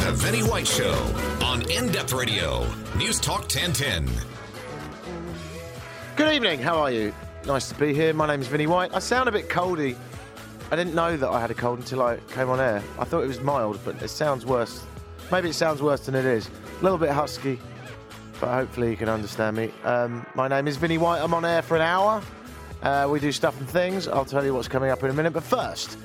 The 0.00 0.12
Vinnie 0.12 0.42
White 0.42 0.66
Show 0.66 0.92
on 1.44 1.70
In 1.70 1.92
Depth 1.92 2.14
Radio, 2.14 2.66
News 2.96 3.20
Talk 3.20 3.42
1010. 3.42 4.08
Good 6.16 6.34
evening, 6.34 6.58
how 6.58 6.78
are 6.78 6.90
you? 6.90 7.14
Nice 7.44 7.68
to 7.68 7.74
be 7.74 7.92
here. 7.92 8.14
My 8.14 8.26
name's 8.26 8.46
Vinnie 8.46 8.66
White. 8.66 8.94
I 8.94 8.98
sound 8.98 9.28
a 9.28 9.32
bit 9.32 9.48
coldy. 9.50 9.96
I 10.72 10.76
didn't 10.76 10.94
know 10.94 11.18
that 11.18 11.28
I 11.28 11.38
had 11.38 11.50
a 11.50 11.54
cold 11.54 11.80
until 11.80 12.02
I 12.02 12.16
came 12.32 12.48
on 12.48 12.60
air. 12.60 12.82
I 12.98 13.04
thought 13.04 13.22
it 13.22 13.26
was 13.28 13.40
mild, 13.40 13.78
but 13.84 14.00
it 14.02 14.08
sounds 14.08 14.46
worse. 14.46 14.84
Maybe 15.30 15.50
it 15.50 15.54
sounds 15.54 15.82
worse 15.82 16.00
than 16.00 16.14
it 16.14 16.24
is. 16.24 16.48
A 16.80 16.82
little 16.82 16.98
bit 16.98 17.10
husky, 17.10 17.60
but 18.40 18.52
hopefully 18.52 18.90
you 18.90 18.96
can 18.96 19.10
understand 19.10 19.56
me. 19.56 19.70
Um, 19.84 20.24
my 20.34 20.48
name 20.48 20.66
is 20.66 20.78
Vinnie 20.78 20.98
White. 20.98 21.20
I'm 21.20 21.34
on 21.34 21.44
air 21.44 21.60
for 21.60 21.76
an 21.76 21.82
hour. 21.82 22.22
Uh, 22.82 23.06
we 23.10 23.20
do 23.20 23.30
stuff 23.30 23.58
and 23.60 23.68
things. 23.68 24.08
I'll 24.08 24.24
tell 24.24 24.44
you 24.44 24.54
what's 24.54 24.68
coming 24.68 24.90
up 24.90 25.04
in 25.04 25.10
a 25.10 25.14
minute. 25.14 25.34
But 25.34 25.44
first, 25.44 25.98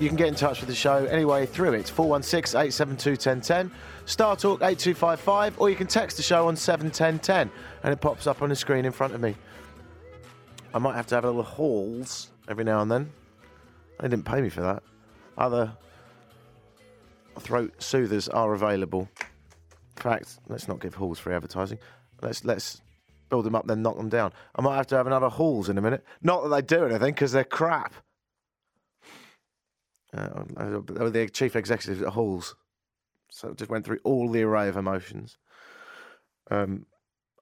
you 0.00 0.08
can 0.08 0.16
get 0.16 0.28
in 0.28 0.34
touch 0.34 0.60
with 0.60 0.68
the 0.68 0.74
show 0.74 1.04
anyway 1.06 1.46
through 1.46 1.74
it. 1.74 1.88
416 1.88 2.58
872 2.58 3.10
1010, 3.10 3.70
Star 4.06 4.36
Talk 4.36 4.62
8255, 4.62 5.60
or 5.60 5.70
you 5.70 5.76
can 5.76 5.86
text 5.86 6.16
the 6.16 6.22
show 6.22 6.48
on 6.48 6.56
71010 6.56 7.50
and 7.82 7.92
it 7.92 8.00
pops 8.00 8.26
up 8.26 8.42
on 8.42 8.48
the 8.48 8.56
screen 8.56 8.84
in 8.84 8.92
front 8.92 9.14
of 9.14 9.20
me. 9.20 9.34
I 10.74 10.78
might 10.78 10.96
have 10.96 11.06
to 11.08 11.14
have 11.14 11.24
a 11.24 11.28
little 11.28 11.42
Halls 11.42 12.30
every 12.48 12.64
now 12.64 12.80
and 12.80 12.90
then. 12.90 13.10
They 14.00 14.08
didn't 14.08 14.24
pay 14.24 14.40
me 14.40 14.48
for 14.48 14.62
that. 14.62 14.82
Other 15.36 15.76
throat 17.38 17.74
soothers 17.78 18.28
are 18.28 18.54
available. 18.54 19.08
In 19.96 20.02
fact, 20.02 20.38
let's 20.48 20.68
not 20.68 20.80
give 20.80 20.94
Halls 20.94 21.18
free 21.18 21.34
advertising. 21.34 21.78
Let's 22.20 22.44
let's 22.44 22.80
build 23.28 23.44
them 23.44 23.54
up, 23.54 23.66
then 23.66 23.82
knock 23.82 23.96
them 23.96 24.08
down. 24.08 24.32
I 24.54 24.62
might 24.62 24.76
have 24.76 24.86
to 24.88 24.96
have 24.96 25.06
another 25.06 25.28
Halls 25.28 25.68
in 25.68 25.78
a 25.78 25.80
minute. 25.80 26.04
Not 26.22 26.42
that 26.42 26.48
they 26.50 26.76
do 26.76 26.84
anything, 26.84 27.14
because 27.14 27.32
they're 27.32 27.44
crap. 27.44 27.94
Uh, 30.14 30.44
they 30.56 31.04
were 31.04 31.10
the 31.10 31.28
chief 31.28 31.56
executive 31.56 32.02
at 32.02 32.12
Halls, 32.12 32.54
so 33.30 33.54
just 33.54 33.70
went 33.70 33.84
through 33.84 34.00
all 34.04 34.28
the 34.28 34.42
array 34.42 34.68
of 34.68 34.76
emotions. 34.76 35.38
Um, 36.50 36.86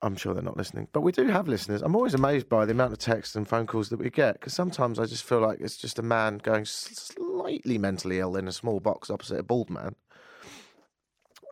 I'm 0.01 0.15
sure 0.15 0.33
they're 0.33 0.41
not 0.41 0.57
listening, 0.57 0.87
but 0.93 1.01
we 1.01 1.11
do 1.11 1.27
have 1.27 1.47
listeners. 1.47 1.81
I'm 1.81 1.95
always 1.95 2.15
amazed 2.15 2.49
by 2.49 2.65
the 2.65 2.71
amount 2.71 2.93
of 2.93 2.99
texts 2.99 3.35
and 3.35 3.47
phone 3.47 3.67
calls 3.67 3.89
that 3.89 3.99
we 3.99 4.09
get 4.09 4.33
because 4.33 4.53
sometimes 4.53 4.97
I 4.97 5.05
just 5.05 5.23
feel 5.23 5.41
like 5.41 5.59
it's 5.59 5.77
just 5.77 5.99
a 5.99 6.03
man 6.03 6.39
going 6.39 6.65
slightly 6.65 7.77
mentally 7.77 8.19
ill 8.19 8.35
in 8.35 8.47
a 8.47 8.51
small 8.51 8.79
box 8.79 9.11
opposite 9.11 9.39
a 9.39 9.43
bald 9.43 9.69
man. 9.69 9.95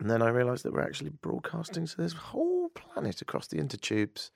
And 0.00 0.10
then 0.10 0.22
I 0.22 0.30
realise 0.30 0.62
that 0.62 0.72
we're 0.72 0.82
actually 0.82 1.10
broadcasting 1.10 1.86
to 1.86 1.96
this 1.96 2.14
whole 2.14 2.70
planet 2.70 3.20
across 3.20 3.46
the 3.46 3.58
intertubes 3.58 4.30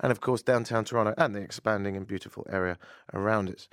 and, 0.00 0.10
of 0.10 0.20
course, 0.20 0.42
downtown 0.42 0.84
Toronto 0.84 1.14
and 1.16 1.34
the 1.34 1.40
expanding 1.40 1.96
and 1.96 2.06
beautiful 2.06 2.44
area 2.50 2.78
around 3.14 3.48
it. 3.48 3.68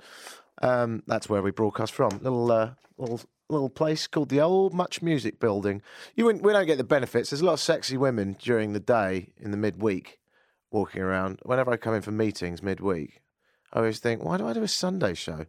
Um, 0.62 1.02
that's 1.06 1.28
where 1.28 1.42
we 1.42 1.50
broadcast 1.50 1.92
from. 1.92 2.20
Little, 2.22 2.50
uh, 2.50 2.70
little, 2.96 3.20
little 3.48 3.68
place 3.68 4.06
called 4.06 4.28
the 4.28 4.40
Old 4.40 4.72
Much 4.72 5.02
Music 5.02 5.40
Building. 5.40 5.82
You 6.14 6.26
we 6.26 6.52
don't 6.52 6.66
get 6.66 6.78
the 6.78 6.84
benefits. 6.84 7.30
There's 7.30 7.42
a 7.42 7.44
lot 7.44 7.54
of 7.54 7.60
sexy 7.60 7.96
women 7.96 8.36
during 8.38 8.72
the 8.72 8.80
day 8.80 9.32
in 9.38 9.50
the 9.50 9.56
midweek 9.56 10.20
walking 10.70 11.02
around. 11.02 11.40
Whenever 11.42 11.72
I 11.72 11.76
come 11.76 11.94
in 11.94 12.02
for 12.02 12.12
meetings 12.12 12.62
midweek, 12.62 13.20
I 13.72 13.78
always 13.78 13.98
think, 13.98 14.24
why 14.24 14.38
do 14.38 14.46
I 14.46 14.52
do 14.52 14.62
a 14.62 14.68
Sunday 14.68 15.14
show? 15.14 15.46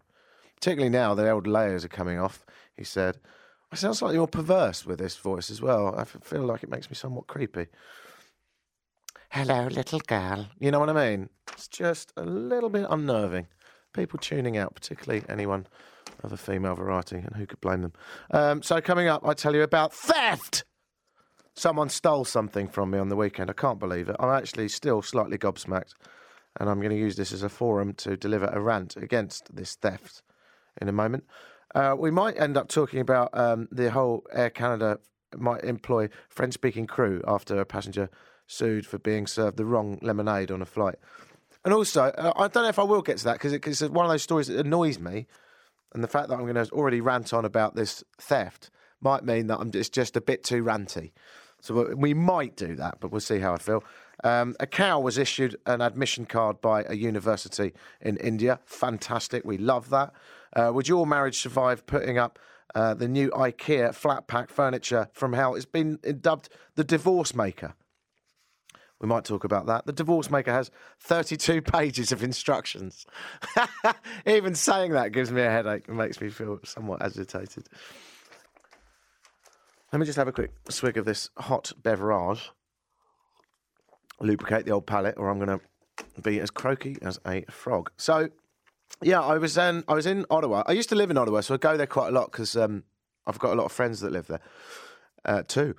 Particularly 0.56 0.90
now, 0.90 1.14
the 1.14 1.30
old 1.30 1.46
layers 1.46 1.86
are 1.86 1.90
coming 1.90 2.20
off. 2.20 2.46
He 2.76 2.84
said, 2.84 3.20
I 3.72 3.76
sound 3.76 3.98
slightly 3.98 4.18
more 4.18 4.28
perverse 4.28 4.86
with 4.86 5.00
this 5.00 5.18
voice 5.18 5.50
as 5.50 5.62
well. 5.62 5.96
I 5.98 6.06
feel 6.06 6.44
like 6.44 6.64
it 6.64 6.70
makes 6.70 6.90
me 6.90 6.96
somewhat 6.96 7.28
creepy. 7.28 7.68
Hello, 9.30 9.68
little 9.68 10.00
girl. 10.00 10.48
You 10.60 10.72
know 10.72 10.80
what 10.80 10.90
I 10.90 11.10
mean? 11.10 11.30
It's 11.52 11.68
just 11.68 12.14
a 12.16 12.24
little 12.24 12.70
bit 12.70 12.86
unnerving. 12.90 13.48
People 13.94 14.20
tuning 14.20 14.58
out, 14.58 14.76
particularly 14.76 15.24
anyone 15.30 15.68
of 16.24 16.34
a 16.34 16.38
female 16.38 16.76
variety, 16.76 17.18
and 17.18 17.36
who 17.36 17.46
could 17.46 17.62
blame 17.62 17.82
them? 17.82 17.94
Um, 18.32 18.62
so, 18.62 18.82
coming 18.82 19.08
up, 19.08 19.26
I 19.26 19.34
tell 19.34 19.54
you 19.54 19.62
about 19.62 19.94
theft. 19.94 20.64
Someone 21.56 21.90
stole 21.90 22.26
something 22.26 22.68
from 22.68 22.90
me 22.90 22.98
on 22.98 23.10
the 23.10 23.16
weekend. 23.16 23.50
I 23.50 23.54
can't 23.54 23.80
believe 23.80 24.10
it. 24.10 24.16
I'm 24.20 24.30
actually 24.30 24.68
still 24.70 25.02
slightly 25.02 25.38
gobsmacked, 25.38 25.94
and 26.60 26.70
I'm 26.70 26.80
going 26.80 26.90
to 26.90 26.98
use 26.98 27.16
this 27.16 27.32
as 27.32 27.44
a 27.44 27.50
forum 27.50 27.94
to 27.96 28.18
deliver 28.18 28.48
a 28.48 28.60
rant 28.60 28.98
against 28.98 29.56
this 29.56 29.76
theft 29.76 30.24
in 30.82 30.90
a 30.90 30.94
moment. 30.94 31.26
Uh, 31.76 31.96
we 31.98 32.12
might 32.12 32.40
end 32.40 32.58
up 32.58 32.70
talking 32.70 33.00
about 33.00 33.30
um, 33.38 33.68
the 33.72 33.92
whole 33.92 34.24
Air 34.32 34.50
Canada 34.50 35.00
might 35.38 35.64
employ 35.64 36.10
French 36.30 36.54
speaking 36.54 36.88
crew 36.88 37.22
after 37.28 37.60
a 37.60 37.66
passenger 37.66 38.10
sued 38.48 38.86
for 38.86 39.00
being 39.00 39.26
served 39.26 39.58
the 39.58 39.66
wrong 39.66 39.98
lemonade 40.02 40.52
on 40.52 40.62
a 40.62 40.66
flight. 40.66 40.96
And 41.66 41.74
also, 41.74 42.04
uh, 42.04 42.34
I 42.36 42.48
don't 42.48 42.64
know 42.64 42.70
if 42.70 42.80
I 42.80 42.84
will 42.84 43.02
get 43.02 43.18
to 43.20 43.24
that 43.26 43.34
because 43.42 43.54
it's 43.54 43.82
one 43.82 44.06
of 44.06 44.12
those 44.12 44.24
stories 44.24 44.48
that 44.48 44.66
annoys 44.66 45.00
me. 45.00 45.28
And 45.94 46.04
the 46.04 46.08
fact 46.08 46.30
that 46.30 46.36
I'm 46.36 46.42
going 46.42 46.56
to 46.56 46.72
already 46.72 47.02
rant 47.02 47.34
on 47.34 47.46
about 47.46 47.76
this 47.76 48.04
theft 48.20 48.70
might 49.00 49.24
mean 49.24 49.48
that 49.48 49.60
I'm, 49.60 49.72
it's 49.74 49.90
just 49.90 50.18
a 50.18 50.22
bit 50.22 50.44
too 50.44 50.64
ranty. 50.64 51.12
So 51.62 51.96
we 51.96 52.14
might 52.14 52.58
do 52.58 52.76
that, 52.76 52.98
but 53.00 53.12
we'll 53.12 53.22
see 53.22 53.40
how 53.40 53.54
I 53.54 53.58
feel. 53.58 53.84
Um, 54.24 54.56
a 54.60 54.68
cow 54.68 55.00
was 55.00 55.18
issued 55.18 55.56
an 55.66 55.82
admission 55.82 56.26
card 56.26 56.60
by 56.60 56.84
a 56.84 56.94
university 56.96 57.74
in 58.02 58.18
India. 58.18 58.60
Fantastic. 58.66 59.46
We 59.46 59.58
love 59.58 59.90
that. 59.90 60.14
Uh, 60.54 60.72
would 60.74 60.90
your 60.90 61.08
marriage 61.08 61.40
survive 61.40 61.86
putting 61.86 62.18
up 62.18 62.38
uh, 62.76 62.94
the 62.96 63.08
new 63.08 63.30
IKEA 63.30 63.94
flat 63.94 64.28
pack 64.28 64.50
furniture 64.50 65.08
from 65.14 65.34
hell? 65.34 65.56
It's 65.56 65.66
been 65.66 66.00
dubbed 66.20 66.50
the 66.76 66.84
divorce 66.84 67.34
maker. 67.34 67.76
We 69.04 69.10
might 69.10 69.26
talk 69.26 69.44
about 69.44 69.66
that. 69.66 69.86
The 69.86 69.92
divorce 69.92 70.32
maker 70.32 70.54
has 70.54 70.72
32 71.02 71.62
pages 71.62 72.14
of 72.14 72.24
instructions. 72.24 73.06
Even 74.26 74.56
saying 74.56 74.94
that 74.94 75.12
gives 75.12 75.30
me 75.30 75.42
a 75.42 75.50
headache 75.50 75.90
and 75.90 75.98
makes 75.98 76.22
me 76.22 76.30
feel 76.30 76.58
somewhat 76.64 77.02
agitated. 77.02 77.68
Let 79.92 80.00
me 80.00 80.06
just 80.06 80.16
have 80.16 80.30
a 80.30 80.32
quick 80.32 80.54
swig 80.70 80.98
of 80.98 81.04
this 81.04 81.30
hot 81.38 81.74
beverage. 81.84 82.50
Lubricate 84.22 84.66
the 84.66 84.72
old 84.72 84.88
palate, 84.88 85.16
or 85.18 85.30
I'm 85.30 85.38
going 85.38 85.60
to 85.60 86.22
be 86.22 86.40
as 86.40 86.50
croaky 86.50 86.98
as 87.02 87.20
a 87.28 87.44
frog. 87.50 87.92
So, 87.98 88.30
yeah, 89.02 89.20
I 89.20 89.38
was 89.38 89.58
in, 89.58 89.84
I 89.90 89.96
was 89.96 90.06
in 90.06 90.26
Ottawa. 90.30 90.64
I 90.66 90.72
used 90.72 90.88
to 90.90 90.96
live 90.96 91.12
in 91.12 91.18
Ottawa, 91.18 91.42
so 91.42 91.56
I 91.56 91.58
go 91.58 91.76
there 91.76 91.88
quite 91.88 92.08
a 92.08 92.12
lot 92.12 92.32
because 92.32 92.56
um, 92.56 92.86
I've 93.28 93.38
got 93.38 93.52
a 93.52 93.56
lot 93.56 93.66
of 93.66 93.74
friends 93.74 94.00
that 94.00 94.14
live 94.14 94.28
there 94.28 94.40
uh, 95.26 95.44
too. 95.44 95.76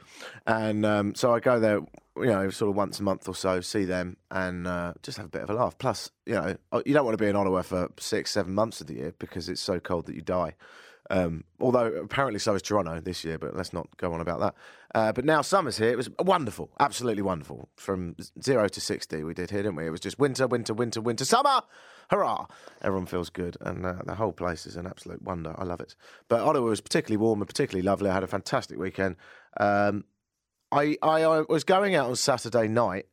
And 0.47 0.85
um, 0.85 1.15
so 1.15 1.35
I 1.35 1.41
go 1.41 1.59
there, 1.59 1.81
you 2.17 2.27
know, 2.27 2.51
sort 2.51 2.71
of 2.71 2.77
once 2.77 3.01
a 3.01 3.03
month 3.03 3.29
or 3.29 3.35
so, 3.35 3.61
see 3.61 3.85
them, 3.85 4.17
and 4.31 4.67
uh, 4.67 4.95
just 5.03 5.17
have 5.17 5.27
a 5.27 5.31
bit 5.31 5.43
of 5.43 5.51
a 5.51 5.55
laugh. 5.55 5.77
Plus, 5.79 6.11
you 6.27 6.35
know, 6.35 6.57
uh, 6.73 6.83
you 6.87 6.95
don't 6.95 7.05
want 7.05 7.19
to 7.19 7.23
be 7.23 7.29
in 7.29 7.37
Ottawa 7.37 7.63
for 7.63 7.89
six, 7.99 8.31
seven 8.31 8.55
months 8.55 8.81
of 8.81 8.87
the 8.87 8.95
year 8.95 9.15
because 9.19 9.49
it's 9.49 9.61
so 9.61 9.81
cold 9.81 10.07
that 10.07 10.15
you 10.15 10.23
die. 10.23 10.55
Um, 11.11 11.45
although 11.61 11.87
apparently 11.87 12.39
so 12.39 12.55
is 12.55 12.63
Toronto 12.63 13.01
this 13.01 13.25
year, 13.25 13.39
but 13.39 13.55
let's 13.55 13.73
not 13.73 13.95
go 13.99 14.13
on 14.15 14.21
about 14.21 14.41
that. 14.41 14.55
Uh, 14.95 15.13
but 15.13 15.25
now 15.25 15.43
summer's 15.43 15.77
here. 15.77 15.91
It 15.91 15.97
was 15.97 16.09
wonderful, 16.19 16.71
absolutely 16.81 17.23
wonderful. 17.23 17.69
From 17.77 18.17
zero 18.43 18.69
to 18.69 18.81
60, 18.81 19.23
we 19.25 19.35
did 19.35 19.51
here, 19.51 19.63
didn't 19.63 19.77
we? 19.77 19.87
It 19.87 19.91
was 19.91 20.01
just 20.01 20.19
winter, 20.19 20.47
winter, 20.47 20.73
winter, 20.73 21.01
winter, 21.01 21.25
summer. 21.25 21.63
Hurrah! 22.11 22.47
Everyone 22.81 23.07
feels 23.07 23.29
good, 23.29 23.57
and 23.61 23.85
uh, 23.85 23.97
the 24.05 24.15
whole 24.15 24.33
place 24.33 24.67
is 24.67 24.77
an 24.77 24.87
absolute 24.87 25.23
wonder. 25.23 25.55
I 25.59 25.65
love 25.65 25.81
it. 25.81 25.95
But 26.29 26.41
Ottawa 26.41 26.69
was 26.69 26.81
particularly 26.81 27.17
warm 27.17 27.41
and 27.41 27.49
particularly 27.49 27.85
lovely. 27.85 28.09
I 28.09 28.15
had 28.15 28.23
a 28.23 28.29
fantastic 28.29 28.79
weekend. 28.79 29.17
Um, 29.59 30.05
I, 30.75 30.97
I, 31.03 31.23
I, 31.23 31.41
was 31.49 31.65
going 31.65 31.95
out 31.95 32.09
on 32.09 32.17
Saturday 32.17 32.69
night 32.69 33.07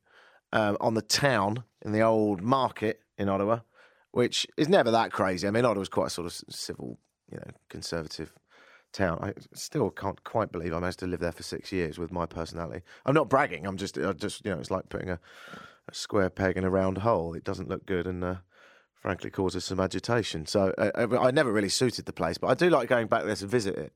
um, 0.51 0.77
on 0.81 0.95
the 0.95 1.01
town 1.01 1.63
in 1.83 1.91
the 1.91 2.01
old 2.01 2.41
market 2.41 3.01
in 3.17 3.29
Ottawa, 3.29 3.59
which 4.11 4.47
is 4.57 4.67
never 4.67 4.91
that 4.91 5.11
crazy. 5.11 5.47
I 5.47 5.51
mean, 5.51 5.65
Ottawa's 5.65 5.89
quite 5.89 6.07
a 6.07 6.09
sort 6.09 6.27
of 6.27 6.33
civil, 6.49 6.97
you 7.31 7.37
know, 7.37 7.51
conservative 7.69 8.33
town. 8.91 9.19
I 9.21 9.33
still 9.53 9.89
can't 9.91 10.23
quite 10.23 10.51
believe 10.51 10.73
I 10.73 10.79
managed 10.79 10.99
to 10.99 11.07
live 11.07 11.19
there 11.19 11.31
for 11.31 11.43
six 11.43 11.71
years 11.71 11.97
with 11.97 12.11
my 12.11 12.25
personality. 12.25 12.83
I'm 13.05 13.13
not 13.13 13.29
bragging. 13.29 13.65
I'm 13.65 13.77
just, 13.77 13.97
I 13.97 14.11
just, 14.13 14.43
you 14.43 14.51
know, 14.51 14.59
it's 14.59 14.71
like 14.71 14.89
putting 14.89 15.09
a, 15.09 15.19
a 15.87 15.93
square 15.93 16.29
peg 16.29 16.57
in 16.57 16.63
a 16.63 16.69
round 16.69 16.99
hole. 16.99 17.33
It 17.33 17.43
doesn't 17.43 17.69
look 17.69 17.85
good, 17.85 18.07
and 18.07 18.23
uh, 18.23 18.35
frankly 19.01 19.29
causes 19.29 19.65
some 19.65 19.79
agitation. 19.79 20.45
So 20.45 20.73
uh, 20.77 21.17
I, 21.19 21.31
never 21.31 21.51
really 21.51 21.69
suited 21.69 22.05
the 22.05 22.13
place, 22.13 22.37
but 22.37 22.47
I 22.47 22.53
do 22.53 22.69
like 22.69 22.87
going 22.89 23.07
back 23.07 23.25
there 23.25 23.35
to 23.35 23.47
visit 23.47 23.77
it. 23.77 23.93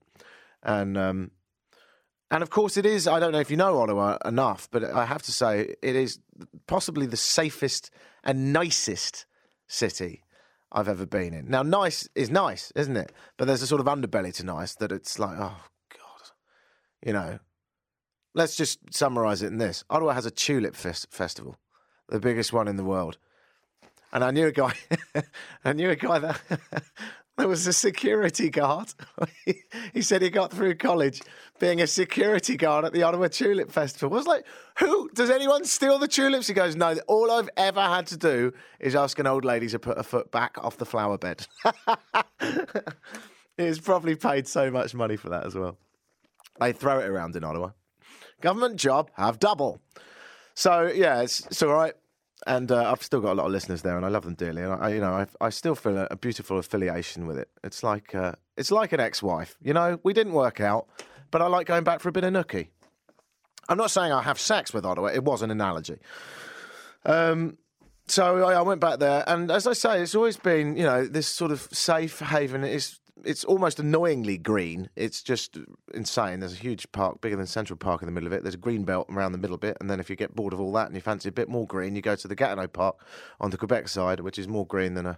And 0.63 0.97
um, 0.97 1.31
and 2.31 2.41
of 2.41 2.49
course, 2.49 2.77
it 2.77 2.85
is. 2.85 3.07
I 3.07 3.19
don't 3.19 3.31
know 3.31 3.39
if 3.39 3.51
you 3.51 3.57
know 3.57 3.79
Ottawa 3.79 4.17
enough, 4.25 4.67
but 4.71 4.83
I 4.83 5.05
have 5.05 5.21
to 5.23 5.31
say 5.31 5.75
it 5.81 5.95
is 5.95 6.19
possibly 6.67 7.05
the 7.05 7.17
safest 7.17 7.91
and 8.23 8.51
nicest 8.51 9.25
city 9.67 10.23
I've 10.71 10.87
ever 10.87 11.05
been 11.05 11.33
in. 11.33 11.49
Now, 11.49 11.61
nice 11.61 12.09
is 12.15 12.29
nice, 12.29 12.71
isn't 12.75 12.97
it? 12.97 13.11
But 13.37 13.45
there's 13.45 13.61
a 13.61 13.67
sort 13.67 13.81
of 13.81 13.87
underbelly 13.87 14.33
to 14.35 14.45
nice 14.45 14.75
that 14.75 14.91
it's 14.91 15.19
like, 15.19 15.37
oh 15.37 15.61
god, 15.89 16.31
you 17.05 17.13
know. 17.13 17.39
Let's 18.33 18.57
just 18.57 18.79
summarise 18.93 19.41
it 19.41 19.47
in 19.47 19.59
this: 19.59 19.83
Ottawa 19.89 20.13
has 20.13 20.25
a 20.25 20.31
tulip 20.31 20.75
fest- 20.75 21.07
festival, 21.11 21.57
the 22.09 22.19
biggest 22.19 22.51
one 22.51 22.67
in 22.67 22.75
the 22.75 22.83
world. 22.83 23.17
And 24.11 24.23
I 24.23 24.31
knew 24.31 24.47
a 24.47 24.51
guy. 24.51 24.73
I 25.65 25.73
knew 25.73 25.89
a 25.89 25.95
guy 25.95 26.19
that 26.19 26.41
there 27.37 27.47
was 27.47 27.67
a 27.67 27.73
security 27.73 28.49
guard. 28.49 28.93
he 29.93 30.01
said 30.01 30.21
he 30.21 30.29
got 30.29 30.51
through 30.51 30.75
college 30.75 31.21
being 31.59 31.81
a 31.81 31.87
security 31.87 32.55
guard 32.55 32.85
at 32.85 32.93
the 32.93 33.03
Ottawa 33.03 33.27
Tulip 33.27 33.71
Festival. 33.71 34.13
I 34.13 34.17
was 34.17 34.27
like, 34.27 34.45
who 34.79 35.09
does 35.13 35.29
anyone 35.29 35.65
steal 35.65 35.99
the 35.99 36.07
tulips? 36.07 36.47
He 36.47 36.53
goes, 36.53 36.75
no. 36.75 36.95
All 37.07 37.31
I've 37.31 37.49
ever 37.57 37.81
had 37.81 38.07
to 38.07 38.17
do 38.17 38.53
is 38.79 38.95
ask 38.95 39.19
an 39.19 39.27
old 39.27 39.43
lady 39.43 39.67
to 39.69 39.79
put 39.79 39.97
a 39.97 40.03
foot 40.03 40.31
back 40.31 40.57
off 40.63 40.77
the 40.77 40.85
flower 40.85 41.17
bed. 41.17 41.45
He's 43.57 43.79
probably 43.79 44.15
paid 44.15 44.47
so 44.47 44.71
much 44.71 44.93
money 44.93 45.15
for 45.15 45.29
that 45.29 45.45
as 45.45 45.55
well. 45.55 45.77
They 46.59 46.71
throw 46.71 46.99
it 46.99 47.05
around 47.05 47.35
in 47.35 47.43
Ottawa. 47.43 47.71
Government 48.41 48.77
job, 48.77 49.11
have 49.15 49.39
double. 49.39 49.81
So 50.53 50.91
yeah, 50.93 51.21
it's, 51.21 51.45
it's 51.47 51.61
all 51.61 51.73
right. 51.73 51.93
And 52.47 52.71
uh, 52.71 52.91
I've 52.91 53.01
still 53.01 53.21
got 53.21 53.33
a 53.33 53.35
lot 53.35 53.45
of 53.45 53.51
listeners 53.51 53.81
there, 53.81 53.95
and 53.95 54.05
I 54.05 54.09
love 54.09 54.23
them 54.23 54.35
dearly. 54.35 54.61
And 54.61 54.73
I, 54.73 54.89
you 54.89 54.99
know, 54.99 55.13
I, 55.13 55.25
I 55.41 55.49
still 55.49 55.73
feel 55.73 55.97
a, 55.97 56.07
a 56.11 56.15
beautiful 56.15 56.59
affiliation 56.59 57.27
with 57.27 57.37
it. 57.37 57.49
It's 57.63 57.81
like 57.81 58.13
uh, 58.13 58.33
it's 58.57 58.71
like 58.71 58.91
an 58.91 58.99
ex-wife. 58.99 59.55
You 59.61 59.73
know, 59.73 59.99
we 60.03 60.13
didn't 60.13 60.33
work 60.33 60.59
out, 60.59 60.87
but 61.31 61.41
I 61.41 61.47
like 61.47 61.65
going 61.65 61.83
back 61.83 62.01
for 62.01 62.09
a 62.09 62.11
bit 62.11 62.23
of 62.23 62.33
nookie. 62.33 62.67
I'm 63.67 63.77
not 63.77 63.89
saying 63.89 64.11
I 64.11 64.21
have 64.21 64.39
sex 64.39 64.73
with 64.73 64.85
Ottawa. 64.85 65.07
It 65.07 65.23
was 65.23 65.41
an 65.41 65.49
analogy. 65.49 65.97
Um, 67.05 67.57
so 68.07 68.43
I, 68.45 68.53
I 68.53 68.61
went 68.61 68.81
back 68.81 68.99
there, 68.99 69.23
and 69.27 69.49
as 69.49 69.65
I 69.65 69.73
say, 69.73 70.01
it's 70.01 70.13
always 70.13 70.37
been 70.37 70.75
you 70.77 70.83
know 70.83 71.05
this 71.05 71.27
sort 71.27 71.51
of 71.51 71.61
safe 71.71 72.19
haven. 72.19 72.63
It's 72.63 72.99
it's 73.23 73.43
almost 73.45 73.79
annoyingly 73.79 74.37
green. 74.37 74.89
It's 74.95 75.23
just 75.23 75.57
insane. 75.93 76.39
There's 76.39 76.53
a 76.53 76.57
huge 76.57 76.91
park, 76.91 77.21
bigger 77.21 77.35
than 77.35 77.47
Central 77.47 77.77
Park, 77.77 78.01
in 78.01 78.07
the 78.07 78.11
middle 78.11 78.27
of 78.27 78.33
it. 78.33 78.43
There's 78.43 78.55
a 78.55 78.59
green 78.59 78.83
belt 78.83 79.07
around 79.09 79.31
the 79.31 79.37
middle 79.37 79.57
bit, 79.57 79.77
and 79.79 79.89
then 79.89 79.99
if 79.99 80.09
you 80.09 80.15
get 80.15 80.35
bored 80.35 80.53
of 80.53 80.59
all 80.59 80.73
that 80.73 80.87
and 80.87 80.95
you 80.95 81.01
fancy 81.01 81.29
a 81.29 81.31
bit 81.31 81.49
more 81.49 81.65
green, 81.65 81.95
you 81.95 82.01
go 82.01 82.15
to 82.15 82.27
the 82.27 82.35
Gatineau 82.35 82.67
Park 82.67 82.97
on 83.39 83.51
the 83.51 83.57
Quebec 83.57 83.87
side, 83.87 84.19
which 84.19 84.37
is 84.37 84.47
more 84.47 84.65
green 84.67 84.95
than 84.95 85.05
a 85.05 85.17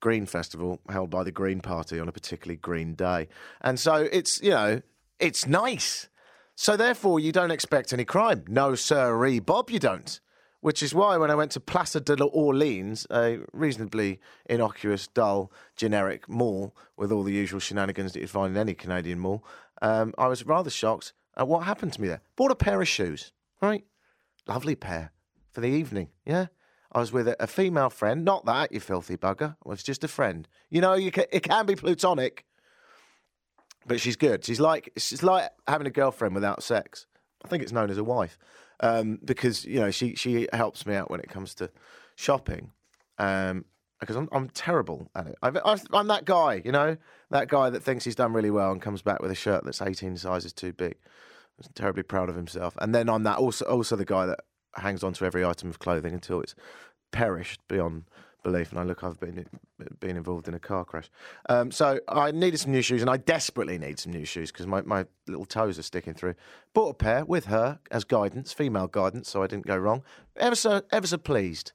green 0.00 0.26
festival 0.26 0.80
held 0.88 1.10
by 1.10 1.22
the 1.22 1.32
Green 1.32 1.60
Party 1.60 1.98
on 1.98 2.08
a 2.08 2.12
particularly 2.12 2.56
green 2.56 2.94
day. 2.94 3.28
And 3.60 3.78
so 3.78 4.08
it's 4.12 4.40
you 4.42 4.50
know 4.50 4.82
it's 5.18 5.46
nice. 5.46 6.08
So 6.56 6.76
therefore, 6.76 7.18
you 7.18 7.32
don't 7.32 7.50
expect 7.50 7.92
any 7.92 8.04
crime. 8.04 8.44
No, 8.48 8.74
sirree, 8.74 9.40
Bob, 9.40 9.70
you 9.70 9.80
don't. 9.80 10.20
Which 10.64 10.82
is 10.82 10.94
why 10.94 11.18
when 11.18 11.30
I 11.30 11.34
went 11.34 11.50
to 11.50 11.60
Place 11.60 11.92
d'Orléans, 11.92 13.04
a 13.10 13.44
reasonably 13.52 14.18
innocuous, 14.48 15.06
dull, 15.06 15.52
generic 15.76 16.26
mall 16.26 16.74
with 16.96 17.12
all 17.12 17.22
the 17.22 17.34
usual 17.34 17.60
shenanigans 17.60 18.14
that 18.14 18.20
you'd 18.20 18.30
find 18.30 18.56
in 18.56 18.58
any 18.58 18.72
Canadian 18.72 19.18
mall, 19.18 19.44
um, 19.82 20.14
I 20.16 20.26
was 20.26 20.46
rather 20.46 20.70
shocked 20.70 21.12
at 21.36 21.48
what 21.48 21.64
happened 21.64 21.92
to 21.92 22.00
me 22.00 22.08
there. 22.08 22.22
Bought 22.34 22.50
a 22.50 22.54
pair 22.54 22.80
of 22.80 22.88
shoes, 22.88 23.30
right? 23.60 23.84
Lovely 24.48 24.74
pair 24.74 25.12
for 25.52 25.60
the 25.60 25.68
evening, 25.68 26.08
yeah? 26.24 26.46
I 26.92 27.00
was 27.00 27.12
with 27.12 27.28
a, 27.28 27.46
female 27.46 27.90
friend, 27.90 28.24
not 28.24 28.46
that, 28.46 28.72
you 28.72 28.80
filthy 28.80 29.18
bugger. 29.18 29.56
It 29.66 29.68
was 29.68 29.82
just 29.82 30.02
a 30.02 30.08
friend. 30.08 30.48
You 30.70 30.80
know, 30.80 30.94
you 30.94 31.10
can, 31.10 31.26
it 31.30 31.42
can 31.42 31.66
be 31.66 31.76
plutonic, 31.76 32.46
but 33.86 34.00
she's 34.00 34.16
good. 34.16 34.46
She's 34.46 34.60
like, 34.60 34.94
she's 34.96 35.22
like 35.22 35.50
having 35.68 35.86
a 35.86 35.90
girlfriend 35.90 36.34
without 36.34 36.62
sex. 36.62 37.04
I 37.44 37.48
think 37.48 37.62
it's 37.62 37.72
known 37.72 37.90
as 37.90 37.98
a 37.98 38.04
wife 38.04 38.38
um, 38.80 39.18
because 39.24 39.64
you 39.64 39.80
know 39.80 39.90
she 39.90 40.14
she 40.14 40.48
helps 40.52 40.86
me 40.86 40.94
out 40.94 41.10
when 41.10 41.20
it 41.20 41.28
comes 41.28 41.54
to 41.56 41.70
shopping. 42.16 42.72
Um, 43.18 43.64
because 44.00 44.16
I'm 44.16 44.28
I'm 44.32 44.48
terrible 44.50 45.10
at 45.14 45.26
it. 45.28 45.36
I've, 45.42 45.56
I'm 45.92 46.08
that 46.08 46.24
guy, 46.24 46.60
you 46.64 46.72
know, 46.72 46.96
that 47.30 47.48
guy 47.48 47.70
that 47.70 47.82
thinks 47.82 48.04
he's 48.04 48.14
done 48.14 48.32
really 48.32 48.50
well 48.50 48.70
and 48.70 48.82
comes 48.82 49.02
back 49.02 49.22
with 49.22 49.30
a 49.30 49.34
shirt 49.34 49.64
that's 49.64 49.80
18 49.80 50.16
sizes 50.16 50.52
too 50.52 50.72
big. 50.72 50.96
Terribly 51.74 52.02
proud 52.02 52.28
of 52.28 52.36
himself. 52.36 52.76
And 52.80 52.94
then 52.94 53.08
I'm 53.08 53.22
that 53.22 53.38
also 53.38 53.64
also 53.64 53.96
the 53.96 54.04
guy 54.04 54.26
that 54.26 54.40
hangs 54.74 55.02
on 55.02 55.12
to 55.14 55.24
every 55.24 55.44
item 55.44 55.70
of 55.70 55.78
clothing 55.78 56.12
until 56.12 56.40
it's 56.40 56.54
perished 57.12 57.60
beyond 57.68 58.04
belief. 58.44 58.70
And 58.70 58.78
I 58.78 58.84
look, 58.84 59.02
I've 59.02 59.18
been 59.18 59.44
been 59.98 60.16
involved 60.16 60.46
in 60.46 60.54
a 60.54 60.60
car 60.60 60.84
crash. 60.84 61.10
Um, 61.48 61.72
so 61.72 61.98
I 62.08 62.30
needed 62.30 62.58
some 62.58 62.70
new 62.70 62.82
shoes, 62.82 63.00
and 63.00 63.10
I 63.10 63.16
desperately 63.16 63.78
need 63.78 63.98
some 63.98 64.12
new 64.12 64.24
shoes 64.24 64.52
because 64.52 64.68
my, 64.68 64.82
my 64.82 65.06
little 65.26 65.46
toes 65.46 65.78
are 65.78 65.82
sticking 65.82 66.14
through. 66.14 66.34
Bought 66.72 66.90
a 66.90 66.94
pair 66.94 67.24
with 67.24 67.46
her 67.46 67.80
as 67.90 68.04
guidance, 68.04 68.52
female 68.52 68.86
guidance, 68.86 69.28
so 69.28 69.42
I 69.42 69.48
didn't 69.48 69.66
go 69.66 69.76
wrong. 69.76 70.04
Ever 70.36 70.54
so 70.54 70.82
ever 70.92 71.08
so 71.08 71.18
pleased. 71.18 71.72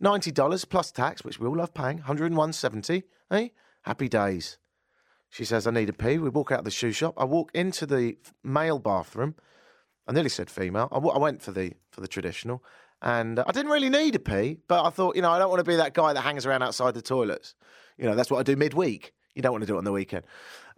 Ninety 0.00 0.30
dollars 0.30 0.64
plus 0.64 0.90
tax, 0.90 1.22
which 1.22 1.38
we 1.38 1.46
all 1.46 1.56
love 1.56 1.74
paying. 1.74 1.98
Hundred 1.98 2.26
and 2.26 2.36
one 2.36 2.54
seventy. 2.54 3.02
Hey, 3.28 3.52
happy 3.82 4.08
days. 4.08 4.56
She 5.28 5.44
says 5.44 5.66
I 5.66 5.70
need 5.70 5.88
a 5.88 5.92
pee. 5.92 6.18
We 6.18 6.28
walk 6.28 6.52
out 6.52 6.60
of 6.60 6.64
the 6.64 6.70
shoe 6.70 6.92
shop. 6.92 7.14
I 7.16 7.24
walk 7.24 7.50
into 7.54 7.86
the 7.86 8.16
male 8.42 8.78
bathroom. 8.78 9.34
I 10.06 10.12
nearly 10.12 10.28
said 10.28 10.50
female. 10.50 10.88
I, 10.90 10.96
w- 10.96 11.14
I 11.14 11.18
went 11.18 11.42
for 11.42 11.52
the 11.52 11.74
for 11.90 12.00
the 12.00 12.08
traditional. 12.08 12.62
And 13.02 13.38
uh, 13.38 13.44
I 13.46 13.52
didn't 13.52 13.72
really 13.72 13.90
need 13.90 14.14
a 14.14 14.18
pee, 14.18 14.58
but 14.68 14.84
I 14.84 14.90
thought, 14.90 15.16
you 15.16 15.22
know, 15.22 15.30
I 15.30 15.38
don't 15.38 15.50
want 15.50 15.60
to 15.60 15.68
be 15.68 15.76
that 15.76 15.92
guy 15.92 16.12
that 16.12 16.20
hangs 16.20 16.46
around 16.46 16.62
outside 16.62 16.94
the 16.94 17.02
toilets. 17.02 17.54
You 17.98 18.06
know, 18.06 18.14
that's 18.14 18.30
what 18.30 18.38
I 18.38 18.42
do 18.44 18.56
midweek. 18.56 19.12
You 19.34 19.42
don't 19.42 19.52
want 19.52 19.62
to 19.62 19.66
do 19.66 19.74
it 19.74 19.78
on 19.78 19.84
the 19.84 19.92
weekend. 19.92 20.24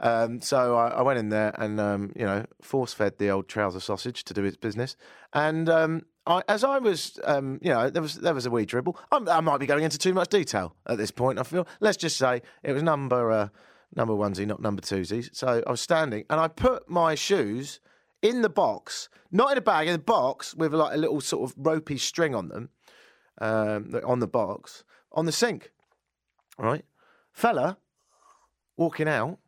Um, 0.01 0.41
so 0.41 0.77
I, 0.77 0.89
I, 0.89 1.03
went 1.03 1.19
in 1.19 1.29
there 1.29 1.55
and, 1.59 1.79
um, 1.79 2.13
you 2.17 2.25
know, 2.25 2.45
force 2.61 2.93
fed 2.93 3.19
the 3.19 3.31
old 3.31 3.49
trouser 3.49 3.81
sausage 3.81 4.25
to 4.25 4.35
do 4.35 4.45
its 4.45 4.57
business. 4.57 4.97
And 5.33 5.69
um, 5.69 6.03
I, 6.27 6.43
as 6.49 6.65
I 6.65 6.79
was, 6.79 7.19
um, 7.25 7.59
you 7.63 7.71
know, 7.71 7.91
there 7.91 8.03
was 8.03 8.17
there 8.17 8.35
was 8.35 8.47
a 8.47 8.51
wee 8.51 8.65
dribble. 8.65 8.99
I'm, 9.13 9.29
i 9.29 9.41
might 9.41 9.59
be 9.59 9.67
going 9.67 9.85
into 9.85 9.99
too 9.99 10.15
much 10.15 10.29
detail 10.29 10.75
at 10.87 10.99
this 10.99 11.11
point. 11.11 11.39
I 11.39 11.43
feel. 11.43 11.67
Let's 11.81 11.97
just 11.97 12.17
say 12.17 12.43
it 12.63 12.73
was 12.73 12.83
number 12.83 13.31
uh, 13.31 13.49
number 13.95 14.15
onesie, 14.15 14.47
not 14.47 14.61
number 14.61 14.83
twosies. 14.83 15.35
So 15.35 15.63
I 15.67 15.71
was 15.71 15.81
standing 15.81 16.25
and 16.31 16.41
I 16.41 16.49
put 16.49 16.89
my 16.89 17.15
shoes 17.15 17.81
in 18.25 18.41
the 18.41 18.49
box, 18.49 19.11
not 19.31 19.53
in 19.53 19.59
a 19.59 19.61
bag, 19.61 19.87
in 19.87 19.93
the 19.93 19.99
box 19.99 20.55
with 20.55 20.73
like 20.73 20.95
a 20.95 20.97
little 20.97 21.21
sort 21.21 21.49
of 21.49 21.55
ropey 21.59 21.99
string 21.99 22.35
on 22.35 22.49
them, 22.49 22.71
um, 23.39 23.95
on 24.05 24.19
the 24.19 24.27
box, 24.27 24.83
on 25.13 25.27
the 25.27 25.33
sink. 25.33 25.71
Right, 26.59 26.85
fella 27.33 27.77
walking 28.77 29.09
out, 29.09 29.39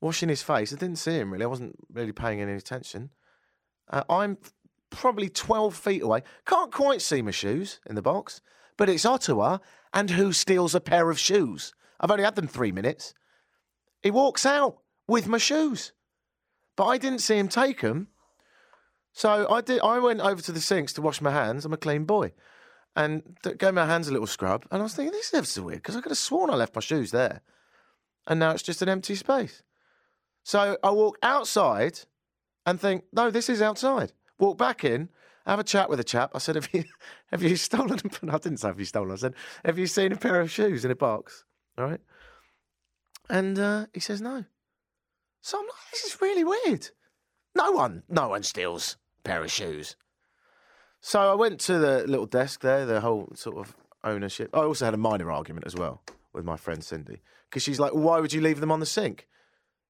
washing 0.00 0.30
his 0.30 0.42
face. 0.42 0.72
I 0.72 0.76
didn't 0.76 0.96
see 0.96 1.18
him 1.18 1.32
really. 1.32 1.44
I 1.44 1.48
wasn't 1.48 1.76
really 1.92 2.12
paying 2.12 2.40
any 2.40 2.54
attention. 2.54 3.10
Uh, 3.90 4.04
I'm 4.08 4.38
probably 4.88 5.28
12 5.28 5.76
feet 5.76 6.02
away. 6.02 6.22
Can't 6.46 6.72
quite 6.72 7.02
see 7.02 7.20
my 7.20 7.30
shoes 7.30 7.78
in 7.86 7.94
the 7.94 8.02
box, 8.02 8.40
but 8.78 8.88
it's 8.88 9.04
Ottawa, 9.04 9.58
and 9.92 10.10
who 10.10 10.32
steals 10.32 10.74
a 10.74 10.80
pair 10.80 11.10
of 11.10 11.18
shoes? 11.18 11.74
I've 12.00 12.10
only 12.10 12.24
had 12.24 12.36
them 12.36 12.48
three 12.48 12.72
minutes. 12.72 13.12
He 14.02 14.10
walks 14.10 14.46
out 14.46 14.78
with 15.06 15.28
my 15.28 15.38
shoes 15.38 15.92
but 16.82 16.88
I 16.88 16.98
didn't 16.98 17.20
see 17.20 17.38
him 17.38 17.46
take 17.46 17.80
them. 17.80 18.08
So 19.12 19.46
I 19.48 19.60
did. 19.60 19.80
I 19.82 20.00
went 20.00 20.18
over 20.18 20.42
to 20.42 20.50
the 20.50 20.60
sinks 20.60 20.92
to 20.94 21.00
wash 21.00 21.20
my 21.20 21.30
hands. 21.30 21.64
I'm 21.64 21.72
a 21.72 21.76
clean 21.76 22.06
boy, 22.06 22.32
and 22.96 23.22
gave 23.56 23.74
my 23.74 23.86
hands 23.86 24.08
a 24.08 24.12
little 24.12 24.26
scrub. 24.26 24.66
And 24.68 24.80
I 24.80 24.82
was 24.82 24.94
thinking, 24.94 25.12
this 25.12 25.32
is 25.32 25.48
so 25.48 25.62
weird 25.62 25.78
because 25.78 25.94
I 25.94 26.00
could 26.00 26.10
have 26.10 26.18
sworn 26.18 26.50
I 26.50 26.56
left 26.56 26.74
my 26.74 26.80
shoes 26.80 27.12
there, 27.12 27.42
and 28.26 28.40
now 28.40 28.50
it's 28.50 28.64
just 28.64 28.82
an 28.82 28.88
empty 28.88 29.14
space. 29.14 29.62
So 30.42 30.76
I 30.82 30.90
walk 30.90 31.18
outside 31.22 32.00
and 32.66 32.80
think, 32.80 33.04
no, 33.12 33.30
this 33.30 33.48
is 33.48 33.62
outside. 33.62 34.12
Walk 34.40 34.58
back 34.58 34.82
in, 34.82 35.08
have 35.46 35.60
a 35.60 35.64
chat 35.64 35.88
with 35.88 36.00
a 36.00 36.04
chap. 36.04 36.32
I 36.34 36.38
said, 36.38 36.56
have 36.56 36.68
you 36.72 36.82
have 37.30 37.44
you 37.44 37.54
stolen? 37.54 38.00
I 38.28 38.38
didn't 38.38 38.56
say 38.56 38.66
have 38.66 38.80
you 38.80 38.86
stolen. 38.86 39.12
I 39.12 39.16
said, 39.16 39.34
have 39.64 39.78
you 39.78 39.86
seen 39.86 40.10
a 40.10 40.16
pair 40.16 40.40
of 40.40 40.50
shoes 40.50 40.84
in 40.84 40.90
a 40.90 40.96
box? 40.96 41.44
All 41.78 41.84
right. 41.84 42.00
And 43.30 43.56
uh, 43.56 43.86
he 43.94 44.00
says 44.00 44.20
no. 44.20 44.46
So 45.42 45.58
I'm 45.58 45.64
like, 45.64 45.90
this 45.90 46.04
is 46.04 46.20
really 46.22 46.44
weird. 46.44 46.88
No 47.54 47.72
one, 47.72 48.04
no 48.08 48.28
one 48.28 48.42
steals 48.44 48.96
a 49.18 49.28
pair 49.28 49.42
of 49.42 49.50
shoes. 49.50 49.96
So 51.00 51.32
I 51.32 51.34
went 51.34 51.60
to 51.62 51.78
the 51.78 52.06
little 52.06 52.26
desk 52.26 52.60
there, 52.60 52.86
the 52.86 53.00
whole 53.00 53.32
sort 53.34 53.58
of 53.58 53.76
ownership. 54.04 54.50
I 54.54 54.60
also 54.60 54.84
had 54.84 54.94
a 54.94 54.98
minor 54.98 55.30
argument 55.30 55.66
as 55.66 55.74
well 55.74 56.02
with 56.32 56.44
my 56.44 56.56
friend 56.56 56.82
Cindy 56.82 57.22
because 57.50 57.62
she's 57.62 57.80
like, 57.80 57.92
why 57.92 58.20
would 58.20 58.32
you 58.32 58.40
leave 58.40 58.60
them 58.60 58.70
on 58.70 58.80
the 58.80 58.86
sink 58.86 59.26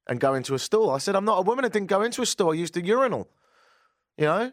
and 0.09 0.19
go 0.19 0.35
into 0.35 0.55
a 0.55 0.59
stall? 0.59 0.91
I 0.91 0.99
said, 0.99 1.15
I'm 1.15 1.27
not 1.27 1.39
a 1.39 1.43
woman. 1.43 1.67
I 1.67 1.69
didn't 1.69 1.89
go 1.89 2.03
into 2.03 2.23
a 2.23 2.27
store. 2.27 2.53
I 2.53 2.57
used 2.57 2.77
a 2.77 2.85
urinal. 2.85 3.29
You 4.17 4.25
know, 4.25 4.53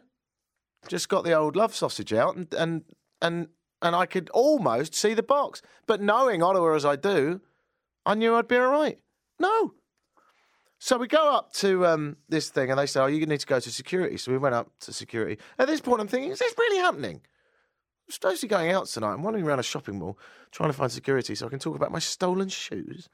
just 0.86 1.08
got 1.08 1.24
the 1.24 1.32
old 1.32 1.56
love 1.56 1.74
sausage 1.74 2.12
out 2.12 2.36
and 2.36 2.52
and 2.54 2.84
and 3.20 3.48
and 3.82 3.96
I 3.96 4.06
could 4.06 4.30
almost 4.30 4.94
see 4.94 5.14
the 5.14 5.22
box. 5.22 5.62
But 5.86 6.02
knowing 6.02 6.42
Ottawa 6.42 6.74
as 6.74 6.84
I 6.84 6.96
do, 6.96 7.40
I 8.04 8.14
knew 8.14 8.34
I'd 8.34 8.48
be 8.48 8.56
all 8.56 8.68
right. 8.68 8.98
No, 9.38 9.74
so 10.82 10.96
we 10.96 11.08
go 11.08 11.30
up 11.34 11.52
to 11.52 11.86
um, 11.86 12.16
this 12.30 12.48
thing, 12.48 12.70
and 12.70 12.78
they 12.78 12.86
say, 12.86 13.00
"Oh, 13.00 13.06
you 13.06 13.24
need 13.26 13.40
to 13.40 13.46
go 13.46 13.60
to 13.60 13.70
security." 13.70 14.16
So 14.16 14.32
we 14.32 14.38
went 14.38 14.54
up 14.54 14.70
to 14.80 14.94
security. 14.94 15.38
At 15.58 15.68
this 15.68 15.82
point, 15.82 16.00
I'm 16.00 16.08
thinking, 16.08 16.30
"Is 16.30 16.38
this 16.38 16.54
really 16.58 16.78
happening?" 16.78 17.20
I'm 18.08 18.12
supposed 18.12 18.40
to 18.40 18.46
be 18.46 18.50
going 18.50 18.70
out 18.72 18.86
tonight. 18.86 19.12
I'm 19.12 19.22
wandering 19.22 19.44
around 19.44 19.58
a 19.58 19.62
shopping 19.62 19.98
mall 19.98 20.18
trying 20.50 20.70
to 20.70 20.72
find 20.72 20.90
security 20.90 21.34
so 21.34 21.46
I 21.46 21.50
can 21.50 21.58
talk 21.58 21.76
about 21.76 21.92
my 21.92 21.98
stolen 21.98 22.48
shoes. 22.48 23.10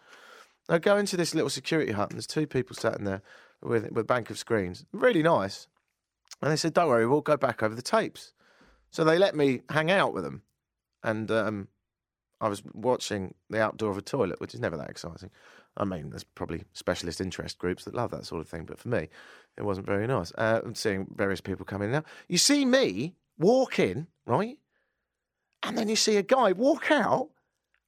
I 0.68 0.78
go 0.78 0.96
into 0.96 1.16
this 1.16 1.35
little 1.35 1.50
security 1.50 1.90
hut, 1.90 2.11
and 2.11 2.16
there's 2.16 2.28
two 2.28 2.46
people 2.46 2.76
sat 2.76 2.99
in 2.99 3.04
there 3.04 3.23
with 3.61 3.90
with 3.90 4.06
bank 4.06 4.30
of 4.30 4.38
screens, 4.38 4.85
really 4.92 5.25
nice. 5.25 5.66
And 6.40 6.52
they 6.52 6.56
said, 6.56 6.73
"Don't 6.73 6.88
worry, 6.88 7.04
we'll 7.04 7.20
go 7.20 7.37
back 7.37 7.64
over 7.64 7.75
the 7.75 7.82
tapes." 7.82 8.32
So 8.92 9.02
they 9.02 9.18
let 9.18 9.35
me 9.35 9.62
hang 9.70 9.90
out 9.90 10.14
with 10.14 10.23
them, 10.23 10.42
and 11.02 11.28
um, 11.32 11.66
I 12.40 12.49
was 12.49 12.62
watching 12.73 13.35
the 13.50 13.61
outdoor 13.61 13.90
of 13.90 13.99
a 13.99 14.02
toilet, 14.02 14.40
which 14.40 14.54
is 14.54 14.61
never 14.61 14.76
that 14.76 14.88
exciting. 14.88 15.30
I 15.76 15.85
mean, 15.85 16.11
there's 16.11 16.25
probably 16.25 16.64
specialist 16.73 17.21
interest 17.21 17.59
groups 17.59 17.85
that 17.85 17.95
love 17.95 18.11
that 18.11 18.25
sort 18.25 18.40
of 18.40 18.49
thing, 18.49 18.64
but 18.64 18.78
for 18.78 18.88
me, 18.88 19.09
it 19.56 19.62
wasn't 19.62 19.87
very 19.87 20.06
nice. 20.06 20.33
Uh, 20.37 20.61
I'm 20.64 20.75
seeing 20.75 21.06
various 21.14 21.40
people 21.40 21.64
come 21.64 21.83
in 21.83 21.92
now. 21.92 22.04
You 22.28 22.38
see 22.38 22.64
me 22.64 23.14
walk 23.38 23.78
in, 23.78 24.06
right? 24.25 24.59
And 25.62 25.76
then 25.76 25.88
you 25.88 25.97
see 25.97 26.16
a 26.16 26.23
guy 26.23 26.52
walk 26.52 26.90
out, 26.90 27.28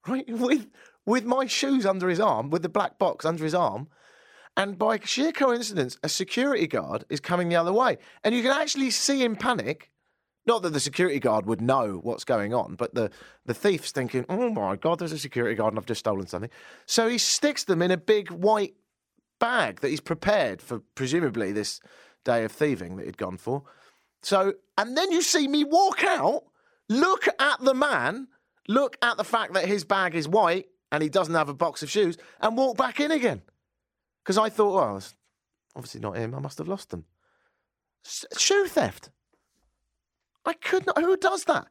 right, 0.07 0.25
with 0.28 0.68
with 1.07 1.25
my 1.25 1.47
shoes 1.47 1.87
under 1.87 2.09
his 2.09 2.21
arm, 2.21 2.50
with 2.50 2.62
the 2.62 2.68
black 2.68 2.99
box 2.99 3.25
under 3.25 3.42
his 3.42 3.54
arm. 3.54 3.88
And 4.59 4.76
by 4.76 4.99
sheer 5.02 5.33
coincidence, 5.33 5.97
a 6.02 6.09
security 6.09 6.66
guard 6.66 7.04
is 7.09 7.21
coming 7.21 7.49
the 7.49 7.57
other 7.57 7.73
way. 7.73 7.97
And 8.25 8.35
you 8.35 8.42
can 8.42 8.50
actually 8.50 8.90
see 8.90 9.23
him 9.23 9.37
panic 9.37 9.90
not 10.49 10.62
that 10.62 10.73
the 10.73 10.81
security 10.81 11.21
guard 11.21 11.47
would 11.47 11.61
know 11.61 12.00
what's 12.02 12.25
going 12.25 12.55
on, 12.55 12.75
but 12.75 12.95
the, 12.95 13.11
the 13.45 13.55
thief's 13.55 13.93
thinking, 13.93 14.25
oh 14.28 14.50
my 14.50 14.75
God, 14.75 14.99
there's 14.99 15.12
a 15.12 15.19
security 15.19 15.55
guard 15.55 15.75
and 15.75 15.78
I've 15.78 15.87
just 15.87 16.00
stolen 16.00 16.26
something. 16.26 16.50
So 16.87 17.07
he 17.07 17.19
sticks 17.19 17.64
them 17.64 17.83
in 17.83 17.90
a 17.90 17.97
big 17.97 18.31
white 18.31 18.75
bag 19.38 19.81
that 19.81 19.88
he's 19.88 20.00
prepared 20.00 20.61
for, 20.61 20.81
presumably, 20.95 21.52
this 21.52 21.81
day 22.25 22.45
of 22.45 22.50
thieving 22.50 22.97
that 22.97 23.07
he'd 23.07 23.19
gone 23.19 23.37
for. 23.37 23.62
So, 24.23 24.55
and 24.76 24.97
then 24.97 25.12
you 25.12 25.23
see 25.23 25.47
me 25.47 25.64
walk 25.64 26.02
out, 26.02 26.45
look 26.88 27.28
at 27.38 27.61
the 27.61 27.75
man, 27.75 28.28
look 28.67 28.97
at 29.02 29.19
the 29.19 29.25
fact 29.25 29.52
that 29.52 29.67
his 29.67 29.85
bag 29.85 30.14
is 30.14 30.26
white 30.26 30.67
and 30.90 31.02
he 31.02 31.11
doesn't 31.11 31.35
have 31.35 31.50
a 31.50 31.55
box 31.55 31.83
of 31.83 31.90
shoes, 31.90 32.17
and 32.40 32.57
walk 32.57 32.78
back 32.78 32.99
in 32.99 33.11
again. 33.11 33.43
Because 34.25 34.38
I 34.38 34.49
thought, 34.49 34.75
well, 34.75 35.02
obviously 35.76 36.00
not 36.00 36.17
him. 36.17 36.35
I 36.35 36.38
must 36.38 36.57
have 36.57 36.69
lost 36.69 36.88
them. 36.88 37.05
Shoe 38.02 38.67
theft. 38.67 39.11
I 40.49 40.55
could 40.55 40.87
not. 40.87 40.99
Who 40.99 41.14
does 41.19 41.45
that? 41.45 41.67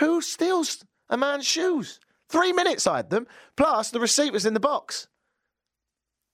Who 0.00 0.20
steals 0.20 0.84
a 1.08 1.16
man's 1.16 1.46
shoes? 1.46 1.98
Three 2.28 2.52
minutes 2.52 2.86
I 2.86 2.98
had 2.98 3.08
them, 3.08 3.26
plus 3.56 3.90
the 3.90 4.00
receipt 4.00 4.34
was 4.34 4.44
in 4.44 4.52
the 4.52 4.60
box. 4.60 5.08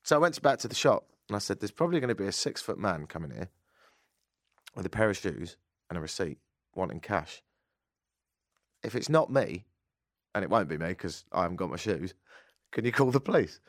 So 0.03 0.17
I 0.17 0.19
went 0.19 0.43
back 0.43 0.59
to 0.61 0.69
the 0.69 0.75
shop 0.75 1.07
and 1.29 1.37
I 1.37 1.39
said, 1.39 1.61
There's 1.61 1.71
probably 1.71 2.01
going 2.01 2.09
to 2.09 2.17
be 2.17 2.27
a 2.27 2.33
six 2.33 2.61
foot 2.61 2.79
man 2.79 3.07
coming 3.07 3.31
here 3.31 3.49
with 4.75 4.87
a 4.87 4.91
pair 4.91 5.09
of 5.09 5.17
shoes 5.17 5.57
and 5.89 5.97
a 5.97 6.01
receipt 6.01 6.39
wanting 6.75 6.99
cash. 6.99 7.43
If 8.83 8.97
it's 8.97 9.09
not 9.09 9.31
me, 9.31 9.65
and 10.35 10.43
it 10.43 10.51
won't 10.51 10.69
be 10.69 10.79
me 10.79 10.89
because 10.89 11.25
I 11.31 11.43
haven't 11.43 11.59
got 11.59 11.71
my 11.71 11.77
shoes, 11.77 12.15
can 12.73 12.85
you 12.85 12.91
call 12.91 13.13
the 13.13 13.21
police? 13.21 13.61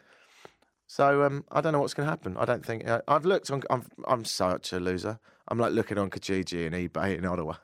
So 0.87 1.21
um, 1.23 1.45
I 1.51 1.61
don't 1.61 1.73
know 1.73 1.81
what's 1.81 1.93
going 1.93 2.07
to 2.07 2.11
happen. 2.11 2.37
I 2.37 2.45
don't 2.45 2.65
think 2.65 2.87
uh, 2.87 3.01
I've 3.07 3.25
looked 3.25 3.51
on. 3.51 3.61
I'm 3.69 3.85
I'm 4.07 4.25
such 4.25 4.73
a 4.73 4.79
loser. 4.79 5.19
I'm 5.47 5.59
like 5.59 5.73
looking 5.73 5.99
on 5.99 6.09
Kijiji 6.09 6.65
and 6.65 6.73
eBay 6.73 7.19
in 7.19 7.25
Ottawa 7.25 7.55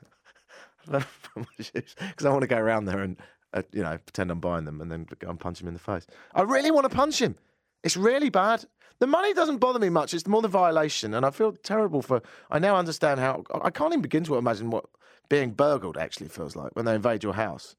because 0.86 2.26
I 2.26 2.30
want 2.30 2.42
to 2.42 2.48
go 2.48 2.58
around 2.58 2.86
there 2.86 3.00
and 3.00 3.16
uh, 3.52 3.62
you 3.72 3.82
know 3.82 3.98
pretend 3.98 4.30
I'm 4.30 4.40
buying 4.40 4.64
them 4.64 4.80
and 4.80 4.90
then 4.90 5.06
go 5.18 5.28
and 5.28 5.38
punch 5.38 5.60
him 5.60 5.68
in 5.68 5.74
the 5.74 5.80
face. 5.80 6.06
I 6.34 6.42
really 6.42 6.70
want 6.70 6.90
to 6.90 6.94
punch 6.94 7.20
him. 7.20 7.36
It's 7.82 7.96
really 7.96 8.30
bad. 8.30 8.64
The 8.98 9.06
money 9.06 9.32
doesn't 9.32 9.58
bother 9.58 9.78
me 9.78 9.88
much. 9.88 10.12
It's 10.12 10.26
more 10.26 10.42
the 10.42 10.48
violation, 10.48 11.14
and 11.14 11.24
I 11.24 11.30
feel 11.30 11.52
terrible 11.52 12.02
for. 12.02 12.22
I 12.50 12.58
now 12.58 12.76
understand 12.76 13.18
how. 13.18 13.44
I 13.62 13.70
can't 13.70 13.92
even 13.92 14.02
begin 14.02 14.24
to 14.24 14.36
imagine 14.36 14.70
what 14.70 14.84
being 15.28 15.52
burgled 15.52 15.96
actually 15.96 16.28
feels 16.28 16.54
like 16.54 16.76
when 16.76 16.84
they 16.84 16.94
invade 16.94 17.22
your 17.22 17.34
house. 17.34 17.76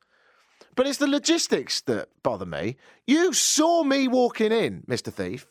But 0.76 0.88
it's 0.88 0.98
the 0.98 1.08
logistics 1.08 1.82
that 1.82 2.10
bother 2.24 2.46
me. 2.46 2.78
You 3.06 3.34
saw 3.34 3.84
me 3.84 4.08
walking 4.08 4.52
in, 4.52 4.84
Mister 4.88 5.12
Thief. 5.12 5.48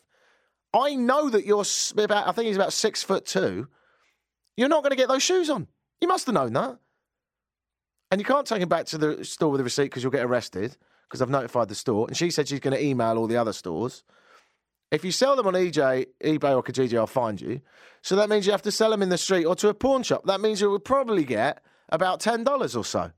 I 0.73 0.95
know 0.95 1.29
that 1.29 1.45
you're 1.45 1.65
about. 1.97 2.27
I 2.27 2.31
think 2.33 2.47
he's 2.47 2.55
about 2.55 2.73
six 2.73 3.01
foot 3.01 3.25
two. 3.25 3.67
You're 4.57 4.69
not 4.69 4.83
going 4.83 4.91
to 4.91 4.97
get 4.97 5.07
those 5.07 5.23
shoes 5.23 5.49
on. 5.49 5.67
You 6.01 6.07
must 6.07 6.25
have 6.25 6.35
known 6.35 6.53
that. 6.53 6.77
And 8.11 8.19
you 8.19 8.25
can't 8.25 8.45
take 8.45 8.61
him 8.61 8.69
back 8.69 8.85
to 8.87 8.97
the 8.97 9.25
store 9.25 9.51
with 9.51 9.61
a 9.61 9.63
receipt 9.63 9.85
because 9.85 10.03
you'll 10.03 10.11
get 10.11 10.25
arrested. 10.25 10.77
Because 11.09 11.21
I've 11.21 11.29
notified 11.29 11.67
the 11.67 11.75
store, 11.75 12.07
and 12.07 12.15
she 12.15 12.31
said 12.31 12.47
she's 12.47 12.61
going 12.61 12.75
to 12.75 12.81
email 12.81 13.17
all 13.17 13.27
the 13.27 13.35
other 13.35 13.51
stores. 13.51 14.03
If 14.91 15.03
you 15.03 15.11
sell 15.11 15.35
them 15.35 15.47
on 15.47 15.55
EJ, 15.55 16.05
eBay 16.23 16.55
or 16.55 16.63
Kijiji, 16.63 16.97
I'll 16.97 17.07
find 17.07 17.39
you. 17.39 17.59
So 18.01 18.15
that 18.15 18.29
means 18.29 18.45
you 18.45 18.53
have 18.53 18.61
to 18.61 18.71
sell 18.71 18.91
them 18.91 19.01
in 19.01 19.09
the 19.09 19.17
street 19.17 19.45
or 19.45 19.55
to 19.55 19.69
a 19.69 19.73
pawn 19.73 20.03
shop. 20.03 20.25
That 20.25 20.39
means 20.39 20.61
you 20.61 20.69
would 20.71 20.85
probably 20.85 21.25
get 21.25 21.61
about 21.89 22.19
ten 22.21 22.43
dollars 22.43 22.75
or 22.75 22.85
so. 22.85 23.11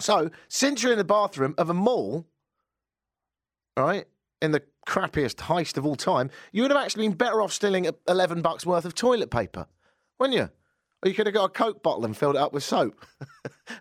So 0.00 0.30
since 0.48 0.82
you're 0.82 0.92
in 0.92 0.98
the 0.98 1.04
bathroom 1.04 1.54
of 1.58 1.70
a 1.70 1.74
mall, 1.74 2.26
right, 3.76 4.06
in 4.42 4.52
the 4.52 4.62
crappiest 4.86 5.36
heist 5.36 5.76
of 5.76 5.86
all 5.86 5.96
time, 5.96 6.30
you 6.52 6.62
would 6.62 6.70
have 6.70 6.82
actually 6.82 7.08
been 7.08 7.16
better 7.16 7.42
off 7.42 7.52
stealing 7.52 7.88
eleven 8.08 8.42
bucks 8.42 8.66
worth 8.66 8.84
of 8.84 8.94
toilet 8.94 9.30
paper, 9.30 9.66
wouldn't 10.18 10.38
you? 10.38 10.50
Or 11.02 11.08
you 11.08 11.14
could 11.14 11.26
have 11.26 11.34
got 11.34 11.44
a 11.44 11.48
Coke 11.50 11.82
bottle 11.82 12.04
and 12.04 12.16
filled 12.16 12.36
it 12.36 12.40
up 12.40 12.52
with 12.52 12.62
soap, 12.62 13.04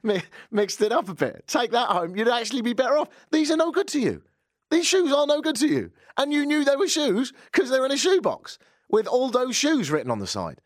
mixed 0.52 0.82
it 0.82 0.92
up 0.92 1.10
a 1.10 1.14
bit. 1.14 1.46
Take 1.48 1.72
that 1.72 1.90
home. 1.90 2.16
You'd 2.16 2.28
actually 2.28 2.62
be 2.62 2.74
better 2.74 2.98
off. 2.98 3.10
These 3.32 3.52
are 3.52 3.58
no 3.58 3.72
good 3.72 3.88
to 3.90 4.00
you. 4.00 4.22
These 4.70 4.86
shoes 4.86 5.14
are 5.14 5.26
no 5.26 5.42
good 5.42 5.56
to 5.58 5.68
you. 5.68 5.92
And 6.18 6.34
you 6.34 6.46
knew 6.46 6.66
they 6.66 6.76
were 6.76 6.88
shoes 6.88 7.34
because 7.52 7.70
they're 7.70 7.86
in 7.86 7.92
a 7.92 7.98
shoebox 7.98 8.58
with 8.90 9.08
Aldo 9.08 9.52
shoes 9.52 9.90
written 9.92 10.12
on 10.12 10.20
the 10.20 10.28
side. 10.28 10.62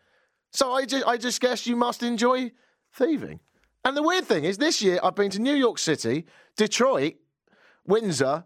So 0.51 0.74
I 0.74 0.86
just, 0.86 1.06
I 1.08 1.18
just 1.18 1.41
guess 1.41 1.68
you 1.68 1.75
must 1.75 2.01
enjoy 2.01 2.51
thieving. 2.94 3.39
And 3.86 3.96
the 3.96 4.03
weird 4.03 4.25
thing 4.25 4.44
is, 4.44 4.58
this 4.58 4.82
year 4.82 5.00
I've 5.03 5.15
been 5.15 5.32
to 5.32 5.39
New 5.39 5.53
York 5.53 5.77
City, 5.77 6.25
Detroit, 6.58 7.15
Windsor, 7.86 8.46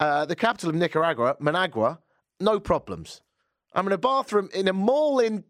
uh, 0.00 0.24
the 0.24 0.36
capital 0.36 0.70
of 0.70 0.76
Nicaragua, 0.76 1.36
Managua, 1.40 2.00
no 2.40 2.58
problems. 2.58 3.20
I'm 3.74 3.86
in 3.86 3.92
a 3.92 3.98
bathroom 3.98 4.48
in 4.54 4.68
a 4.68 4.72
mall 4.72 5.18
in 5.18 5.44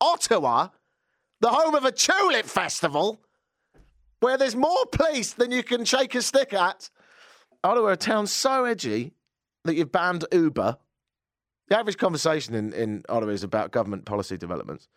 Ottawa, 0.00 0.68
the 1.40 1.50
home 1.50 1.74
of 1.74 1.84
a 1.84 1.92
tulip 1.92 2.46
festival, 2.46 3.20
where 4.20 4.36
there's 4.36 4.56
more 4.56 4.86
police 4.90 5.32
than 5.32 5.50
you 5.50 5.62
can 5.62 5.84
shake 5.84 6.14
a 6.14 6.22
stick 6.22 6.52
at. 6.52 6.90
Ottawa, 7.62 7.90
a 7.90 7.96
town 7.96 8.26
so 8.26 8.64
edgy 8.64 9.12
that 9.64 9.74
you've 9.74 9.92
banned 9.92 10.24
Uber. 10.32 10.76
The 11.68 11.78
average 11.78 11.98
conversation 11.98 12.54
in, 12.54 12.72
in 12.72 13.04
Ottawa 13.08 13.32
is 13.32 13.42
about 13.42 13.72
government 13.72 14.04
policy 14.04 14.36
developments. 14.36 14.88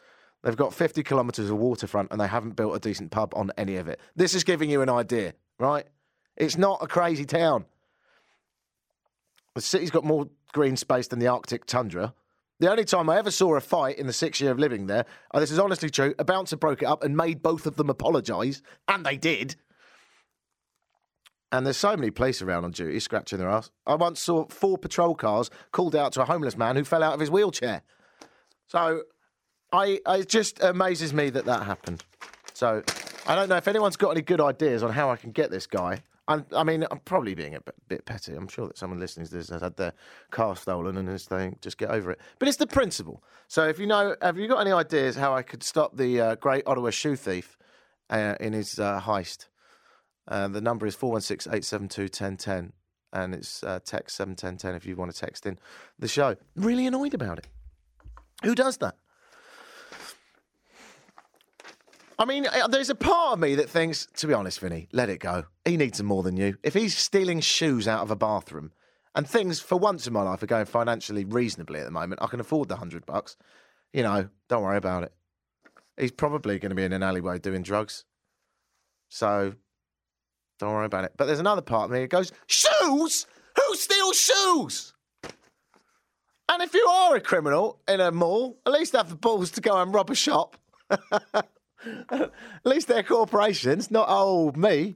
They've 0.44 0.56
got 0.56 0.74
50 0.74 1.04
kilometres 1.04 1.50
of 1.50 1.58
waterfront 1.58 2.12
and 2.12 2.20
they 2.20 2.28
haven't 2.28 2.56
built 2.56 2.76
a 2.76 2.80
decent 2.80 3.12
pub 3.12 3.34
on 3.36 3.52
any 3.58 3.76
of 3.76 3.88
it. 3.88 4.00
This 4.16 4.34
is 4.34 4.44
giving 4.44 4.70
you 4.70 4.82
an 4.82 4.90
idea, 4.90 5.34
right? 5.60 5.86
It's 6.36 6.58
not 6.58 6.80
a 6.82 6.88
crazy 6.88 7.26
town. 7.26 7.66
The 9.54 9.62
city's 9.62 9.92
got 9.92 10.04
more 10.04 10.30
green 10.54 10.78
space 10.78 11.08
than 11.08 11.20
the 11.20 11.28
Arctic 11.28 11.66
tundra. 11.66 12.14
The 12.62 12.70
only 12.70 12.86
time 12.86 13.10
I 13.10 13.18
ever 13.18 13.32
saw 13.32 13.56
a 13.56 13.60
fight 13.60 13.98
in 13.98 14.06
the 14.06 14.14
six 14.14 14.40
year 14.40 14.52
of 14.52 14.60
living 14.60 14.86
there, 14.86 15.08
oh, 15.34 15.40
this 15.40 15.50
is 15.50 15.58
honestly 15.58 15.90
true, 15.90 16.14
a 16.20 16.24
bouncer 16.24 16.56
broke 16.56 16.84
it 16.84 16.86
up 16.86 17.04
and 17.04 17.18
made 17.18 17.42
both 17.42 17.66
of 17.66 17.76
them 17.76 17.90
apologise, 17.90 18.62
and 18.88 19.04
they 19.04 19.18
did. 19.18 19.56
And 21.52 21.66
there's 21.66 21.78
so 21.78 21.98
many 21.98 22.12
police 22.12 22.40
around 22.40 22.64
on 22.64 22.70
duty 22.70 23.00
scratching 23.00 23.40
their 23.40 23.50
ass. 23.50 23.72
I 23.88 23.96
once 23.96 24.20
saw 24.20 24.46
four 24.46 24.78
patrol 24.78 25.16
cars 25.16 25.50
called 25.72 25.96
out 25.96 26.14
to 26.14 26.22
a 26.22 26.26
homeless 26.26 26.56
man 26.56 26.76
who 26.76 26.84
fell 26.84 27.02
out 27.02 27.16
of 27.16 27.20
his 27.20 27.32
wheelchair. 27.32 27.82
So 28.68 29.02
I, 29.74 30.00
it 30.06 30.30
just 30.30 30.62
amazes 30.62 31.16
me 31.16 31.32
that 31.32 31.46
that 31.46 31.64
happened. 31.64 32.04
So 32.54 32.84
I 33.26 33.34
don't 33.34 33.50
know 33.50 33.58
if 33.58 33.68
anyone's 33.68 33.98
got 33.98 34.12
any 34.12 34.22
good 34.22 34.40
ideas 34.40 34.84
on 34.84 34.92
how 34.92 35.10
I 35.10 35.16
can 35.16 35.32
get 35.32 35.50
this 35.50 35.66
guy. 35.66 36.04
I'm, 36.28 36.46
I 36.56 36.64
mean, 36.64 36.86
I'm 36.90 37.00
probably 37.00 37.34
being 37.34 37.56
a 37.56 37.62
bit 37.88 38.06
petty. 38.06 38.34
I'm 38.34 38.48
sure 38.48 38.68
that 38.68 38.78
someone 38.78 39.00
listening 39.00 39.26
to 39.28 39.34
this 39.34 39.50
has 39.50 39.62
had 39.62 39.76
their 39.78 39.94
car 40.30 40.56
stolen 40.56 40.98
and 40.98 41.10
is 41.10 41.24
saying, 41.24 41.58
just 41.62 41.78
get 41.78 41.90
over 41.90 42.12
it. 42.12 42.20
But 42.40 42.48
it's 42.48 42.58
the 42.58 42.68
principle. 42.68 43.24
So 43.48 43.68
if 43.68 43.80
you 43.80 43.88
know, 43.88 44.16
have 44.22 44.38
you 44.38 44.48
got 44.48 44.60
any 44.60 44.72
ideas 44.72 45.16
how 45.16 45.36
I 45.36 45.42
could 45.42 45.64
stop 45.64 45.98
the 45.98 46.22
uh, 46.22 46.36
great 46.36 46.64
Ottawa 46.68 46.92
shoe 46.92 47.16
thief 47.16 47.58
uh, 48.10 48.36
in 48.40 48.54
his 48.54 48.80
uh, 48.80 49.02
heist? 49.02 49.48
Uh, 50.28 50.48
the 50.48 50.62
number 50.62 50.86
is 50.86 50.96
416 50.96 51.52
872 51.52 52.04
1010 52.04 52.74
and 53.14 53.34
it's 53.34 53.64
uh, 53.64 53.80
text 53.84 54.16
71010 54.16 54.76
if 54.76 54.86
you 54.86 54.96
want 54.96 55.12
to 55.12 55.20
text 55.20 55.46
in 55.46 55.58
the 56.00 56.08
show. 56.08 56.36
Really 56.56 56.86
annoyed 56.86 57.14
about 57.14 57.40
it. 57.40 57.48
Who 58.44 58.56
does 58.56 58.78
that? 58.78 58.96
I 62.22 62.26
mean, 62.26 62.46
uh, 62.46 62.68
there's 62.68 62.92
a 62.92 62.96
part 62.96 63.34
of 63.34 63.40
me 63.40 63.56
that 63.56 63.68
thinks, 63.68 64.06
to 64.18 64.28
be 64.28 64.34
honest, 64.36 64.60
Vinny, 64.60 64.88
let 64.92 65.10
it 65.10 65.18
go. 65.18 65.46
He 65.66 65.76
needs 65.76 65.98
them 65.98 66.06
more 66.06 66.22
than 66.22 66.38
you. 66.38 66.56
If 66.62 66.76
he's 66.76 66.96
stealing 66.96 67.40
shoes 67.40 67.88
out 67.88 68.02
of 68.02 68.12
a 68.12 68.16
bathroom, 68.16 68.74
and 69.16 69.28
things 69.28 69.60
for 69.60 69.76
once 69.76 70.06
in 70.06 70.14
my 70.14 70.22
life 70.22 70.44
are 70.44 70.46
going 70.46 70.68
financially 70.68 71.26
reasonably 71.26 71.80
at 71.80 71.86
the 71.86 71.92
moment, 71.92 72.22
I 72.22 72.28
can 72.28 72.40
afford 72.40 72.70
the 72.70 72.76
hundred 72.76 73.08
bucks. 73.08 73.38
You 73.92 74.04
know, 74.04 74.30
don't 74.50 74.62
worry 74.62 74.78
about 74.78 75.02
it. 75.02 75.14
He's 75.98 76.12
probably 76.12 76.60
going 76.60 76.70
to 76.70 76.76
be 76.76 76.84
in 76.84 76.94
an 76.94 77.02
alleyway 77.02 77.40
doing 77.40 77.64
drugs. 77.64 78.06
So 79.10 79.56
don't 80.60 80.74
worry 80.74 80.86
about 80.86 81.06
it. 81.06 81.14
But 81.18 81.26
there's 81.26 81.40
another 81.40 81.64
part 81.64 81.86
of 81.86 81.92
me 81.92 82.02
that 82.02 82.12
goes, 82.12 82.32
Shoes? 82.46 83.26
Who 83.58 83.76
steals 83.76 84.20
shoes? 84.20 84.94
And 85.24 86.62
if 86.62 86.76
you 86.76 86.86
are 86.86 87.16
a 87.16 87.22
criminal 87.22 87.80
in 87.88 88.00
a 88.00 88.12
mall, 88.12 88.60
at 88.68 88.74
least 88.74 88.94
have 88.94 89.10
the 89.10 89.16
balls 89.16 89.50
to 89.52 89.62
go 89.62 89.82
and 89.82 89.92
rob 89.92 90.12
a 90.12 90.16
shop. 90.16 90.56
at 92.10 92.32
least 92.64 92.88
they're 92.88 93.04
corporations, 93.04 93.92
not 93.92 94.10
old 94.10 94.58
me. 94.58 94.96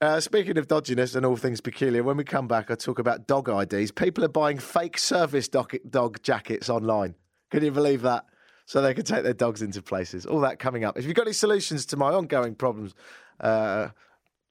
Uh, 0.00 0.20
speaking 0.20 0.58
of 0.58 0.68
dodginess 0.68 1.16
and 1.16 1.24
all 1.24 1.36
things 1.36 1.60
peculiar, 1.60 2.02
when 2.02 2.16
we 2.16 2.24
come 2.24 2.46
back, 2.46 2.70
I 2.70 2.74
talk 2.74 2.98
about 2.98 3.26
dog 3.26 3.48
IDs. 3.48 3.90
People 3.90 4.24
are 4.24 4.28
buying 4.28 4.58
fake 4.58 4.98
service 4.98 5.48
dog, 5.48 5.74
dog 5.88 6.22
jackets 6.22 6.68
online. 6.68 7.14
Can 7.50 7.64
you 7.64 7.70
believe 7.70 8.02
that? 8.02 8.24
So 8.66 8.82
they 8.82 8.94
can 8.94 9.04
take 9.04 9.22
their 9.22 9.34
dogs 9.34 9.62
into 9.62 9.82
places. 9.82 10.26
All 10.26 10.40
that 10.40 10.58
coming 10.58 10.84
up. 10.84 10.98
If 10.98 11.04
you've 11.06 11.14
got 11.14 11.26
any 11.26 11.32
solutions 11.32 11.86
to 11.86 11.96
my 11.96 12.12
ongoing 12.12 12.54
problems, 12.54 12.94
uh, 13.40 13.88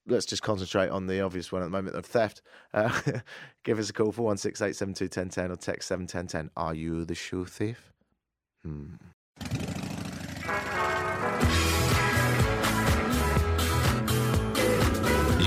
let's 0.08 0.26
just 0.26 0.42
concentrate 0.44 0.90
on 0.90 1.08
the 1.08 1.22
obvious 1.22 1.52
one 1.52 1.62
at 1.62 1.66
the 1.66 1.72
moment 1.72 1.96
of 1.96 2.06
theft. 2.06 2.42
Uh, 2.74 3.00
give 3.64 3.80
us 3.80 3.90
a 3.90 3.94
call, 3.94 4.12
416 4.12 4.90
or 5.52 5.56
text 5.56 5.88
71010. 5.88 6.52
Are 6.56 6.74
you 6.74 7.06
the 7.06 7.16
shoe 7.16 7.46
thief? 7.46 7.92
Hmm. 8.64 8.96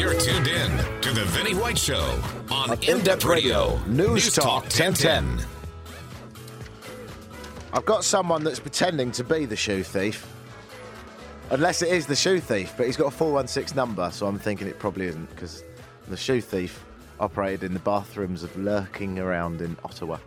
You're 0.06 0.20
tuned 0.20 0.46
in 0.46 1.00
to 1.00 1.10
the 1.10 1.25
Vinny 1.25 1.52
White 1.56 1.76
Show 1.76 2.22
on 2.48 2.80
In 2.84 3.00
Depth 3.00 3.25
Radio, 3.25 3.76
News, 3.86 4.08
News 4.08 4.34
Talk 4.34 4.62
1010. 4.62 5.44
I've 7.72 7.84
got 7.84 8.04
someone 8.04 8.44
that's 8.44 8.60
pretending 8.60 9.10
to 9.10 9.25
be 9.25 9.46
the 9.46 9.56
shoe 9.56 9.82
thief. 9.82 10.25
Unless 11.50 11.82
it 11.82 11.88
is 11.88 12.06
the 12.06 12.14
shoe 12.14 12.38
thief, 12.38 12.72
but 12.76 12.86
he's 12.86 12.96
got 12.96 13.08
a 13.08 13.10
416 13.10 13.75
number, 13.75 14.08
so 14.12 14.28
I'm 14.28 14.38
thinking 14.38 14.68
it 14.68 14.78
probably 14.78 15.06
isn't 15.06 15.28
because 15.30 15.64
the 16.06 16.16
shoe 16.16 16.40
thief 16.40 16.84
operated 17.18 17.64
in 17.64 17.75
the 17.75 17.80
bathrooms 17.80 18.44
of 18.44 18.56
lurking 18.56 19.18
around 19.18 19.60
in 19.60 19.76
Ottawa. 19.84 20.18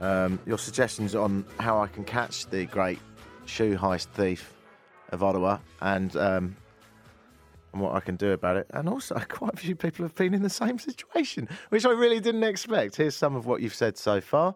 um, 0.00 0.40
your 0.46 0.58
suggestions 0.58 1.14
on 1.14 1.44
how 1.60 1.80
I 1.80 1.86
can 1.86 2.02
catch 2.02 2.46
the 2.46 2.64
great 2.64 2.98
shoe 3.44 3.76
heist 3.76 4.06
thief 4.14 4.52
of 5.12 5.22
Ottawa 5.22 5.58
and 5.80 6.16
um, 6.16 6.56
and 7.74 7.82
what 7.82 7.94
I 7.94 8.00
can 8.00 8.16
do 8.16 8.32
about 8.32 8.56
it. 8.56 8.66
And 8.70 8.88
also, 8.88 9.20
quite 9.28 9.54
a 9.54 9.56
few 9.56 9.76
people 9.76 10.04
have 10.04 10.14
been 10.14 10.32
in 10.32 10.42
the 10.42 10.50
same 10.50 10.78
situation, 10.78 11.48
which 11.68 11.84
I 11.84 11.90
really 11.90 12.20
didn't 12.20 12.44
expect. 12.44 12.96
Here's 12.96 13.16
some 13.16 13.34
of 13.36 13.46
what 13.46 13.60
you've 13.60 13.74
said 13.74 13.98
so 13.98 14.20
far. 14.20 14.54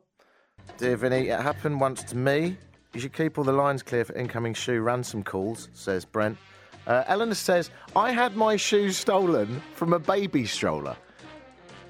Dear 0.79 0.97
Vinny, 0.97 1.29
it 1.29 1.41
happened 1.41 1.81
once 1.81 2.03
to 2.05 2.17
me. 2.17 2.57
You 2.95 3.01
should 3.01 3.13
keep 3.13 3.37
all 3.37 3.45
the 3.45 3.53
lines 3.53 3.83
clear 3.83 4.05
for 4.05 4.15
incoming 4.15 4.55
shoe 4.55 4.81
ransom 4.81 5.23
calls, 5.23 5.69
says 5.73 6.05
Brent. 6.05 6.39
Uh, 6.87 7.05
Eleanor 7.07 7.35
says, 7.35 7.71
I 7.95 8.13
had 8.13 8.35
my 8.35 8.57
shoes 8.57 8.97
stolen 8.97 9.61
from 9.75 9.93
a 9.93 9.99
baby 9.99 10.47
stroller. 10.47 10.97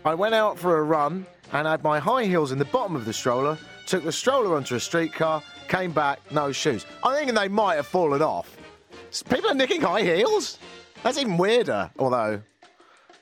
I 0.05 0.15
went 0.15 0.35
out 0.35 0.59
for 0.59 0.79
a 0.79 0.83
run 0.83 1.27
and 1.53 1.67
had 1.67 1.85
my 1.85 1.99
high 1.99 2.25
heels 2.25 2.51
in 2.53 2.59
the 2.59 2.65
bottom 2.67 2.97
of 2.97 3.05
the 3.05 3.13
stroller, 3.13 3.59
took 3.87 4.03
the 4.03 4.13
stroller 4.13 4.57
onto 4.57 4.75
a 4.75 4.81
streetcar, 4.81 5.43
came 5.69 5.93
back, 5.93 6.19
no 6.33 6.51
shoes. 6.51 6.85
I'm 7.05 7.15
thinking 7.15 7.35
they 7.35 7.49
might 7.49 7.77
have 7.77 7.87
fallen 7.87 8.23
off. 8.23 8.57
People 9.31 9.51
are 9.51 9.55
nicking 9.55 9.81
high 9.81 10.03
heels? 10.03 10.59
That's 11.03 11.19
even 11.19 11.37
weirder. 11.37 11.91
Although, 11.99 12.43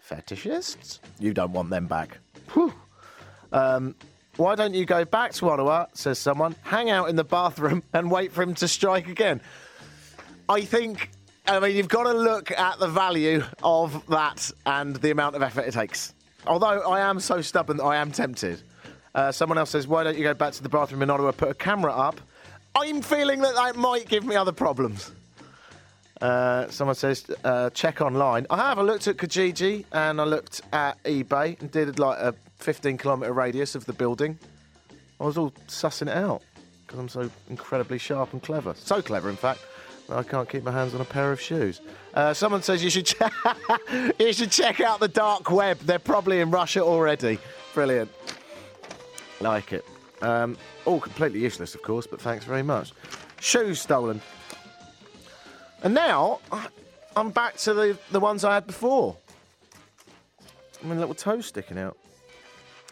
fetishists? 0.09 1.01
You 1.19 1.33
don't 1.33 1.53
want 1.53 1.71
them 1.71 1.87
back. 1.87 2.19
Whew. 2.53 2.73
Um, 3.53 3.95
why 4.37 4.55
don't 4.55 4.75
you 4.75 4.85
go 4.85 5.05
back 5.05 5.33
to 5.35 5.49
Ottawa, 5.49 5.87
says 5.95 6.19
someone, 6.19 6.55
hang 6.63 6.91
out 6.91 7.09
in 7.09 7.17
the 7.17 7.25
bathroom 7.25 7.83
and 7.93 8.11
wait 8.11 8.33
for 8.33 8.43
him 8.43 8.55
to 8.57 8.69
strike 8.69 9.09
again? 9.09 9.41
I 10.49 10.61
think, 10.61 11.11
I 11.47 11.59
mean, 11.59 11.75
you've 11.75 11.89
got 11.89 12.05
to 12.05 12.13
look 12.13 12.51
at 12.51 12.79
the 12.79 12.89
value 12.89 13.43
of 13.63 14.07
that 14.09 14.51
and 14.65 14.97
the 14.97 15.11
amount 15.11 15.37
of 15.37 15.43
effort 15.43 15.63
it 15.63 15.73
takes. 15.73 16.15
Although 16.47 16.81
I 16.91 17.01
am 17.01 17.19
so 17.19 17.41
stubborn 17.41 17.79
that 17.79 17.85
I 17.85 17.97
am 17.97 18.13
tempted. 18.13 18.63
Uh, 19.15 19.33
someone 19.33 19.59
else 19.59 19.71
says, 19.71 19.89
why 19.89 20.05
don't 20.05 20.17
you 20.17 20.23
go 20.23 20.35
back 20.35 20.53
to 20.53 20.63
the 20.63 20.69
bathroom 20.69 21.03
in 21.03 21.11
Ottawa, 21.11 21.33
put 21.33 21.49
a 21.49 21.55
camera 21.55 21.93
up? 21.93 22.21
I'm 22.75 23.01
feeling 23.01 23.41
that 23.41 23.55
that 23.55 23.77
might 23.77 24.07
give 24.07 24.25
me 24.25 24.37
other 24.37 24.53
problems. 24.53 25.11
Uh, 26.21 26.69
someone 26.69 26.97
says, 26.97 27.27
uh, 27.45 27.71
check 27.71 28.01
online. 28.01 28.47
I 28.49 28.57
have. 28.57 28.79
I 28.79 28.83
looked 28.83 29.07
at 29.07 29.17
Kijiji 29.17 29.85
and 29.93 30.21
I 30.21 30.25
looked 30.25 30.63
at 30.73 31.03
eBay 31.05 31.61
and 31.61 31.71
did 31.71 31.99
like 31.99 32.19
a 32.19 32.35
15 32.57 32.99
kilometre 32.99 33.33
radius 33.33 33.75
of 33.75 33.85
the 33.85 33.93
building. 33.93 34.39
I 35.21 35.25
was 35.25 35.37
all 35.37 35.51
sussing 35.69 36.09
it 36.09 36.17
out 36.17 36.43
because 36.87 36.99
I'm 36.99 37.09
so 37.09 37.31
incredibly 37.51 37.99
sharp 37.99 38.33
and 38.33 38.43
clever. 38.43 38.75
So 38.77 39.03
clever, 39.03 39.29
in 39.29 39.37
fact, 39.37 39.61
I 40.09 40.23
can't 40.23 40.49
keep 40.49 40.63
my 40.63 40.71
hands 40.73 40.95
on 40.95 41.01
a 41.01 41.05
pair 41.05 41.33
of 41.33 41.41
shoes. 41.41 41.81
Uh, 42.15 42.33
someone 42.33 42.63
says 42.63 42.83
you 42.83 42.91
should, 42.91 43.13
you 44.19 44.33
should 44.33 44.51
check 44.51 44.81
out 44.81 45.01
the 45.01 45.09
dark 45.09 45.51
web. 45.51 45.79
They're 45.81 45.99
probably 45.99 46.41
in 46.41 46.51
Russia 46.51 46.83
already. 46.83 47.39
Brilliant. 47.75 48.11
Like 49.41 49.73
it. 49.73 49.85
Um, 50.23 50.57
all 50.87 51.01
completely 51.01 51.41
useless, 51.41 51.75
of 51.75 51.83
course, 51.83 52.07
but 52.07 52.21
thanks 52.21 52.45
very 52.45 52.63
much. 52.63 52.93
Shoes 53.41 53.81
stolen. 53.81 54.23
And 55.83 55.95
now 55.95 56.41
I'm 57.17 57.31
back 57.31 57.57
to 57.59 57.75
the, 57.75 57.99
the 58.11 58.21
ones 58.21 58.45
I 58.45 58.55
had 58.55 58.67
before. 58.67 59.17
I 60.83 60.87
mean, 60.87 60.99
little 60.99 61.15
toes 61.15 61.47
sticking 61.47 61.79
out. 61.79 61.97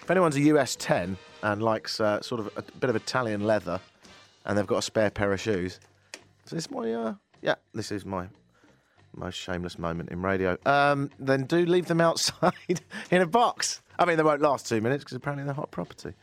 If 0.01 0.11
anyone's 0.11 0.37
a 0.37 0.41
US 0.41 0.77
10 0.77 1.17
and 1.43 1.63
likes 1.63 2.01
uh, 2.01 2.21
sort 2.21 2.41
of 2.41 2.51
a 2.57 2.63
bit 2.79 2.91
of 2.91 2.97
Italian 2.97 3.45
leather 3.45 3.81
and 4.45 4.57
they've 4.57 4.67
got 4.67 4.79
a 4.79 4.83
spare 4.83 5.11
pair 5.11 5.33
of 5.33 5.41
shoes, 5.41 5.81
is 6.45 6.51
this 6.51 6.71
my, 6.71 6.93
uh, 6.93 7.15
yeah, 7.43 7.55
this 7.73 7.91
is 7.91 8.05
my 8.05 8.29
most 9.17 9.37
shameless 9.37 9.79
moment 9.79 10.11
in 10.11 10.23
radio. 10.23 10.57
Um, 10.67 11.11
then 11.19 11.45
do 11.45 11.65
leave 11.65 11.87
them 11.87 12.01
outside 12.03 12.81
in 13.11 13.23
a 13.23 13.27
box. 13.27 13.81
I 13.99 14.05
mean, 14.05 14.17
they 14.17 14.23
won't 14.23 14.43
last 14.43 14.69
two 14.69 14.81
minutes 14.81 15.05
because 15.05 15.17
apparently 15.17 15.45
they're 15.45 15.55
hot 15.55 15.71
property. 15.71 16.15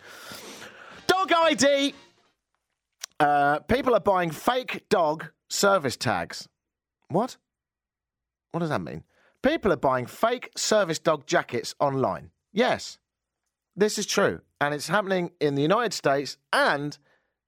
Dog 1.07 1.31
ID! 1.31 1.93
Uh, 3.19 3.59
people 3.59 3.93
are 3.93 3.99
buying 3.99 4.31
fake 4.31 4.83
dog 4.89 5.29
service 5.47 5.95
tags. 5.95 6.47
What? 7.11 7.37
What 8.51 8.59
does 8.59 8.69
that 8.69 8.81
mean? 8.81 9.03
People 9.41 9.71
are 9.71 9.77
buying 9.77 10.05
fake 10.05 10.51
service 10.55 10.99
dog 10.99 11.25
jackets 11.25 11.73
online. 11.79 12.31
Yes, 12.53 12.99
this 13.75 13.97
is 13.97 14.05
true. 14.05 14.41
And 14.59 14.73
it's 14.73 14.87
happening 14.87 15.31
in 15.39 15.55
the 15.55 15.61
United 15.61 15.93
States. 15.93 16.37
And 16.53 16.97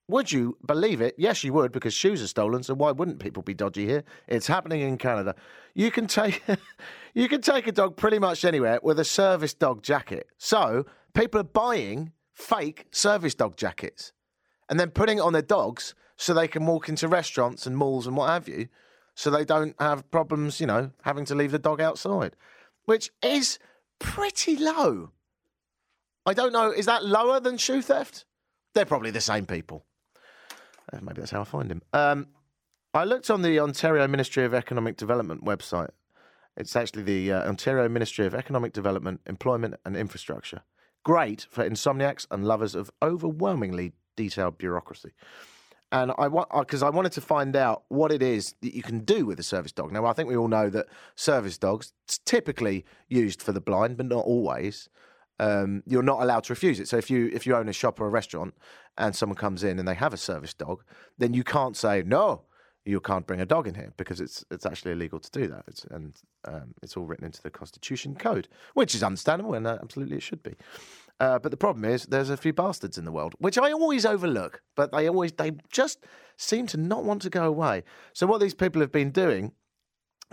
would 0.08 0.32
you 0.32 0.58
believe 0.66 1.02
it? 1.02 1.16
Yes, 1.18 1.44
you 1.44 1.54
would, 1.54 1.72
because 1.72 1.94
shoes 1.94 2.22
are 2.22 2.28
stolen. 2.28 2.64
So 2.64 2.74
why 2.74 2.92
wouldn't 2.92 3.20
people 3.20 3.44
be 3.44 3.54
dodgy 3.54 3.86
here? 3.86 4.04
It's 4.28 4.48
happening 4.48 4.82
in 4.82 4.98
Canada. 4.98 5.36
You 5.76 5.92
can 5.92 6.08
take 6.08 6.42
you 7.14 7.30
can 7.30 7.42
take 7.42 7.68
a 7.68 7.72
dog 7.72 7.96
pretty 7.96 8.20
much 8.20 8.44
anywhere 8.44 8.80
with 8.82 9.00
a 9.00 9.06
service 9.06 9.54
dog 9.54 9.84
jacket. 9.84 10.28
So 10.38 10.86
people 11.14 11.40
are 11.42 11.46
buying 11.46 12.12
fake 12.34 12.88
service 12.92 13.36
dog 13.36 13.56
jackets 13.56 14.14
and 14.70 14.80
then 14.80 14.90
putting 14.90 15.20
it 15.20 15.22
on 15.22 15.34
their 15.34 15.42
dogs 15.42 15.94
so 16.18 16.34
they 16.34 16.48
can 16.48 16.66
walk 16.66 16.90
into 16.90 17.08
restaurants 17.08 17.66
and 17.66 17.78
malls 17.78 18.08
and 18.08 18.18
what 18.18 18.30
have 18.30 18.48
you, 18.48 18.68
so 19.16 19.30
they 19.30 19.46
don't 19.46 19.76
have 19.80 20.10
problems, 20.12 20.60
you 20.60 20.68
know, 20.68 20.92
having 21.04 21.26
to 21.26 21.36
leave 21.36 21.52
the 21.52 21.60
dog 21.60 21.82
outside, 21.82 22.36
which 22.86 23.12
is 23.24 23.60
pretty 24.00 24.56
low. 24.56 25.12
I 26.26 26.34
don't 26.34 26.54
know, 26.54 26.72
is 26.72 26.86
that 26.86 27.06
lower 27.06 27.40
than 27.40 27.58
shoe 27.58 27.82
theft? 27.82 28.26
They're 28.74 28.86
probably 28.86 29.12
the 29.12 29.22
same 29.22 29.46
people. 29.46 29.86
Uh, 30.92 31.00
Maybe 31.02 31.20
that's 31.22 31.32
how 31.32 31.42
I 31.42 31.46
find 31.46 31.72
him. 31.72 31.82
Um, 31.94 32.28
I 32.94 33.04
looked 33.04 33.30
on 33.30 33.42
the 33.42 33.60
Ontario 33.60 34.08
Ministry 34.08 34.46
of 34.46 34.54
Economic 34.54 34.98
Development 34.98 35.44
website. 35.44 35.90
It's 36.56 36.76
actually 36.76 37.04
the 37.04 37.32
uh, 37.32 37.48
Ontario 37.48 37.90
Ministry 37.90 38.26
of 38.26 38.36
Economic 38.36 38.74
Development, 38.74 39.22
Employment 39.26 39.76
and 39.86 39.98
Infrastructure. 39.98 40.62
Great 41.04 41.48
for 41.50 41.68
insomniacs 41.68 42.28
and 42.32 42.46
lovers 42.46 42.76
of 42.76 42.92
overwhelmingly 43.02 43.94
detailed 44.16 44.58
bureaucracy. 44.58 45.12
And 45.94 46.12
I 46.18 46.28
want 46.28 46.50
because 46.52 46.82
I 46.82 46.90
wanted 46.90 47.12
to 47.12 47.22
find 47.22 47.56
out 47.56 47.84
what 47.90 48.12
it 48.12 48.24
is 48.24 48.56
that 48.62 48.74
you 48.74 48.82
can 48.82 49.02
do 49.02 49.28
with 49.28 49.40
a 49.40 49.44
service 49.44 49.72
dog. 49.72 49.92
Now, 49.92 50.08
I 50.08 50.14
think 50.14 50.28
we 50.28 50.36
all 50.36 50.48
know 50.48 50.68
that 50.72 50.88
service 51.16 51.60
dogs 51.60 51.94
typically 52.26 52.84
used 53.10 53.44
for 53.44 53.52
the 53.52 53.62
blind, 53.62 53.98
but 53.98 54.08
not 54.08 54.26
always. 54.26 54.90
Um, 55.40 55.84
you're 55.86 56.02
not 56.02 56.24
allowed 56.24 56.46
to 56.46 56.54
refuse 56.54 56.80
it. 56.80 56.88
So 56.88 56.98
if 56.98 57.12
you 57.12 57.30
if 57.32 57.46
you 57.46 57.56
own 57.56 57.70
a 57.70 57.74
shop 57.74 58.02
or 58.02 58.08
a 58.08 58.10
restaurant 58.10 58.56
and 58.98 59.16
someone 59.16 59.36
comes 59.36 59.64
in 59.64 59.78
and 59.78 59.88
they 59.88 59.94
have 59.94 60.16
a 60.16 60.18
service 60.18 60.56
dog, 60.56 60.84
then 61.20 61.36
you 61.36 61.44
can't 61.44 61.78
say 61.78 62.02
no. 62.02 62.42
You 62.86 63.00
can't 63.00 63.28
bring 63.28 63.40
a 63.40 63.46
dog 63.46 63.68
in 63.68 63.76
here 63.76 63.94
because 63.96 64.20
it's 64.20 64.44
it's 64.50 64.66
actually 64.66 64.94
illegal 64.94 65.20
to 65.20 65.30
do 65.30 65.48
that. 65.48 65.64
It's, 65.68 65.84
and 65.86 66.16
um, 66.46 66.74
it's 66.82 66.98
all 66.98 67.06
written 67.06 67.26
into 67.28 67.44
the 67.44 67.52
Constitution 67.52 68.16
Code, 68.16 68.48
which 68.74 68.96
is 68.96 69.04
understandable 69.04 69.54
and 69.54 69.68
uh, 69.68 69.78
absolutely 69.84 70.18
it 70.18 70.24
should 70.24 70.42
be. 70.42 70.56
Uh, 71.20 71.40
but 71.40 71.52
the 71.52 71.58
problem 71.58 71.86
is, 71.86 72.06
there's 72.06 72.30
a 72.30 72.38
few 72.38 72.54
bastards 72.54 72.98
in 72.98 73.06
the 73.06 73.12
world, 73.12 73.34
which 73.38 73.58
I 73.58 73.72
always 73.72 74.06
overlook, 74.06 74.62
but 74.76 74.92
they 74.92 75.08
always 75.08 75.32
they 75.34 75.52
just 75.72 76.06
seem 76.38 76.68
to 76.68 76.78
not 76.78 77.04
want 77.04 77.22
to 77.22 77.30
go 77.30 77.46
away. 77.46 77.84
So 78.14 78.28
what 78.28 78.42
these 78.42 78.54
people 78.56 78.82
have 78.82 78.92
been 78.92 79.12
doing 79.12 79.54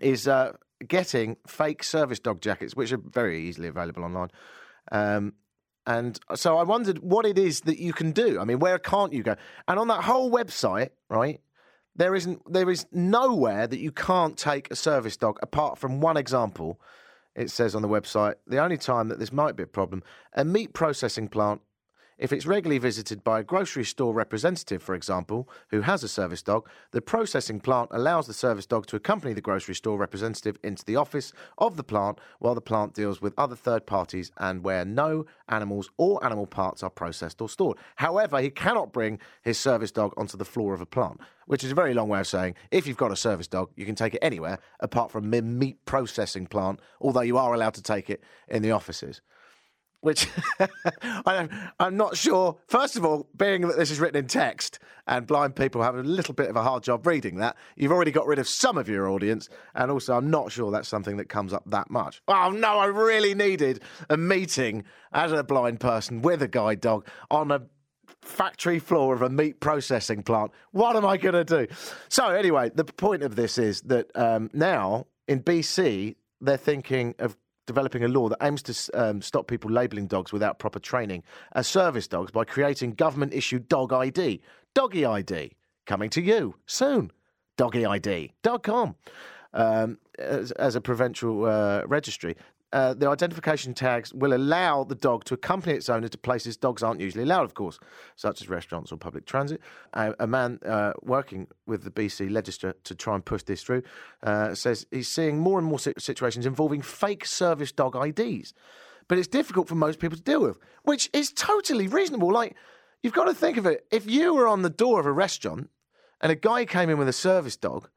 is 0.00 0.26
uh, 0.26 0.52
getting 0.86 1.36
fake 1.46 1.84
service 1.84 2.18
dog 2.18 2.40
jackets, 2.40 2.74
which 2.74 2.92
are 2.92 2.98
very 2.98 3.46
easily 3.46 3.68
available 3.68 4.04
online. 4.04 4.30
Um, 4.90 5.34
and 5.86 6.18
so 6.34 6.58
I 6.58 6.62
wondered 6.62 6.98
what 7.00 7.26
it 7.26 7.38
is 7.38 7.62
that 7.62 7.78
you 7.78 7.92
can 7.92 8.12
do. 8.12 8.38
I 8.40 8.44
mean, 8.44 8.58
where 8.58 8.78
can't 8.78 9.12
you 9.12 9.22
go? 9.22 9.36
And 9.66 9.78
on 9.78 9.88
that 9.88 10.04
whole 10.04 10.30
website, 10.30 10.90
right, 11.08 11.40
there 11.96 12.14
isn't 12.14 12.40
there 12.52 12.70
is 12.70 12.86
nowhere 12.92 13.66
that 13.66 13.78
you 13.78 13.92
can't 13.92 14.36
take 14.36 14.70
a 14.70 14.76
service 14.76 15.16
dog 15.16 15.38
apart 15.42 15.78
from 15.78 16.00
one 16.00 16.16
example. 16.16 16.80
It 17.34 17.50
says 17.50 17.74
on 17.74 17.82
the 17.82 17.88
website 17.88 18.34
the 18.46 18.58
only 18.58 18.76
time 18.76 19.08
that 19.08 19.18
this 19.18 19.32
might 19.32 19.56
be 19.56 19.62
a 19.62 19.68
problem 19.68 20.02
a 20.34 20.44
meat 20.44 20.72
processing 20.72 21.28
plant. 21.28 21.60
If 22.20 22.34
it's 22.34 22.44
regularly 22.44 22.76
visited 22.76 23.24
by 23.24 23.40
a 23.40 23.42
grocery 23.42 23.86
store 23.86 24.12
representative, 24.12 24.82
for 24.82 24.94
example, 24.94 25.48
who 25.70 25.80
has 25.80 26.04
a 26.04 26.08
service 26.08 26.42
dog, 26.42 26.68
the 26.90 27.00
processing 27.00 27.60
plant 27.60 27.88
allows 27.92 28.26
the 28.26 28.34
service 28.34 28.66
dog 28.66 28.84
to 28.88 28.96
accompany 28.96 29.32
the 29.32 29.40
grocery 29.40 29.74
store 29.74 29.96
representative 29.96 30.58
into 30.62 30.84
the 30.84 30.96
office 30.96 31.32
of 31.56 31.78
the 31.78 31.82
plant 31.82 32.20
while 32.38 32.54
the 32.54 32.60
plant 32.60 32.92
deals 32.92 33.22
with 33.22 33.32
other 33.38 33.56
third 33.56 33.86
parties 33.86 34.32
and 34.36 34.62
where 34.62 34.84
no 34.84 35.24
animals 35.48 35.88
or 35.96 36.22
animal 36.22 36.46
parts 36.46 36.82
are 36.82 36.90
processed 36.90 37.40
or 37.40 37.48
stored. 37.48 37.78
However, 37.96 38.38
he 38.42 38.50
cannot 38.50 38.92
bring 38.92 39.18
his 39.40 39.58
service 39.58 39.90
dog 39.90 40.12
onto 40.18 40.36
the 40.36 40.44
floor 40.44 40.74
of 40.74 40.82
a 40.82 40.86
plant, 40.86 41.22
which 41.46 41.64
is 41.64 41.72
a 41.72 41.74
very 41.74 41.94
long 41.94 42.10
way 42.10 42.20
of 42.20 42.26
saying 42.26 42.54
if 42.70 42.86
you've 42.86 42.98
got 42.98 43.12
a 43.12 43.16
service 43.16 43.48
dog, 43.48 43.70
you 43.76 43.86
can 43.86 43.94
take 43.94 44.12
it 44.12 44.20
anywhere 44.20 44.58
apart 44.80 45.10
from 45.10 45.32
a 45.32 45.40
meat 45.40 45.82
processing 45.86 46.46
plant, 46.46 46.80
although 47.00 47.22
you 47.22 47.38
are 47.38 47.54
allowed 47.54 47.72
to 47.74 47.82
take 47.82 48.10
it 48.10 48.22
in 48.46 48.60
the 48.60 48.72
offices 48.72 49.22
which 50.00 50.28
I, 50.92 51.48
I'm 51.78 51.96
not 51.96 52.16
sure. 52.16 52.56
First 52.66 52.96
of 52.96 53.04
all, 53.04 53.28
being 53.36 53.62
that 53.62 53.76
this 53.76 53.90
is 53.90 54.00
written 54.00 54.18
in 54.18 54.26
text 54.26 54.78
and 55.06 55.26
blind 55.26 55.56
people 55.56 55.82
have 55.82 55.96
a 55.96 56.02
little 56.02 56.34
bit 56.34 56.48
of 56.48 56.56
a 56.56 56.62
hard 56.62 56.82
job 56.82 57.06
reading 57.06 57.36
that, 57.36 57.56
you've 57.76 57.92
already 57.92 58.10
got 58.10 58.26
rid 58.26 58.38
of 58.38 58.48
some 58.48 58.78
of 58.78 58.88
your 58.88 59.08
audience. 59.08 59.48
And 59.74 59.90
also, 59.90 60.16
I'm 60.16 60.30
not 60.30 60.52
sure 60.52 60.70
that's 60.70 60.88
something 60.88 61.16
that 61.18 61.28
comes 61.28 61.52
up 61.52 61.64
that 61.66 61.90
much. 61.90 62.22
Oh, 62.28 62.50
no, 62.50 62.78
I 62.78 62.86
really 62.86 63.34
needed 63.34 63.82
a 64.08 64.16
meeting 64.16 64.84
as 65.12 65.32
a 65.32 65.42
blind 65.42 65.80
person 65.80 66.22
with 66.22 66.42
a 66.42 66.48
guide 66.48 66.80
dog 66.80 67.06
on 67.30 67.50
a 67.50 67.62
factory 68.22 68.78
floor 68.78 69.14
of 69.14 69.22
a 69.22 69.30
meat 69.30 69.60
processing 69.60 70.22
plant. 70.22 70.52
What 70.72 70.96
am 70.96 71.06
I 71.06 71.16
going 71.16 71.34
to 71.34 71.44
do? 71.44 71.66
So, 72.08 72.28
anyway, 72.28 72.70
the 72.74 72.84
point 72.84 73.22
of 73.22 73.36
this 73.36 73.58
is 73.58 73.82
that 73.82 74.14
um, 74.16 74.50
now 74.52 75.06
in 75.26 75.42
BC, 75.42 76.16
they're 76.40 76.56
thinking 76.56 77.14
of 77.18 77.36
developing 77.70 78.02
a 78.02 78.08
law 78.08 78.28
that 78.28 78.38
aims 78.42 78.64
to 78.64 78.74
um, 78.94 79.22
stop 79.22 79.46
people 79.46 79.70
labelling 79.70 80.08
dogs 80.08 80.32
without 80.32 80.58
proper 80.58 80.80
training 80.80 81.22
as 81.52 81.68
service 81.68 82.08
dogs 82.08 82.32
by 82.32 82.44
creating 82.44 82.94
government 82.94 83.32
issued 83.32 83.68
dog 83.68 83.92
ID. 83.92 84.40
Doggy 84.74 85.06
ID. 85.06 85.52
Coming 85.86 86.10
to 86.10 86.20
you 86.20 86.56
soon. 86.66 87.12
DoggyID.com. 87.58 88.96
Um, 89.54 89.98
as, 90.18 90.50
as 90.52 90.74
a 90.74 90.80
provincial 90.80 91.44
uh, 91.44 91.82
registry. 91.86 92.34
Uh, 92.72 92.94
the 92.94 93.08
identification 93.08 93.74
tags 93.74 94.14
will 94.14 94.32
allow 94.32 94.84
the 94.84 94.94
dog 94.94 95.24
to 95.24 95.34
accompany 95.34 95.74
its 95.74 95.88
owner 95.88 96.06
to 96.06 96.18
places 96.18 96.56
dogs 96.56 96.82
aren't 96.82 97.00
usually 97.00 97.24
allowed, 97.24 97.44
of 97.44 97.54
course, 97.54 97.80
such 98.14 98.40
as 98.40 98.48
restaurants 98.48 98.92
or 98.92 98.96
public 98.96 99.26
transit. 99.26 99.60
Uh, 99.92 100.12
a 100.20 100.26
man 100.26 100.60
uh, 100.64 100.92
working 101.02 101.48
with 101.66 101.82
the 101.82 101.90
BC 101.90 102.30
legislature 102.30 102.78
to 102.84 102.94
try 102.94 103.14
and 103.14 103.24
push 103.24 103.42
this 103.42 103.62
through 103.62 103.82
uh, 104.22 104.54
says 104.54 104.86
he's 104.90 105.08
seeing 105.08 105.38
more 105.38 105.58
and 105.58 105.66
more 105.66 105.78
situations 105.78 106.46
involving 106.46 106.80
fake 106.80 107.26
service 107.26 107.72
dog 107.72 107.96
IDs. 107.96 108.54
But 109.08 109.18
it's 109.18 109.26
difficult 109.26 109.66
for 109.66 109.74
most 109.74 109.98
people 109.98 110.16
to 110.16 110.22
deal 110.22 110.42
with, 110.42 110.58
which 110.84 111.10
is 111.12 111.32
totally 111.32 111.88
reasonable. 111.88 112.32
Like, 112.32 112.54
you've 113.02 113.12
got 113.12 113.24
to 113.24 113.34
think 113.34 113.56
of 113.56 113.66
it. 113.66 113.84
If 113.90 114.08
you 114.08 114.34
were 114.34 114.46
on 114.46 114.62
the 114.62 114.70
door 114.70 115.00
of 115.00 115.06
a 115.06 115.12
restaurant 115.12 115.70
and 116.20 116.30
a 116.30 116.36
guy 116.36 116.64
came 116.64 116.88
in 116.88 116.98
with 116.98 117.08
a 117.08 117.12
service 117.12 117.56
dog, 117.56 117.88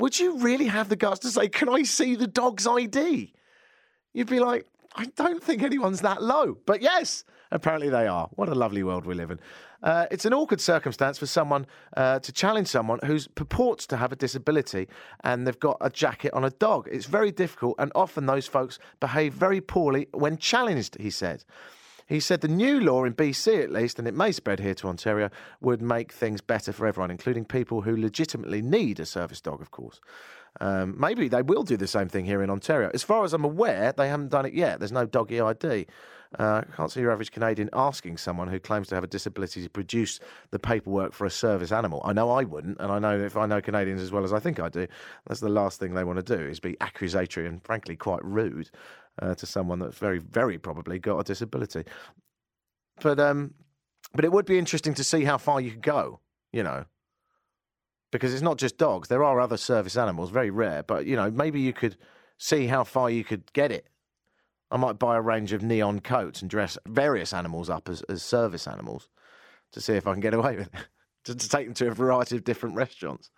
would 0.00 0.18
you 0.18 0.38
really 0.38 0.66
have 0.66 0.88
the 0.88 0.96
guts 0.96 1.20
to 1.20 1.28
say, 1.28 1.48
Can 1.48 1.68
I 1.68 1.84
see 1.84 2.16
the 2.16 2.26
dog's 2.26 2.66
ID? 2.66 3.32
You'd 4.16 4.30
be 4.30 4.40
like, 4.40 4.66
I 4.94 5.04
don't 5.14 5.42
think 5.42 5.62
anyone's 5.62 6.00
that 6.00 6.22
low. 6.22 6.56
But 6.64 6.80
yes, 6.80 7.22
apparently 7.50 7.90
they 7.90 8.06
are. 8.06 8.28
What 8.34 8.48
a 8.48 8.54
lovely 8.54 8.82
world 8.82 9.04
we 9.04 9.14
live 9.14 9.30
in. 9.30 9.38
Uh, 9.82 10.06
it's 10.10 10.24
an 10.24 10.32
awkward 10.32 10.60
circumstance 10.60 11.18
for 11.18 11.26
someone 11.26 11.66
uh, 11.98 12.18
to 12.20 12.32
challenge 12.32 12.68
someone 12.68 12.98
who 13.04 13.20
purports 13.34 13.86
to 13.88 13.96
have 13.98 14.10
a 14.10 14.16
disability 14.16 14.88
and 15.22 15.46
they've 15.46 15.60
got 15.60 15.76
a 15.82 15.90
jacket 15.90 16.32
on 16.32 16.44
a 16.44 16.50
dog. 16.50 16.88
It's 16.90 17.04
very 17.04 17.30
difficult, 17.30 17.74
and 17.78 17.92
often 17.94 18.24
those 18.24 18.46
folks 18.46 18.78
behave 19.00 19.34
very 19.34 19.60
poorly 19.60 20.08
when 20.12 20.38
challenged, 20.38 20.96
he 20.98 21.10
said. 21.10 21.44
He 22.08 22.18
said 22.18 22.40
the 22.40 22.48
new 22.48 22.80
law 22.80 23.04
in 23.04 23.14
BC, 23.14 23.62
at 23.62 23.70
least, 23.70 23.98
and 23.98 24.08
it 24.08 24.14
may 24.14 24.32
spread 24.32 24.60
here 24.60 24.74
to 24.74 24.88
Ontario, 24.88 25.28
would 25.60 25.82
make 25.82 26.12
things 26.12 26.40
better 26.40 26.72
for 26.72 26.86
everyone, 26.86 27.10
including 27.10 27.44
people 27.44 27.82
who 27.82 27.96
legitimately 27.96 28.62
need 28.62 28.98
a 28.98 29.04
service 29.06 29.42
dog, 29.42 29.60
of 29.60 29.72
course. 29.72 30.00
Um, 30.60 30.94
maybe 30.98 31.28
they 31.28 31.42
will 31.42 31.62
do 31.62 31.76
the 31.76 31.86
same 31.86 32.08
thing 32.08 32.24
here 32.24 32.42
in 32.42 32.50
Ontario. 32.50 32.90
As 32.94 33.02
far 33.02 33.24
as 33.24 33.32
I'm 33.32 33.44
aware, 33.44 33.92
they 33.92 34.08
haven't 34.08 34.30
done 34.30 34.46
it 34.46 34.54
yet. 34.54 34.78
There's 34.78 34.92
no 34.92 35.06
doggy 35.06 35.40
ID. 35.40 35.86
Uh, 36.38 36.62
I 36.68 36.76
can't 36.76 36.90
see 36.90 37.00
your 37.00 37.12
average 37.12 37.30
Canadian 37.30 37.70
asking 37.72 38.16
someone 38.16 38.48
who 38.48 38.58
claims 38.58 38.88
to 38.88 38.94
have 38.94 39.04
a 39.04 39.08
disability 39.08 39.62
to 39.62 39.70
produce 39.70 40.18
the 40.50 40.58
paperwork 40.58 41.12
for 41.12 41.24
a 41.24 41.30
service 41.30 41.72
animal. 41.72 42.02
I 42.04 42.12
know 42.12 42.30
I 42.30 42.44
wouldn't, 42.44 42.78
and 42.80 42.90
I 42.90 42.98
know 42.98 43.18
if 43.18 43.36
I 43.36 43.46
know 43.46 43.60
Canadians 43.60 44.02
as 44.02 44.12
well 44.12 44.24
as 44.24 44.32
I 44.32 44.40
think 44.40 44.58
I 44.60 44.68
do, 44.68 44.86
that's 45.26 45.40
the 45.40 45.48
last 45.48 45.78
thing 45.78 45.94
they 45.94 46.04
want 46.04 46.24
to 46.24 46.36
do 46.36 46.42
is 46.42 46.60
be 46.60 46.76
accusatory 46.80 47.46
and 47.46 47.62
frankly 47.62 47.96
quite 47.96 48.24
rude 48.24 48.70
uh, 49.22 49.34
to 49.36 49.46
someone 49.46 49.78
that's 49.78 49.98
very, 49.98 50.18
very 50.18 50.58
probably 50.58 50.98
got 50.98 51.18
a 51.18 51.24
disability. 51.24 51.84
But 53.00 53.20
um, 53.20 53.54
but 54.14 54.24
it 54.24 54.32
would 54.32 54.46
be 54.46 54.58
interesting 54.58 54.94
to 54.94 55.04
see 55.04 55.24
how 55.24 55.38
far 55.38 55.60
you 55.60 55.70
could 55.70 55.82
go. 55.82 56.20
You 56.52 56.62
know, 56.62 56.84
because 58.16 58.32
it's 58.32 58.42
not 58.42 58.58
just 58.58 58.78
dogs. 58.78 59.08
There 59.08 59.24
are 59.24 59.40
other 59.40 59.56
service 59.56 59.96
animals, 59.96 60.30
very 60.30 60.50
rare, 60.50 60.82
but 60.82 61.06
you 61.06 61.16
know, 61.16 61.30
maybe 61.30 61.60
you 61.60 61.72
could 61.72 61.96
see 62.38 62.66
how 62.66 62.84
far 62.84 63.10
you 63.10 63.24
could 63.24 63.52
get 63.52 63.70
it. 63.70 63.88
I 64.70 64.76
might 64.76 64.98
buy 64.98 65.16
a 65.16 65.20
range 65.20 65.52
of 65.52 65.62
neon 65.62 66.00
coats 66.00 66.40
and 66.40 66.50
dress 66.50 66.76
various 66.88 67.32
animals 67.32 67.70
up 67.70 67.88
as, 67.88 68.02
as 68.02 68.22
service 68.22 68.66
animals 68.66 69.08
to 69.72 69.80
see 69.80 69.94
if 69.94 70.06
I 70.06 70.12
can 70.12 70.20
get 70.20 70.34
away 70.34 70.56
with 70.56 70.66
it. 70.66 70.86
to, 71.24 71.34
to 71.34 71.48
take 71.48 71.66
them 71.66 71.74
to 71.74 71.88
a 71.88 71.94
variety 71.94 72.36
of 72.36 72.44
different 72.44 72.74
restaurants, 72.74 73.30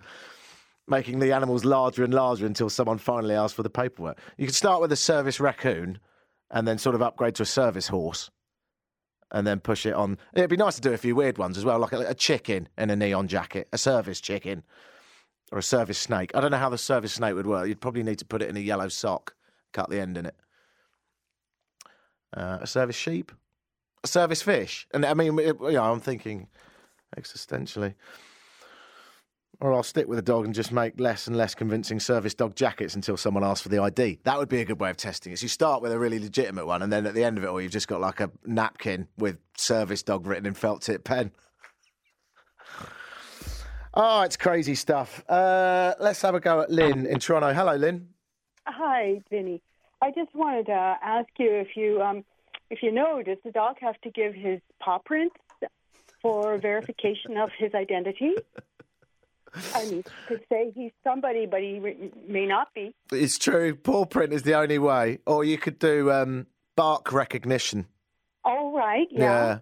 making 0.87 1.19
the 1.19 1.33
animals 1.33 1.65
larger 1.65 2.05
and 2.05 2.15
larger 2.15 2.47
until 2.47 2.71
someone 2.71 2.99
finally 2.99 3.35
asks 3.35 3.55
for 3.55 3.63
the 3.63 3.71
paperwork. 3.71 4.19
You 4.37 4.47
could 4.47 4.55
start 4.55 4.81
with 4.81 4.93
a 4.93 4.97
service 4.97 5.41
raccoon 5.41 5.99
and 6.51 6.67
then 6.67 6.79
sort 6.79 6.95
of 6.95 7.03
upgrade 7.03 7.35
to 7.37 7.43
a 7.43 7.47
service 7.47 7.89
horse 7.89 8.31
and 9.31 9.47
then 9.47 9.61
push 9.61 9.87
it 9.87 9.95
on. 9.95 10.19
It'd 10.35 10.51
be 10.51 10.57
nice 10.57 10.77
to 10.77 10.81
do 10.81 10.93
a 10.93 10.99
few 10.99 11.15
weird 11.15 11.39
ones 11.39 11.59
as 11.59 11.65
well, 11.65 11.79
like 11.79 11.93
a, 11.93 12.01
a 12.01 12.15
chicken 12.15 12.69
in 12.77 12.91
a 12.91 12.97
neon 12.97 13.29
jacket, 13.29 13.69
a 13.73 13.79
service 13.79 14.21
chicken, 14.21 14.63
or 15.53 15.59
a 15.59 15.63
service 15.63 15.99
snake. 15.99 16.31
I 16.35 16.41
don't 16.41 16.51
know 16.51 16.59
how 16.59 16.71
the 16.71 16.79
service 16.79 17.13
snake 17.15 17.35
would 17.35 17.47
work. 17.47 17.69
You'd 17.69 17.81
probably 17.81 18.03
need 18.03 18.19
to 18.19 18.25
put 18.25 18.43
it 18.43 18.49
in 18.49 18.57
a 18.57 18.61
yellow 18.61 18.89
sock, 18.89 19.35
cut 19.73 19.91
the 19.91 20.01
end 20.01 20.17
in 20.17 20.27
it. 20.27 20.37
Uh, 22.37 22.59
a 22.61 22.67
service 22.67 22.97
sheep, 22.97 23.33
a 24.05 24.07
service 24.07 24.43
fish, 24.43 24.87
and 24.93 25.05
I 25.05 25.15
mean, 25.15 25.39
it, 25.39 25.57
you 25.61 25.73
know, 25.73 25.93
I'm 25.93 26.01
thinking 26.01 26.49
existentially. 27.17 27.95
Or 29.61 29.75
I'll 29.75 29.83
stick 29.83 30.07
with 30.07 30.21
a 30.21 30.23
dog 30.23 30.45
and 30.45 30.55
just 30.55 30.71
make 30.71 31.01
less 31.01 31.27
and 31.27 31.37
less 31.37 31.55
convincing 31.55 31.99
service 31.99 32.33
dog 32.33 32.55
jackets 32.55 32.95
until 32.95 33.17
someone 33.17 33.43
asks 33.43 33.63
for 33.63 33.69
the 33.69 33.81
ID. 33.81 34.21
That 34.23 34.39
would 34.39 34.49
be 34.49 34.61
a 34.61 34.65
good 34.65 34.79
way 34.79 34.91
of 34.91 34.97
testing 34.97 35.33
it. 35.33 35.41
So 35.41 35.45
you 35.45 35.49
start 35.49 35.83
with 35.83 35.91
a 35.91 35.99
really 35.99 36.21
legitimate 36.21 36.67
one, 36.67 36.81
and 36.81 36.93
then 36.93 37.07
at 37.07 37.15
the 37.15 37.25
end 37.25 37.39
of 37.39 37.45
it 37.45 37.49
all, 37.49 37.61
you've 37.61 37.73
just 37.73 37.89
got 37.89 38.01
like 38.01 38.21
a 38.21 38.31
napkin 38.47 39.09
with 39.17 39.39
service 39.57 40.05
dog 40.05 40.27
written 40.27 40.47
in 40.47 40.55
felt 40.55 40.83
tip 40.83 41.03
pen. 41.03 41.33
Oh, 43.95 44.21
it's 44.21 44.37
crazy 44.37 44.77
stuff. 44.77 45.25
Uh, 45.29 45.95
let's 45.99 46.23
have 46.23 46.37
a 46.37 46.41
go 46.41 46.61
at 46.61 46.71
Lynn 46.71 47.05
in 47.05 47.19
Toronto. 47.19 47.53
Hello, 47.53 47.75
Lynn. 47.75 48.11
Hi, 48.65 49.21
Vinny. 49.29 49.61
I 50.01 50.13
just 50.13 50.33
wanted 50.35 50.67
to 50.67 50.97
ask 51.03 51.29
you 51.37 51.51
if 51.51 51.77
you 51.77 52.01
um, 52.01 52.25
if 52.71 52.83
you 52.83 52.93
know, 52.93 53.23
does 53.23 53.39
the 53.45 53.51
dog 53.51 53.77
have 53.81 54.01
to 54.03 54.11
give 54.11 54.35
his 54.35 54.61
paw 54.79 54.99
prints 54.99 55.35
for 56.23 56.59
verification 56.59 57.37
of 57.37 57.51
his 57.59 57.75
identity? 57.75 58.35
I 59.75 59.85
mean, 59.85 60.05
could 60.27 60.45
say 60.51 60.73
he's 60.75 60.93
somebody, 61.05 61.47
but 61.47 61.61
he 61.61 61.79
re- 61.79 62.11
may 62.27 62.47
not 62.47 62.69
be. 62.75 62.95
It's 63.13 63.39
true. 63.39 63.75
Paw 63.75 64.05
print 64.07 64.33
is 64.33 64.43
the 64.43 64.55
only 64.55 64.79
way, 64.79 65.19
or 65.27 65.45
you 65.45 65.59
could 65.59 65.79
do 65.79 66.11
um, 66.11 66.47
bark 66.77 67.13
recognition. 67.13 67.87
All 68.45 68.77
right. 68.77 69.09
Yeah, 69.11 69.21
yeah. 69.23 69.59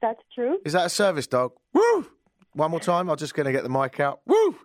That's 0.00 0.20
true. 0.34 0.58
Is 0.64 0.72
that 0.72 0.86
a 0.86 0.90
service 0.90 1.26
dog? 1.26 1.52
Woo! 1.72 2.06
One 2.52 2.70
more 2.70 2.80
time. 2.80 3.08
I'm 3.08 3.16
just 3.16 3.34
going 3.34 3.46
to 3.46 3.52
get 3.52 3.62
the 3.62 3.68
mic 3.68 4.00
out. 4.00 4.20
Woo! 4.26 4.56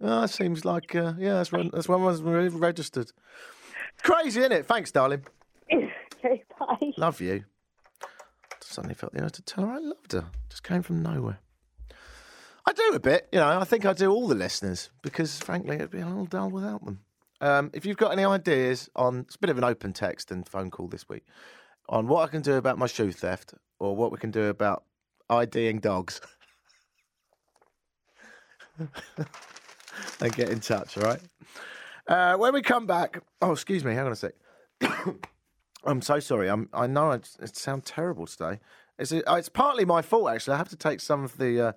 Oh, 0.00 0.20
that 0.20 0.30
seems 0.30 0.64
like 0.64 0.94
uh, 0.94 1.14
yeah. 1.18 1.34
That's 1.34 1.50
when 1.50 1.70
that's 1.72 1.88
I 1.88 1.96
was 1.96 2.22
registered. 2.22 3.10
Crazy, 4.02 4.40
isn't 4.40 4.52
it? 4.52 4.66
Thanks, 4.66 4.90
darling. 4.92 5.24
okay. 5.72 6.44
Bye. 6.58 6.92
Love 6.96 7.20
you. 7.20 7.44
Suddenly 8.60 8.94
felt 8.94 9.12
the 9.12 9.24
urge 9.24 9.32
to 9.32 9.42
tell 9.42 9.66
her 9.66 9.72
I 9.72 9.78
loved 9.78 10.12
her. 10.12 10.26
Just 10.50 10.62
came 10.62 10.82
from 10.82 11.02
nowhere. 11.02 11.40
I 12.68 12.72
do 12.72 12.92
a 12.92 13.00
bit, 13.00 13.28
you 13.32 13.38
know. 13.38 13.58
I 13.58 13.64
think 13.64 13.86
I 13.86 13.94
do 13.94 14.10
all 14.12 14.28
the 14.28 14.34
listeners 14.34 14.90
because, 15.00 15.38
frankly, 15.38 15.76
it'd 15.76 15.90
be 15.90 16.00
a 16.00 16.06
little 16.06 16.26
dull 16.26 16.50
without 16.50 16.84
them. 16.84 17.00
Um, 17.40 17.70
if 17.72 17.86
you've 17.86 17.96
got 17.96 18.12
any 18.12 18.26
ideas 18.26 18.90
on, 18.94 19.20
it's 19.20 19.36
a 19.36 19.38
bit 19.38 19.48
of 19.48 19.56
an 19.56 19.64
open 19.64 19.94
text 19.94 20.30
and 20.30 20.46
phone 20.46 20.70
call 20.70 20.86
this 20.86 21.08
week 21.08 21.24
on 21.88 22.08
what 22.08 22.28
I 22.28 22.30
can 22.30 22.42
do 22.42 22.56
about 22.56 22.76
my 22.76 22.86
shoe 22.86 23.10
theft 23.10 23.54
or 23.80 23.96
what 23.96 24.12
we 24.12 24.18
can 24.18 24.30
do 24.30 24.48
about 24.48 24.84
IDing 25.30 25.78
dogs, 25.78 26.20
and 28.78 30.36
get 30.36 30.50
in 30.50 30.60
touch. 30.60 30.98
All 30.98 31.04
right. 31.04 31.20
Uh, 32.06 32.36
when 32.36 32.52
we 32.52 32.60
come 32.60 32.86
back, 32.86 33.22
oh, 33.40 33.52
excuse 33.52 33.82
me, 33.82 33.94
hang 33.94 34.04
on 34.04 34.12
a 34.12 34.16
sec. 34.16 34.34
I'm 35.84 36.02
so 36.02 36.20
sorry. 36.20 36.50
I'm, 36.50 36.68
I 36.74 36.86
know 36.86 37.12
it, 37.12 37.30
it 37.40 37.56
sounds 37.56 37.86
terrible 37.86 38.26
today. 38.26 38.60
It's, 38.98 39.10
it's 39.10 39.48
partly 39.48 39.86
my 39.86 40.02
fault, 40.02 40.28
actually. 40.28 40.52
I 40.52 40.58
have 40.58 40.68
to 40.68 40.76
take 40.76 41.00
some 41.00 41.24
of 41.24 41.38
the. 41.38 41.68
Uh, 41.68 41.72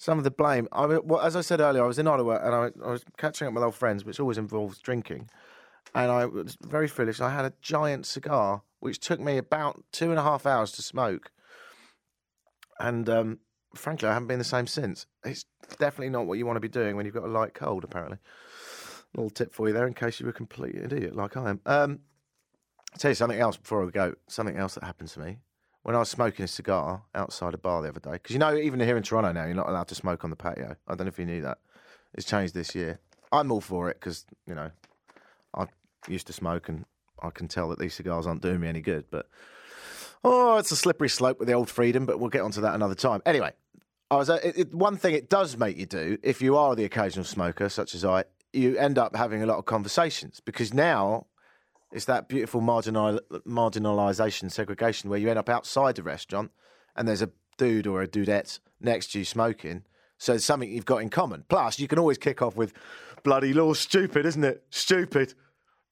some 0.00 0.16
of 0.16 0.24
the 0.24 0.30
blame. 0.30 0.66
I 0.72 0.86
well, 0.86 1.20
as 1.20 1.36
I 1.36 1.42
said 1.42 1.60
earlier, 1.60 1.84
I 1.84 1.86
was 1.86 1.98
in 1.98 2.06
Ottawa 2.06 2.38
and 2.42 2.54
I, 2.54 2.88
I 2.88 2.90
was 2.90 3.04
catching 3.18 3.46
up 3.46 3.52
with 3.52 3.62
old 3.62 3.74
friends, 3.74 4.02
which 4.02 4.18
always 4.18 4.38
involves 4.38 4.78
drinking. 4.78 5.28
And 5.94 6.10
I 6.10 6.24
was 6.24 6.56
very 6.62 6.88
foolish. 6.88 7.20
I 7.20 7.28
had 7.28 7.44
a 7.44 7.52
giant 7.60 8.06
cigar, 8.06 8.62
which 8.78 8.98
took 8.98 9.20
me 9.20 9.36
about 9.36 9.84
two 9.92 10.08
and 10.08 10.18
a 10.18 10.22
half 10.22 10.46
hours 10.46 10.72
to 10.72 10.82
smoke. 10.82 11.30
And 12.78 13.10
um, 13.10 13.40
frankly, 13.74 14.08
I 14.08 14.14
haven't 14.14 14.28
been 14.28 14.38
the 14.38 14.44
same 14.44 14.66
since. 14.66 15.04
It's 15.22 15.44
definitely 15.78 16.08
not 16.08 16.26
what 16.26 16.38
you 16.38 16.46
want 16.46 16.56
to 16.56 16.60
be 16.60 16.68
doing 16.68 16.96
when 16.96 17.04
you've 17.04 17.14
got 17.14 17.24
a 17.24 17.28
light 17.28 17.52
cold, 17.52 17.84
apparently. 17.84 18.18
Little 19.14 19.28
tip 19.28 19.52
for 19.52 19.68
you 19.68 19.74
there 19.74 19.86
in 19.86 19.92
case 19.92 20.18
you 20.18 20.24
were 20.24 20.30
a 20.30 20.32
complete 20.32 20.76
idiot 20.76 21.14
like 21.14 21.36
I 21.36 21.50
am. 21.50 21.60
Um, 21.66 21.98
I'll 22.94 22.98
tell 22.98 23.10
you 23.10 23.16
something 23.16 23.38
else 23.38 23.58
before 23.58 23.84
we 23.84 23.92
go. 23.92 24.14
Something 24.28 24.56
else 24.56 24.76
that 24.76 24.84
happened 24.84 25.10
to 25.10 25.20
me 25.20 25.36
when 25.82 25.96
I 25.96 25.98
was 25.98 26.08
smoking 26.08 26.44
a 26.44 26.48
cigar 26.48 27.02
outside 27.14 27.54
a 27.54 27.58
bar 27.58 27.82
the 27.82 27.88
other 27.88 28.00
day, 28.00 28.12
because 28.12 28.32
you 28.32 28.38
know, 28.38 28.54
even 28.56 28.80
here 28.80 28.96
in 28.96 29.02
Toronto 29.02 29.32
now, 29.32 29.44
you're 29.44 29.54
not 29.54 29.68
allowed 29.68 29.88
to 29.88 29.94
smoke 29.94 30.24
on 30.24 30.30
the 30.30 30.36
patio. 30.36 30.76
I 30.86 30.94
don't 30.94 31.06
know 31.06 31.08
if 31.08 31.18
you 31.18 31.24
knew 31.24 31.42
that. 31.42 31.58
It's 32.14 32.26
changed 32.26 32.54
this 32.54 32.74
year. 32.74 33.00
I'm 33.32 33.50
all 33.52 33.60
for 33.60 33.90
it 33.90 33.98
because, 34.00 34.26
you 34.46 34.54
know, 34.54 34.70
I 35.54 35.66
used 36.08 36.26
to 36.26 36.32
smoke 36.32 36.68
and 36.68 36.84
I 37.22 37.30
can 37.30 37.48
tell 37.48 37.68
that 37.68 37.78
these 37.78 37.94
cigars 37.94 38.26
aren't 38.26 38.42
doing 38.42 38.60
me 38.60 38.68
any 38.68 38.80
good. 38.80 39.04
But, 39.10 39.28
oh, 40.24 40.58
it's 40.58 40.72
a 40.72 40.76
slippery 40.76 41.08
slope 41.08 41.38
with 41.38 41.48
the 41.48 41.54
old 41.54 41.70
freedom, 41.70 42.06
but 42.06 42.18
we'll 42.18 42.30
get 42.30 42.42
onto 42.42 42.60
that 42.60 42.74
another 42.74 42.94
time. 42.94 43.22
Anyway, 43.24 43.52
I 44.10 44.16
was, 44.16 44.28
uh, 44.28 44.40
it, 44.42 44.58
it, 44.58 44.74
one 44.74 44.96
thing 44.96 45.14
it 45.14 45.30
does 45.30 45.56
make 45.56 45.76
you 45.76 45.86
do, 45.86 46.18
if 46.22 46.42
you 46.42 46.56
are 46.56 46.74
the 46.74 46.84
occasional 46.84 47.24
smoker, 47.24 47.68
such 47.68 47.94
as 47.94 48.04
I, 48.04 48.24
you 48.52 48.76
end 48.76 48.98
up 48.98 49.14
having 49.14 49.42
a 49.42 49.46
lot 49.46 49.58
of 49.58 49.66
conversations 49.66 50.40
because 50.44 50.74
now 50.74 51.26
it's 51.92 52.04
that 52.04 52.28
beautiful 52.28 52.60
marginal 52.60 53.20
marginalisation 53.46 54.50
segregation 54.50 55.10
where 55.10 55.18
you 55.18 55.28
end 55.28 55.38
up 55.38 55.48
outside 55.48 55.96
the 55.96 56.02
restaurant 56.02 56.50
and 56.96 57.08
there's 57.08 57.22
a 57.22 57.30
dude 57.58 57.86
or 57.86 58.02
a 58.02 58.08
dudette 58.08 58.58
next 58.80 59.12
to 59.12 59.18
you 59.18 59.24
smoking. 59.24 59.84
So 60.18 60.34
it's 60.34 60.44
something 60.44 60.70
you've 60.70 60.84
got 60.84 60.98
in 60.98 61.08
common. 61.08 61.44
Plus, 61.48 61.78
you 61.78 61.88
can 61.88 61.98
always 61.98 62.18
kick 62.18 62.42
off 62.42 62.54
with 62.54 62.72
bloody 63.22 63.52
law 63.52 63.72
stupid, 63.72 64.26
isn't 64.26 64.44
it? 64.44 64.64
Stupid. 64.70 65.34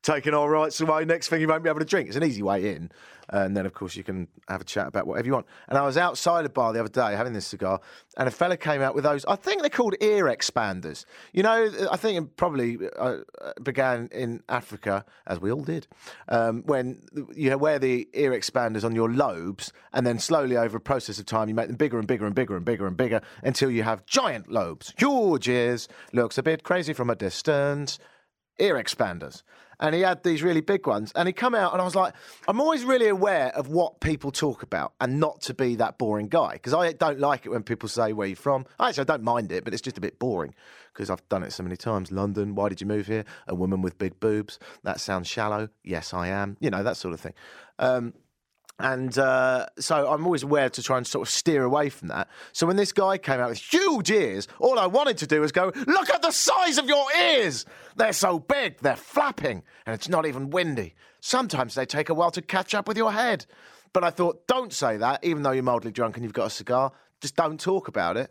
Taking 0.02 0.34
our 0.34 0.48
rights 0.48 0.80
away. 0.80 1.04
Next 1.04 1.28
thing, 1.28 1.40
you 1.40 1.48
won't 1.48 1.62
be 1.62 1.68
able 1.68 1.80
to 1.80 1.84
drink. 1.84 2.08
It's 2.08 2.16
an 2.16 2.24
easy 2.24 2.42
way 2.42 2.74
in. 2.74 2.90
And 3.30 3.54
then, 3.56 3.66
of 3.66 3.74
course, 3.74 3.94
you 3.94 4.04
can 4.04 4.26
have 4.48 4.62
a 4.62 4.64
chat 4.64 4.86
about 4.86 5.06
whatever 5.06 5.26
you 5.26 5.34
want. 5.34 5.46
And 5.68 5.76
I 5.76 5.84
was 5.84 5.98
outside 5.98 6.46
a 6.46 6.48
bar 6.48 6.72
the 6.72 6.80
other 6.80 6.88
day 6.88 7.14
having 7.14 7.34
this 7.34 7.46
cigar, 7.46 7.80
and 8.16 8.26
a 8.26 8.30
fella 8.30 8.56
came 8.56 8.80
out 8.80 8.94
with 8.94 9.04
those. 9.04 9.24
I 9.26 9.36
think 9.36 9.60
they're 9.60 9.68
called 9.68 9.96
ear 10.00 10.24
expanders. 10.24 11.04
You 11.32 11.42
know, 11.42 11.70
I 11.90 11.96
think 11.96 12.18
it 12.18 12.36
probably 12.36 12.78
uh, 12.98 13.18
began 13.62 14.08
in 14.12 14.42
Africa, 14.48 15.04
as 15.26 15.40
we 15.40 15.52
all 15.52 15.62
did, 15.62 15.86
um, 16.28 16.62
when 16.64 17.02
you 17.34 17.56
wear 17.58 17.78
the 17.78 18.08
ear 18.14 18.30
expanders 18.30 18.82
on 18.82 18.94
your 18.94 19.12
lobes, 19.12 19.72
and 19.92 20.06
then 20.06 20.18
slowly 20.18 20.56
over 20.56 20.78
a 20.78 20.80
process 20.80 21.18
of 21.18 21.26
time, 21.26 21.50
you 21.50 21.54
make 21.54 21.66
them 21.66 21.76
bigger 21.76 21.98
and 21.98 22.08
bigger 22.08 22.24
and 22.24 22.34
bigger 22.34 22.56
and 22.56 22.64
bigger 22.64 22.86
and 22.86 22.96
bigger 22.96 23.20
until 23.42 23.70
you 23.70 23.82
have 23.82 24.06
giant 24.06 24.50
lobes. 24.50 24.94
Huge 24.96 25.48
ears, 25.48 25.86
looks 26.14 26.38
a 26.38 26.42
bit 26.42 26.62
crazy 26.62 26.94
from 26.94 27.10
a 27.10 27.14
distance. 27.14 27.98
Ear 28.58 28.74
expanders 28.76 29.42
and 29.80 29.94
he 29.94 30.02
had 30.02 30.22
these 30.22 30.42
really 30.42 30.60
big 30.60 30.86
ones. 30.86 31.12
And 31.14 31.26
he 31.26 31.32
come 31.32 31.54
out, 31.54 31.72
and 31.72 31.80
I 31.80 31.84
was 31.84 31.94
like, 31.94 32.14
I'm 32.46 32.60
always 32.60 32.84
really 32.84 33.08
aware 33.08 33.48
of 33.56 33.68
what 33.68 34.00
people 34.00 34.30
talk 34.30 34.62
about, 34.62 34.92
and 35.00 35.20
not 35.20 35.40
to 35.42 35.54
be 35.54 35.76
that 35.76 35.98
boring 35.98 36.28
guy 36.28 36.52
because 36.52 36.74
I 36.74 36.92
don't 36.92 37.20
like 37.20 37.46
it 37.46 37.50
when 37.50 37.62
people 37.62 37.88
say 37.88 38.12
where 38.12 38.26
you're 38.26 38.36
from. 38.36 38.66
I 38.78 38.88
actually, 38.88 39.02
I 39.02 39.04
don't 39.04 39.22
mind 39.22 39.52
it, 39.52 39.64
but 39.64 39.72
it's 39.72 39.82
just 39.82 39.98
a 39.98 40.00
bit 40.00 40.18
boring 40.18 40.54
because 40.92 41.10
I've 41.10 41.26
done 41.28 41.42
it 41.42 41.52
so 41.52 41.62
many 41.62 41.76
times. 41.76 42.10
London, 42.10 42.54
why 42.54 42.68
did 42.68 42.80
you 42.80 42.86
move 42.86 43.06
here? 43.06 43.24
A 43.46 43.54
woman 43.54 43.82
with 43.82 43.98
big 43.98 44.18
boobs. 44.20 44.58
That 44.82 45.00
sounds 45.00 45.28
shallow. 45.28 45.68
Yes, 45.84 46.12
I 46.12 46.28
am. 46.28 46.56
You 46.60 46.70
know 46.70 46.82
that 46.82 46.96
sort 46.96 47.14
of 47.14 47.20
thing. 47.20 47.34
Um, 47.78 48.14
and 48.78 49.18
uh, 49.18 49.66
so 49.78 50.10
I'm 50.10 50.24
always 50.24 50.44
aware 50.44 50.70
to 50.70 50.82
try 50.82 50.98
and 50.98 51.06
sort 51.06 51.26
of 51.26 51.32
steer 51.32 51.64
away 51.64 51.88
from 51.88 52.08
that. 52.08 52.28
So 52.52 52.66
when 52.66 52.76
this 52.76 52.92
guy 52.92 53.18
came 53.18 53.40
out 53.40 53.48
with 53.48 53.58
huge 53.58 54.10
ears, 54.10 54.46
all 54.60 54.78
I 54.78 54.86
wanted 54.86 55.18
to 55.18 55.26
do 55.26 55.40
was 55.40 55.50
go, 55.50 55.72
look 55.86 56.10
at 56.10 56.22
the 56.22 56.30
size 56.30 56.78
of 56.78 56.86
your 56.86 57.04
ears! 57.12 57.66
They're 57.96 58.12
so 58.12 58.38
big, 58.38 58.78
they're 58.78 58.96
flapping, 58.96 59.64
and 59.84 59.94
it's 59.94 60.08
not 60.08 60.26
even 60.26 60.50
windy. 60.50 60.94
Sometimes 61.20 61.74
they 61.74 61.86
take 61.86 62.08
a 62.08 62.14
while 62.14 62.30
to 62.30 62.42
catch 62.42 62.74
up 62.74 62.86
with 62.86 62.96
your 62.96 63.12
head. 63.12 63.46
But 63.92 64.04
I 64.04 64.10
thought, 64.10 64.46
don't 64.46 64.72
say 64.72 64.96
that, 64.98 65.24
even 65.24 65.42
though 65.42 65.50
you're 65.50 65.62
mildly 65.62 65.90
drunk 65.90 66.16
and 66.16 66.24
you've 66.24 66.32
got 66.32 66.46
a 66.46 66.50
cigar. 66.50 66.92
Just 67.20 67.34
don't 67.34 67.58
talk 67.58 67.88
about 67.88 68.16
it. 68.16 68.30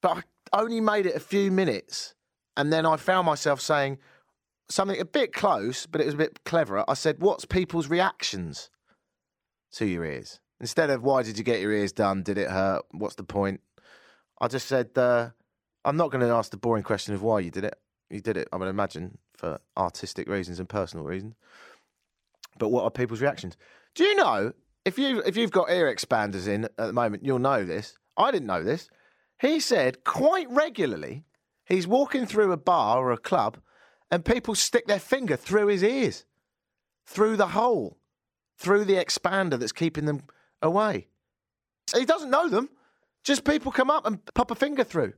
But 0.00 0.24
I 0.52 0.60
only 0.60 0.80
made 0.80 1.06
it 1.06 1.14
a 1.14 1.20
few 1.20 1.52
minutes, 1.52 2.14
and 2.56 2.72
then 2.72 2.84
I 2.84 2.96
found 2.96 3.26
myself 3.26 3.60
saying 3.60 3.98
something 4.68 5.00
a 5.00 5.04
bit 5.04 5.32
close, 5.32 5.86
but 5.86 6.00
it 6.00 6.06
was 6.06 6.14
a 6.14 6.18
bit 6.18 6.44
cleverer. 6.44 6.84
I 6.88 6.94
said, 6.94 7.20
what's 7.20 7.44
people's 7.44 7.88
reactions? 7.88 8.70
To 9.78 9.86
your 9.86 10.04
ears. 10.04 10.40
Instead 10.60 10.90
of 10.90 11.02
why 11.02 11.22
did 11.22 11.38
you 11.38 11.44
get 11.44 11.60
your 11.60 11.72
ears 11.72 11.92
done? 11.92 12.22
Did 12.22 12.38
it 12.38 12.50
hurt? 12.50 12.84
What's 12.90 13.14
the 13.14 13.24
point? 13.24 13.60
I 14.40 14.48
just 14.48 14.68
said 14.68 14.96
uh, 14.96 15.30
I'm 15.84 15.96
not 15.96 16.10
going 16.10 16.26
to 16.26 16.32
ask 16.32 16.50
the 16.50 16.56
boring 16.56 16.82
question 16.82 17.14
of 17.14 17.22
why 17.22 17.40
you 17.40 17.50
did 17.50 17.64
it. 17.64 17.76
You 18.10 18.20
did 18.20 18.36
it, 18.36 18.48
I 18.52 18.56
would 18.56 18.68
imagine, 18.68 19.18
for 19.36 19.60
artistic 19.76 20.28
reasons 20.28 20.58
and 20.58 20.68
personal 20.68 21.04
reasons. 21.04 21.34
But 22.58 22.70
what 22.70 22.84
are 22.84 22.90
people's 22.90 23.20
reactions? 23.20 23.56
Do 23.94 24.04
you 24.04 24.16
know 24.16 24.52
if 24.84 24.98
you 24.98 25.22
if 25.24 25.36
you've 25.36 25.52
got 25.52 25.70
ear 25.70 25.94
expanders 25.94 26.48
in 26.48 26.64
at 26.64 26.76
the 26.76 26.92
moment, 26.92 27.24
you'll 27.24 27.38
know 27.38 27.64
this. 27.64 27.96
I 28.16 28.30
didn't 28.30 28.46
know 28.46 28.64
this. 28.64 28.88
He 29.40 29.60
said 29.60 30.02
quite 30.04 30.50
regularly 30.50 31.24
he's 31.66 31.86
walking 31.86 32.26
through 32.26 32.50
a 32.50 32.56
bar 32.56 32.98
or 32.98 33.12
a 33.12 33.18
club 33.18 33.58
and 34.10 34.24
people 34.24 34.54
stick 34.54 34.86
their 34.86 34.98
finger 34.98 35.36
through 35.36 35.66
his 35.66 35.84
ears, 35.84 36.24
through 37.06 37.36
the 37.36 37.48
hole 37.48 37.97
through 38.58 38.84
the 38.84 38.94
expander 38.94 39.58
that's 39.58 39.72
keeping 39.72 40.04
them 40.04 40.22
away. 40.60 41.08
So 41.86 41.98
he 41.98 42.04
doesn't 42.04 42.30
know 42.30 42.48
them. 42.48 42.68
Just 43.24 43.44
people 43.44 43.72
come 43.72 43.90
up 43.90 44.06
and 44.06 44.20
pop 44.34 44.50
a 44.50 44.54
finger 44.54 44.84
through. 44.84 45.14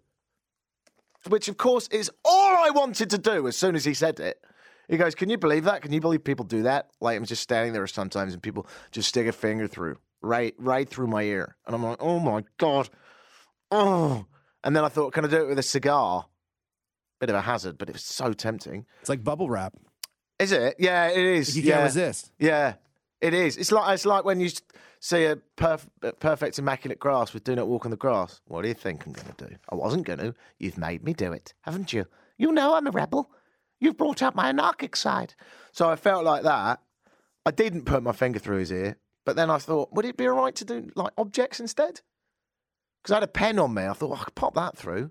Which, 1.28 1.48
of 1.48 1.56
course, 1.56 1.88
is 1.88 2.10
all 2.24 2.56
I 2.56 2.70
wanted 2.70 3.10
to 3.10 3.18
do 3.18 3.46
as 3.46 3.56
soon 3.56 3.74
as 3.74 3.84
he 3.84 3.92
said 3.92 4.20
it. 4.20 4.42
He 4.88 4.96
goes, 4.96 5.14
Can 5.14 5.28
you 5.28 5.38
believe 5.38 5.64
that? 5.64 5.82
Can 5.82 5.92
you 5.92 6.00
believe 6.00 6.24
people 6.24 6.44
do 6.44 6.62
that? 6.62 6.90
Like, 7.00 7.16
I'm 7.16 7.24
just 7.24 7.42
standing 7.42 7.72
there 7.72 7.86
sometimes 7.86 8.32
and 8.32 8.42
people 8.42 8.66
just 8.90 9.08
stick 9.08 9.26
a 9.26 9.32
finger 9.32 9.68
through, 9.68 9.98
right, 10.22 10.54
right 10.58 10.88
through 10.88 11.06
my 11.08 11.22
ear. 11.22 11.56
And 11.66 11.74
I'm 11.74 11.82
like, 11.82 11.98
Oh 12.00 12.18
my 12.18 12.44
God. 12.58 12.88
Oh. 13.70 14.26
And 14.64 14.74
then 14.74 14.84
I 14.84 14.88
thought, 14.88 15.12
Can 15.12 15.24
I 15.24 15.28
do 15.28 15.42
it 15.42 15.48
with 15.48 15.58
a 15.58 15.62
cigar? 15.62 16.26
Bit 17.20 17.30
of 17.30 17.36
a 17.36 17.42
hazard, 17.42 17.76
but 17.76 17.88
it 17.88 17.92
was 17.92 18.04
so 18.04 18.32
tempting. 18.32 18.86
It's 19.00 19.10
like 19.10 19.22
bubble 19.22 19.50
wrap. 19.50 19.74
Is 20.38 20.52
it? 20.52 20.76
Yeah, 20.78 21.08
it 21.08 21.18
is. 21.18 21.56
You 21.56 21.62
yeah. 21.62 21.74
can't 21.74 21.84
resist. 21.84 22.32
Yeah. 22.38 22.74
It 23.20 23.34
is. 23.34 23.56
It's 23.56 23.70
like 23.70 23.92
it's 23.94 24.06
like 24.06 24.24
when 24.24 24.40
you 24.40 24.50
see 24.98 25.24
a 25.24 25.36
perf- 25.56 25.88
perfect 26.20 26.58
immaculate 26.58 26.98
grass 26.98 27.34
with 27.34 27.44
"Do 27.44 27.54
not 27.54 27.68
walk 27.68 27.84
on 27.84 27.90
the 27.90 27.96
grass." 27.96 28.40
What 28.46 28.62
do 28.62 28.68
you 28.68 28.74
think 28.74 29.06
I'm 29.06 29.12
going 29.12 29.34
to 29.34 29.48
do? 29.48 29.56
I 29.68 29.74
wasn't 29.74 30.06
going 30.06 30.20
to. 30.20 30.34
You've 30.58 30.78
made 30.78 31.04
me 31.04 31.12
do 31.12 31.32
it, 31.32 31.52
haven't 31.62 31.92
you? 31.92 32.06
You 32.38 32.52
know 32.52 32.74
I'm 32.74 32.86
a 32.86 32.90
rebel. 32.90 33.30
You've 33.78 33.96
brought 33.98 34.22
out 34.22 34.34
my 34.34 34.48
anarchic 34.48 34.96
side. 34.96 35.34
So 35.72 35.88
I 35.88 35.96
felt 35.96 36.24
like 36.24 36.42
that. 36.44 36.80
I 37.44 37.50
didn't 37.50 37.86
put 37.86 38.02
my 38.02 38.12
finger 38.12 38.38
through 38.38 38.58
his 38.58 38.72
ear, 38.72 38.98
but 39.24 39.36
then 39.36 39.50
I 39.50 39.58
thought, 39.58 39.92
would 39.92 40.04
it 40.04 40.16
be 40.16 40.26
all 40.26 40.36
right 40.36 40.54
to 40.54 40.64
do 40.64 40.90
like 40.94 41.12
objects 41.16 41.60
instead? 41.60 42.00
Because 43.02 43.12
I 43.12 43.16
had 43.16 43.22
a 43.22 43.28
pen 43.28 43.58
on 43.58 43.74
me. 43.74 43.84
I 43.86 43.92
thought 43.92 44.10
well, 44.10 44.20
I 44.20 44.24
could 44.24 44.34
pop 44.34 44.54
that 44.54 44.76
through. 44.76 45.10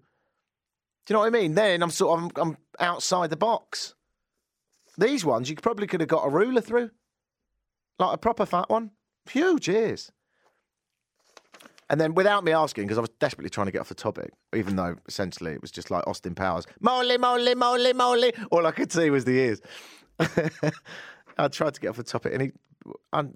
Do 1.05 1.13
you 1.13 1.13
know 1.13 1.19
what 1.21 1.27
I 1.27 1.39
mean? 1.39 1.55
Then 1.55 1.81
I'm 1.81 1.89
sort 1.89 2.19
of 2.19 2.25
I'm, 2.25 2.31
I'm 2.41 2.57
outside 2.79 3.29
the 3.29 3.37
box. 3.37 3.95
These 4.97 5.25
ones 5.25 5.49
you 5.49 5.55
probably 5.55 5.87
could 5.87 6.01
have 6.01 6.09
got 6.09 6.25
a 6.25 6.29
ruler 6.29 6.61
through. 6.61 6.91
Like 7.99 8.15
a 8.15 8.17
proper 8.17 8.45
fat 8.45 8.69
one. 8.69 8.91
Huge 9.29 9.69
ears. 9.69 10.11
And 11.89 11.99
then 11.99 12.13
without 12.13 12.43
me 12.43 12.51
asking, 12.51 12.85
because 12.85 12.97
I 12.99 13.01
was 13.01 13.09
desperately 13.19 13.49
trying 13.49 13.65
to 13.65 13.71
get 13.71 13.81
off 13.81 13.89
the 13.89 13.95
topic, 13.95 14.31
even 14.55 14.75
though 14.75 14.95
essentially 15.07 15.53
it 15.53 15.61
was 15.61 15.71
just 15.71 15.89
like 15.89 16.05
Austin 16.07 16.35
Powers, 16.35 16.65
moly, 16.79 17.17
moly, 17.17 17.55
moly, 17.55 17.93
moly. 17.93 18.31
All 18.51 18.67
I 18.67 18.71
could 18.71 18.91
see 18.91 19.09
was 19.09 19.25
the 19.25 19.37
ears. 19.37 19.61
I 21.37 21.47
tried 21.47 21.73
to 21.73 21.81
get 21.81 21.89
off 21.89 21.97
the 21.97 22.03
topic, 22.03 22.33
and 22.33 22.41
he, 22.43 22.51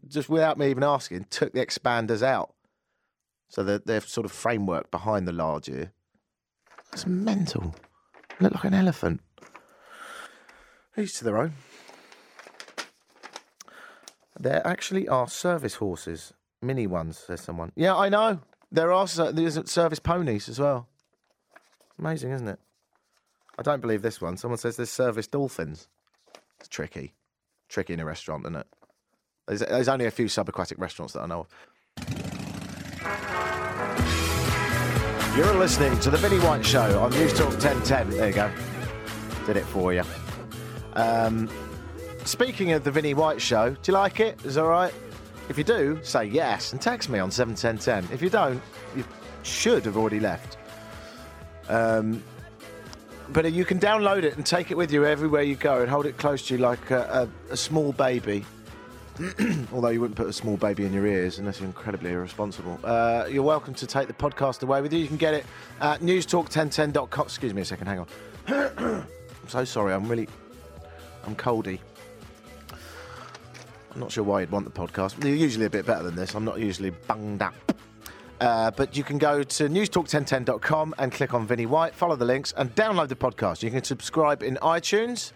just 0.08 0.30
without 0.30 0.58
me 0.60 0.70
even 0.70 0.84
asking, 0.84 1.26
took 1.30 1.54
the 1.54 1.66
expanders 1.66 2.22
out. 2.22 2.54
So 3.50 3.64
they're, 3.64 3.80
they're 3.80 4.02
sort 4.02 4.26
of 4.26 4.32
framework 4.32 4.92
behind 4.92 5.28
the 5.28 5.32
large 5.32 5.70
ear. 5.70 5.92
It's 6.92 7.08
mental. 7.08 7.74
Look 8.40 8.54
like 8.54 8.66
an 8.66 8.74
elephant. 8.76 9.22
Each 10.96 11.18
to 11.18 11.24
their 11.24 11.38
own. 11.38 11.54
There 14.44 14.62
actually 14.68 15.08
are 15.08 15.30
service 15.30 15.76
horses, 15.76 16.34
mini 16.62 16.86
ones, 16.86 17.18
says 17.18 17.40
someone. 17.40 17.72
Yeah, 17.78 17.96
I 17.96 18.10
know. 18.10 18.42
There 18.70 18.92
are 18.92 19.08
there's 19.08 19.72
service 19.72 20.00
ponies 20.00 20.50
as 20.50 20.60
well. 20.60 20.90
Amazing, 21.98 22.32
isn't 22.32 22.50
it? 22.50 22.60
I 23.58 23.62
don't 23.62 23.80
believe 23.80 24.02
this 24.02 24.20
one. 24.20 24.36
Someone 24.36 24.58
says 24.58 24.76
there's 24.76 24.90
service 24.90 25.28
dolphins. 25.28 25.88
It's 26.60 26.68
tricky. 26.68 27.14
Tricky 27.70 27.94
in 27.94 28.02
a 28.02 28.06
restaurant, 28.06 28.44
isn't 28.44 28.58
it? 28.58 28.68
There's, 29.48 29.60
there's 29.62 29.88
only 29.88 30.08
a 30.08 30.12
few 30.12 30.26
subaquatic 30.26 30.78
restaurants 30.78 31.14
that 31.14 31.22
I 31.22 31.28
know 31.28 31.48
of. 31.48 31.48
You're 35.38 35.56
listening 35.56 35.98
to 36.02 36.10
The 36.10 36.18
Vinnie 36.18 36.40
White 36.40 36.66
Show 36.66 37.00
on 37.00 37.12
News 37.12 37.32
Talk 37.32 37.52
1010. 37.52 38.10
There 38.10 38.28
you 38.28 38.34
go. 38.34 38.52
Did 39.46 39.56
it 39.56 39.66
for 39.66 39.94
you. 39.94 40.04
Um, 40.96 41.50
Speaking 42.26 42.72
of 42.72 42.84
the 42.84 42.92
Vinnie 42.92 43.14
White 43.14 43.42
show, 43.42 43.72
do 43.72 43.92
you 43.92 43.94
like 43.94 44.20
it? 44.20 44.44
Is 44.46 44.58
it 44.58 44.60
all 44.62 44.70
right? 44.70 44.94
If 45.50 45.58
you 45.58 45.64
do, 45.64 46.00
say 46.04 46.26
yes 46.26 46.72
and 46.72 46.82
text 46.82 47.10
me 47.10 47.20
on 47.20 47.30
71010. 47.30 48.14
If 48.14 48.22
you 48.22 48.30
don't, 48.30 48.62
you 48.96 49.04
should 49.44 49.84
have 49.86 49.98
already 49.98 50.22
left. 50.22 50.58
Um, 51.68 52.24
but 53.30 53.52
you 53.52 53.66
can 53.66 53.78
download 53.80 54.24
it 54.24 54.38
and 54.38 54.46
take 54.46 54.72
it 54.72 54.78
with 54.78 54.92
you 54.92 55.06
everywhere 55.06 55.42
you 55.42 55.56
go 55.56 55.82
and 55.82 55.90
hold 55.90 56.06
it 56.06 56.18
close 56.18 56.48
to 56.48 56.56
you 56.56 56.62
like 56.62 56.92
a, 56.92 57.30
a, 57.50 57.54
a 57.54 57.58
small 57.58 57.92
baby. 57.92 58.46
Although 59.74 59.90
you 59.90 60.00
wouldn't 60.00 60.18
put 60.18 60.28
a 60.28 60.34
small 60.34 60.56
baby 60.56 60.86
in 60.86 60.94
your 60.94 61.06
ears 61.06 61.40
unless 61.40 61.60
you're 61.60 61.68
incredibly 61.68 62.12
irresponsible. 62.12 62.80
Uh, 62.84 63.28
you're 63.30 63.44
welcome 63.44 63.74
to 63.76 63.86
take 63.86 64.08
the 64.08 64.14
podcast 64.14 64.64
away 64.64 64.82
with 64.82 64.94
you. 64.94 65.00
You 65.00 65.08
can 65.08 65.18
get 65.18 65.34
it 65.34 65.46
at 65.82 66.00
newstalk1010.com. 66.00 67.26
Excuse 67.26 67.54
me 67.54 67.62
a 67.62 67.66
second, 67.66 67.88
hang 67.88 68.00
on. 68.00 68.08
I'm 68.48 69.50
so 69.50 69.66
sorry, 69.66 69.94
I'm 69.94 70.08
really. 70.08 70.30
I'm 71.26 71.36
coldy. 71.36 71.80
I'm 73.94 74.00
not 74.00 74.12
sure 74.12 74.24
why 74.24 74.42
you'd 74.42 74.52
want 74.52 74.66
the 74.66 74.72
podcast. 74.72 75.18
They're 75.18 75.36
usually 75.36 75.66
a 75.66 75.70
bit 75.70 75.86
better 75.86 76.04
than 76.04 76.16
this. 76.16 76.34
I'm 76.34 76.46
not 76.46 76.60
usually 76.60 76.90
bunged 76.90 77.42
up. 77.42 77.54
Uh, 78.42 78.72
but 78.72 78.98
you 78.98 79.04
can 79.04 79.18
go 79.18 79.44
to 79.44 79.70
newstalk1010.com 79.70 80.96
and 80.98 81.12
click 81.12 81.34
on 81.34 81.46
Vinnie 81.46 81.68
White, 81.68 81.94
follow 81.94 82.16
the 82.16 82.26
links, 82.26 82.54
and 82.58 82.74
download 82.76 83.08
the 83.08 83.16
podcast. 83.16 83.62
You 83.62 83.72
can 83.72 83.84
subscribe 83.84 84.42
in 84.42 84.58
iTunes. 84.58 85.32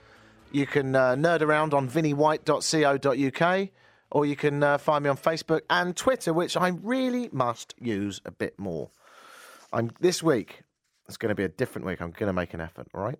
You 0.51 0.65
can 0.65 0.95
uh, 0.95 1.15
nerd 1.15 1.41
around 1.41 1.73
on 1.73 1.87
vinniewhite.co.uk, 1.87 3.69
or 4.11 4.25
you 4.25 4.35
can 4.35 4.63
uh, 4.63 4.77
find 4.77 5.03
me 5.03 5.09
on 5.09 5.17
Facebook 5.17 5.61
and 5.69 5.95
Twitter, 5.95 6.33
which 6.33 6.57
I 6.57 6.69
really 6.69 7.29
must 7.31 7.75
use 7.79 8.21
a 8.25 8.31
bit 8.31 8.57
more. 8.57 8.89
I'm 9.71 9.91
this 9.99 10.23
week. 10.23 10.63
It's 11.07 11.17
going 11.17 11.29
to 11.29 11.35
be 11.35 11.43
a 11.43 11.49
different 11.49 11.85
week. 11.85 12.01
I'm 12.01 12.11
going 12.11 12.27
to 12.27 12.33
make 12.33 12.53
an 12.53 12.61
effort. 12.61 12.87
All 12.93 13.03
right. 13.03 13.19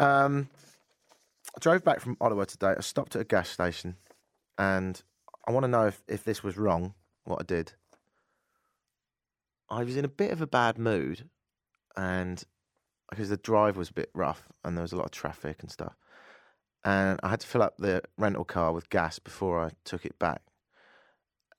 Um, 0.00 0.48
I 1.56 1.60
drove 1.60 1.84
back 1.84 2.00
from 2.00 2.16
Ottawa 2.20 2.44
today. 2.44 2.74
I 2.76 2.80
stopped 2.80 3.16
at 3.16 3.22
a 3.22 3.24
gas 3.24 3.48
station, 3.48 3.96
and 4.56 5.00
I 5.46 5.52
want 5.52 5.64
to 5.64 5.68
know 5.68 5.86
if, 5.86 6.02
if 6.08 6.24
this 6.24 6.42
was 6.42 6.56
wrong, 6.56 6.94
what 7.24 7.40
I 7.40 7.44
did. 7.44 7.72
I 9.70 9.84
was 9.84 9.96
in 9.96 10.04
a 10.04 10.08
bit 10.08 10.30
of 10.32 10.40
a 10.40 10.46
bad 10.46 10.78
mood, 10.78 11.28
and 11.96 12.42
because 13.10 13.28
the 13.28 13.36
drive 13.36 13.76
was 13.76 13.90
a 13.90 13.94
bit 13.94 14.10
rough 14.14 14.48
and 14.64 14.76
there 14.76 14.82
was 14.82 14.92
a 14.92 14.96
lot 14.96 15.06
of 15.06 15.10
traffic 15.10 15.58
and 15.60 15.70
stuff. 15.70 15.96
and 16.84 17.18
I 17.22 17.30
had 17.30 17.40
to 17.40 17.46
fill 17.46 17.62
up 17.62 17.76
the 17.78 18.02
rental 18.16 18.44
car 18.44 18.72
with 18.72 18.90
gas 18.90 19.18
before 19.18 19.64
I 19.64 19.70
took 19.84 20.04
it 20.04 20.18
back 20.18 20.42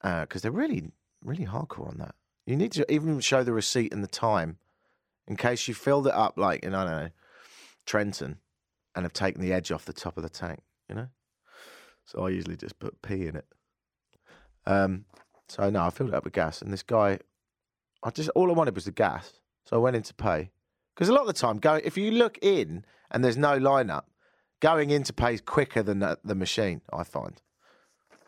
uh, 0.03 0.21
because 0.21 0.41
they're 0.41 0.51
really, 0.51 0.91
really 1.23 1.45
hardcore 1.45 1.89
on 1.89 1.97
that. 1.97 2.15
You 2.45 2.55
need 2.55 2.71
to 2.73 2.91
even 2.91 3.19
show 3.19 3.43
the 3.43 3.53
receipt 3.53 3.93
and 3.93 4.03
the 4.03 4.07
time 4.07 4.57
in 5.27 5.35
case 5.35 5.67
you 5.67 5.73
filled 5.73 6.07
it 6.07 6.13
up 6.13 6.37
like 6.37 6.63
in 6.63 6.73
I 6.73 6.83
don't 6.83 7.03
know 7.03 7.09
Trenton 7.85 8.37
and 8.95 9.03
have 9.03 9.13
taken 9.13 9.41
the 9.41 9.53
edge 9.53 9.71
off 9.71 9.85
the 9.85 9.93
top 9.93 10.17
of 10.17 10.23
the 10.23 10.29
tank. 10.29 10.59
You 10.87 10.95
know, 10.95 11.07
so 12.05 12.25
I 12.25 12.29
usually 12.29 12.57
just 12.57 12.79
put 12.79 13.01
pee 13.01 13.27
in 13.27 13.35
it. 13.35 13.45
Um, 14.65 15.05
so 15.47 15.69
no, 15.69 15.83
I 15.83 15.89
filled 15.89 16.09
it 16.09 16.15
up 16.15 16.23
with 16.23 16.33
gas, 16.33 16.61
and 16.61 16.71
this 16.71 16.83
guy, 16.83 17.19
I 18.03 18.09
just 18.11 18.29
all 18.29 18.49
I 18.49 18.53
wanted 18.53 18.75
was 18.75 18.85
the 18.85 18.91
gas, 18.91 19.33
so 19.65 19.75
I 19.75 19.79
went 19.79 19.95
in 19.95 20.03
to 20.03 20.13
pay. 20.13 20.51
Because 20.95 21.09
a 21.09 21.13
lot 21.13 21.21
of 21.21 21.27
the 21.27 21.33
time, 21.33 21.59
going 21.59 21.81
if 21.85 21.97
you 21.97 22.11
look 22.11 22.37
in 22.41 22.83
and 23.11 23.23
there's 23.23 23.37
no 23.37 23.57
lineup, 23.57 24.03
going 24.59 24.89
in 24.89 25.03
to 25.03 25.13
pay 25.13 25.33
is 25.33 25.41
quicker 25.41 25.81
than 25.81 25.99
the, 25.99 26.19
the 26.23 26.35
machine. 26.35 26.81
I 26.91 27.03
find. 27.03 27.41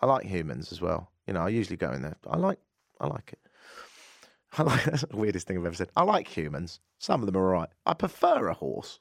I 0.02 0.06
like 0.06 0.26
humans 0.26 0.72
as 0.72 0.82
well. 0.82 1.12
You 1.28 1.34
know, 1.34 1.42
I 1.42 1.50
usually 1.50 1.78
go 1.78 1.92
in 1.92 2.02
there. 2.02 2.18
I 2.28 2.38
like, 2.38 2.60
I 3.00 3.08
like 3.08 3.34
it. 3.34 3.40
I 4.58 4.64
like 4.64 4.84
that's 4.84 5.06
the 5.06 5.18
weirdest 5.18 5.48
thing 5.48 5.58
I've 5.58 5.66
ever 5.66 5.76
said. 5.76 5.90
I 5.96 6.04
like 6.04 6.28
humans. 6.28 6.80
Some 7.00 7.22
of 7.22 7.26
them 7.26 7.38
are 7.38 7.48
right. 7.48 7.70
I 7.86 7.94
prefer 7.94 8.48
a 8.48 8.54
horse. 8.54 9.00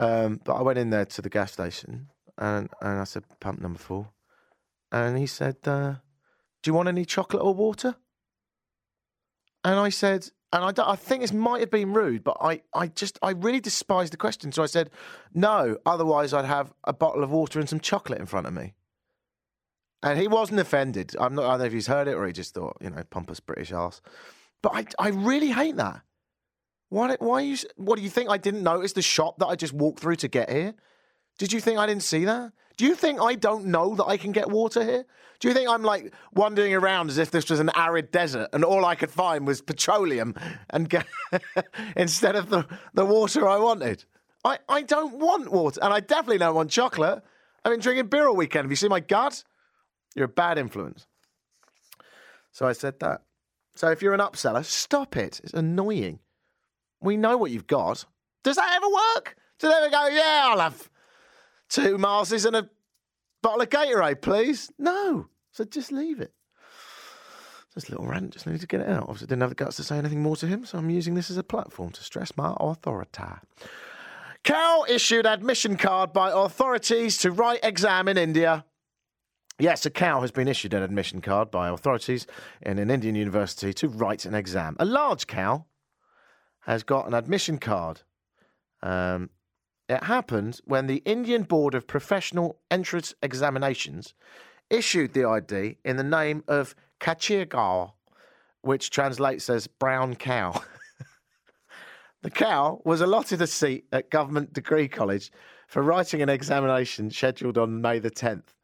Um, 0.00 0.40
but 0.44 0.54
I 0.54 0.62
went 0.62 0.78
in 0.78 0.90
there 0.90 1.04
to 1.04 1.22
the 1.22 1.28
gas 1.28 1.52
station 1.52 2.08
and 2.40 2.70
and 2.80 3.00
I 3.00 3.04
said 3.04 3.24
pump 3.38 3.60
number 3.60 3.78
four, 3.78 4.08
and 4.90 5.16
he 5.18 5.26
said, 5.26 5.56
uh, 5.64 5.96
"Do 6.62 6.70
you 6.70 6.74
want 6.74 6.88
any 6.88 7.04
chocolate 7.04 7.42
or 7.42 7.54
water?" 7.54 7.96
And 9.62 9.78
I 9.78 9.90
said, 9.90 10.30
and 10.52 10.64
I, 10.64 10.92
I 10.92 10.96
think 10.96 11.20
this 11.20 11.34
might 11.34 11.60
have 11.60 11.70
been 11.70 11.92
rude, 11.92 12.24
but 12.24 12.38
I, 12.40 12.62
I 12.74 12.86
just 12.86 13.18
I 13.22 13.32
really 13.32 13.60
despised 13.60 14.12
the 14.12 14.16
question, 14.16 14.50
so 14.52 14.62
I 14.62 14.66
said, 14.66 14.90
"No." 15.34 15.76
Otherwise, 15.84 16.32
I'd 16.32 16.46
have 16.46 16.72
a 16.84 16.92
bottle 16.92 17.22
of 17.22 17.30
water 17.30 17.60
and 17.60 17.68
some 17.68 17.80
chocolate 17.80 18.18
in 18.18 18.26
front 18.26 18.46
of 18.46 18.54
me. 18.54 18.74
And 20.02 20.18
he 20.18 20.28
wasn't 20.28 20.60
offended. 20.60 21.14
I'm 21.20 21.34
not. 21.34 21.44
I 21.44 21.50
don't 21.50 21.58
know 21.58 21.64
if 21.66 21.72
he's 21.74 21.86
heard 21.86 22.08
it 22.08 22.14
or 22.14 22.26
he 22.26 22.32
just 22.32 22.54
thought, 22.54 22.78
you 22.80 22.88
know, 22.88 23.02
pompous 23.10 23.38
British 23.38 23.70
ass. 23.70 24.00
But 24.62 24.72
I, 24.74 24.86
I 24.98 25.08
really 25.10 25.50
hate 25.50 25.76
that. 25.76 26.00
Why? 26.90 27.16
Why? 27.18 27.40
You, 27.40 27.56
what 27.76 27.96
do 27.96 28.02
you 28.02 28.10
think? 28.10 28.28
I 28.28 28.36
didn't 28.36 28.62
notice 28.62 28.92
the 28.92 29.02
shop 29.02 29.38
that 29.38 29.46
I 29.46 29.56
just 29.56 29.72
walked 29.72 30.00
through 30.00 30.16
to 30.16 30.28
get 30.28 30.50
here. 30.50 30.74
Did 31.38 31.52
you 31.52 31.60
think 31.60 31.78
I 31.78 31.86
didn't 31.86 32.02
see 32.02 32.26
that? 32.26 32.52
Do 32.76 32.84
you 32.84 32.94
think 32.94 33.20
I 33.20 33.34
don't 33.34 33.66
know 33.66 33.94
that 33.94 34.04
I 34.04 34.16
can 34.16 34.32
get 34.32 34.50
water 34.50 34.84
here? 34.84 35.04
Do 35.38 35.48
you 35.48 35.54
think 35.54 35.70
I'm 35.70 35.82
like 35.82 36.12
wandering 36.34 36.74
around 36.74 37.08
as 37.08 37.18
if 37.18 37.30
this 37.30 37.48
was 37.48 37.60
an 37.60 37.70
arid 37.74 38.10
desert 38.10 38.48
and 38.52 38.64
all 38.64 38.84
I 38.84 38.94
could 38.94 39.10
find 39.10 39.46
was 39.46 39.62
petroleum 39.62 40.34
and 40.68 40.92
instead 41.96 42.36
of 42.36 42.50
the, 42.50 42.66
the 42.92 43.06
water 43.06 43.48
I 43.48 43.58
wanted? 43.58 44.04
I, 44.44 44.58
I 44.68 44.82
don't 44.82 45.18
want 45.18 45.50
water 45.50 45.80
and 45.82 45.92
I 45.92 46.00
definitely 46.00 46.38
don't 46.38 46.54
want 46.54 46.70
chocolate. 46.70 47.22
I've 47.64 47.72
been 47.72 47.80
drinking 47.80 48.06
beer 48.08 48.26
all 48.26 48.36
weekend. 48.36 48.64
Have 48.64 48.72
you 48.72 48.76
seen 48.76 48.90
my 48.90 49.00
gut? 49.00 49.44
You're 50.14 50.26
a 50.26 50.28
bad 50.28 50.58
influence. 50.58 51.06
So 52.52 52.66
I 52.66 52.72
said 52.72 52.98
that. 53.00 53.22
So 53.76 53.90
if 53.90 54.02
you're 54.02 54.14
an 54.14 54.20
upseller, 54.20 54.64
stop 54.64 55.16
it. 55.16 55.40
It's 55.44 55.54
annoying. 55.54 56.18
We 57.00 57.16
know 57.16 57.36
what 57.36 57.50
you've 57.50 57.66
got. 57.66 58.04
Does 58.44 58.56
that 58.56 58.72
ever 58.76 58.88
work? 58.88 59.36
Do 59.58 59.68
they 59.68 59.74
ever 59.74 59.90
go, 59.90 60.06
yeah, 60.08 60.48
I'll 60.50 60.60
have 60.60 60.90
two 61.68 61.98
Marses 61.98 62.44
and 62.44 62.56
a 62.56 62.68
bottle 63.42 63.60
of 63.60 63.68
Gatorade, 63.68 64.22
please? 64.22 64.70
No. 64.78 65.28
So 65.52 65.64
just 65.64 65.92
leave 65.92 66.20
it. 66.20 66.32
Just 67.74 67.88
a 67.88 67.92
little 67.92 68.06
rant, 68.06 68.32
just 68.32 68.46
needed 68.46 68.62
to 68.62 68.66
get 68.66 68.80
it 68.80 68.88
out. 68.88 69.02
Obviously, 69.02 69.28
didn't 69.28 69.42
have 69.42 69.50
the 69.50 69.54
guts 69.54 69.76
to 69.76 69.84
say 69.84 69.96
anything 69.96 70.22
more 70.22 70.36
to 70.36 70.46
him, 70.46 70.64
so 70.64 70.76
I'm 70.78 70.90
using 70.90 71.14
this 71.14 71.30
as 71.30 71.36
a 71.36 71.44
platform 71.44 71.90
to 71.92 72.02
stress 72.02 72.36
my 72.36 72.54
authority. 72.58 73.22
Cow 74.42 74.84
issued 74.88 75.26
admission 75.26 75.76
card 75.76 76.12
by 76.12 76.30
authorities 76.32 77.18
to 77.18 77.30
write 77.30 77.60
exam 77.62 78.08
in 78.08 78.18
India. 78.18 78.64
Yes, 79.58 79.84
a 79.86 79.90
cow 79.90 80.22
has 80.22 80.32
been 80.32 80.48
issued 80.48 80.74
an 80.74 80.82
admission 80.82 81.20
card 81.20 81.50
by 81.50 81.68
authorities 81.68 82.26
in 82.62 82.78
an 82.78 82.90
Indian 82.90 83.14
university 83.14 83.72
to 83.74 83.88
write 83.88 84.24
an 84.24 84.34
exam. 84.34 84.74
A 84.80 84.84
large 84.84 85.26
cow 85.26 85.66
has 86.60 86.82
got 86.82 87.06
an 87.06 87.14
admission 87.14 87.58
card. 87.58 88.02
Um, 88.82 89.30
it 89.88 90.04
happened 90.04 90.60
when 90.64 90.86
the 90.86 91.02
Indian 91.04 91.42
Board 91.42 91.74
of 91.74 91.86
Professional 91.86 92.60
Entrance 92.70 93.14
Examinations 93.22 94.14
issued 94.70 95.12
the 95.12 95.24
ID 95.24 95.78
in 95.84 95.96
the 95.96 96.04
name 96.04 96.44
of 96.46 96.74
Kachirgar, 97.00 97.92
which 98.62 98.90
translates 98.90 99.50
as 99.50 99.66
brown 99.66 100.14
cow. 100.14 100.62
the 102.22 102.30
cow 102.30 102.80
was 102.84 103.00
allotted 103.00 103.42
a 103.42 103.46
seat 103.46 103.86
at 103.90 104.10
Government 104.10 104.52
Degree 104.52 104.86
College 104.86 105.32
for 105.66 105.82
writing 105.82 106.22
an 106.22 106.28
examination 106.28 107.10
scheduled 107.10 107.58
on 107.58 107.80
May 107.80 107.98
the 107.98 108.10
10th. 108.10 108.54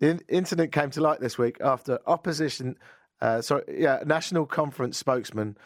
The 0.00 0.20
incident 0.28 0.72
came 0.72 0.90
to 0.90 1.00
light 1.00 1.20
this 1.20 1.38
week 1.38 1.56
after 1.60 2.00
opposition, 2.06 2.76
uh, 3.20 3.42
sorry, 3.42 3.62
yeah, 3.68 4.02
National 4.04 4.44
Conference 4.44 4.98
spokesman 4.98 5.56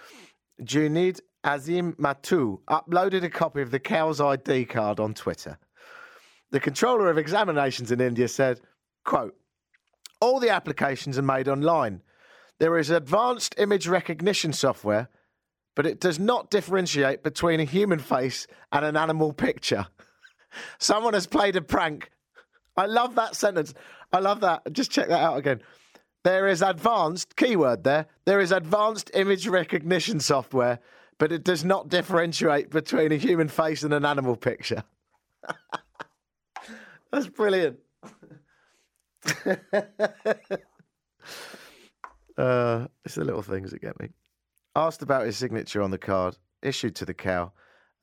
Junaid 0.63 1.21
Azim 1.45 1.95
Mattu 1.95 2.61
uploaded 2.69 3.23
a 3.23 3.31
copy 3.31 3.63
of 3.63 3.71
the 3.71 3.79
cow's 3.79 4.21
ID 4.21 4.67
card 4.67 5.01
on 5.01 5.15
Twitter. 5.15 5.59
The 6.51 6.61
controller 6.61 7.11
of 7.11 7.19
examinations 7.19 7.93
in 7.93 8.01
India 8.01 8.29
said, 8.29 8.61
quote, 9.05 9.37
all 10.21 10.41
the 10.41 10.51
applications 10.51 11.19
are 11.19 11.23
made 11.23 11.49
online. 11.49 12.03
There 12.59 12.77
is 12.79 12.91
advanced 12.91 13.55
image 13.59 13.87
recognition 13.87 14.53
software, 14.53 15.09
but 15.77 15.87
it 15.87 16.01
does 16.01 16.19
not 16.19 16.51
differentiate 16.51 17.23
between 17.23 17.61
a 17.61 17.65
human 17.65 18.01
face 18.01 18.47
and 18.73 18.85
an 18.85 18.97
animal 18.97 19.33
picture. 19.33 19.87
Someone 20.79 21.15
has 21.15 21.27
played 21.27 21.55
a 21.55 21.63
prank. 21.63 22.11
I 22.77 22.87
love 22.87 23.15
that 23.15 23.37
sentence. 23.37 23.75
I 24.13 24.19
love 24.19 24.41
that. 24.41 24.73
Just 24.73 24.91
check 24.91 25.09
that 25.09 25.23
out 25.23 25.37
again. 25.37 25.61
There 26.29 26.47
is 26.47 26.61
advanced, 26.61 27.37
keyword 27.37 27.85
there, 27.85 28.05
there 28.27 28.39
is 28.39 28.53
advanced 28.53 29.11
image 29.15 29.49
recognition 29.49 30.21
software, 30.21 30.79
but 31.17 31.33
it 31.33 31.43
does 31.43 31.65
not 31.65 31.89
differentiate 31.89 32.69
between 32.69 33.13
a 33.13 33.17
human 33.17 33.49
face 33.49 33.83
and 33.83 33.95
an 33.95 34.05
animal 34.05 34.37
picture. 34.37 34.85
That's 37.11 37.29
brilliant. 37.29 37.79
uh, 42.37 42.89
it's 43.07 43.15
the 43.15 43.25
little 43.25 43.41
things 43.41 43.71
that 43.71 43.81
get 43.81 43.99
me. 43.99 44.11
Asked 44.77 45.01
about 45.01 45.25
his 45.25 45.39
signature 45.39 45.81
on 45.81 45.91
the 45.91 45.97
card 45.97 46.37
issued 46.61 46.95
to 46.97 47.07
the 47.07 47.15
cow, 47.15 47.53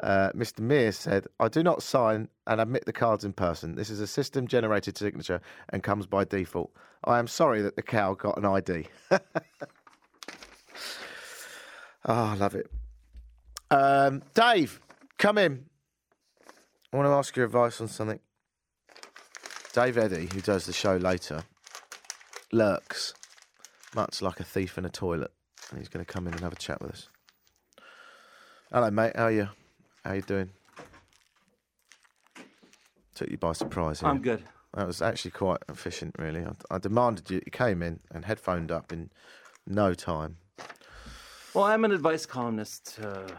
uh, 0.01 0.31
Mr. 0.35 0.59
Mears 0.59 0.97
said, 0.97 1.25
I 1.39 1.47
do 1.47 1.63
not 1.63 1.81
sign 1.81 2.27
and 2.47 2.59
admit 2.59 2.85
the 2.85 2.93
cards 2.93 3.23
in 3.23 3.33
person. 3.33 3.75
This 3.75 3.89
is 3.89 3.99
a 3.99 4.07
system 4.07 4.47
generated 4.47 4.97
signature 4.97 5.41
and 5.69 5.83
comes 5.83 6.05
by 6.05 6.25
default. 6.25 6.71
I 7.03 7.19
am 7.19 7.27
sorry 7.27 7.61
that 7.61 7.75
the 7.75 7.81
cow 7.81 8.13
got 8.13 8.37
an 8.37 8.45
ID. 8.45 8.87
oh, 9.11 9.19
I 12.05 12.35
love 12.35 12.55
it. 12.55 12.69
Um, 13.71 14.21
Dave, 14.33 14.81
come 15.17 15.37
in. 15.37 15.65
I 16.91 16.97
want 16.97 17.07
to 17.07 17.13
ask 17.13 17.35
your 17.35 17.45
advice 17.45 17.79
on 17.79 17.87
something. 17.87 18.19
Dave 19.73 19.97
Eddie, 19.97 20.29
who 20.33 20.41
does 20.41 20.65
the 20.65 20.73
show 20.73 20.95
later, 20.95 21.43
lurks 22.51 23.13
much 23.95 24.21
like 24.21 24.39
a 24.39 24.43
thief 24.43 24.77
in 24.77 24.85
a 24.85 24.89
toilet, 24.89 25.31
and 25.69 25.79
he's 25.79 25.89
going 25.89 26.05
to 26.05 26.11
come 26.11 26.27
in 26.27 26.33
and 26.33 26.41
have 26.41 26.53
a 26.53 26.57
chat 26.57 26.81
with 26.81 26.91
us. 26.91 27.09
Hello, 28.71 28.89
mate. 28.91 29.13
How 29.15 29.25
are 29.25 29.31
you? 29.31 29.49
How 30.05 30.13
you 30.13 30.21
doing? 30.21 30.51
Took 33.15 33.31
you 33.31 33.37
by 33.37 33.53
surprise. 33.53 34.01
Here. 34.01 34.09
I'm 34.09 34.21
good. 34.21 34.43
That 34.75 34.85
was 34.85 35.01
actually 35.01 35.31
quite 35.31 35.57
efficient, 35.67 36.15
really. 36.19 36.45
I, 36.45 36.51
I 36.69 36.77
demanded 36.77 37.31
you. 37.31 37.41
You 37.43 37.51
came 37.51 37.81
in 37.81 38.01
and 38.11 38.23
headphoned 38.23 38.71
up 38.71 38.93
in 38.93 39.09
no 39.65 39.95
time. 39.95 40.37
Well, 41.55 41.63
I'm 41.63 41.85
an 41.85 41.91
advice 41.91 42.27
columnist. 42.27 42.99
Uh, 43.01 43.29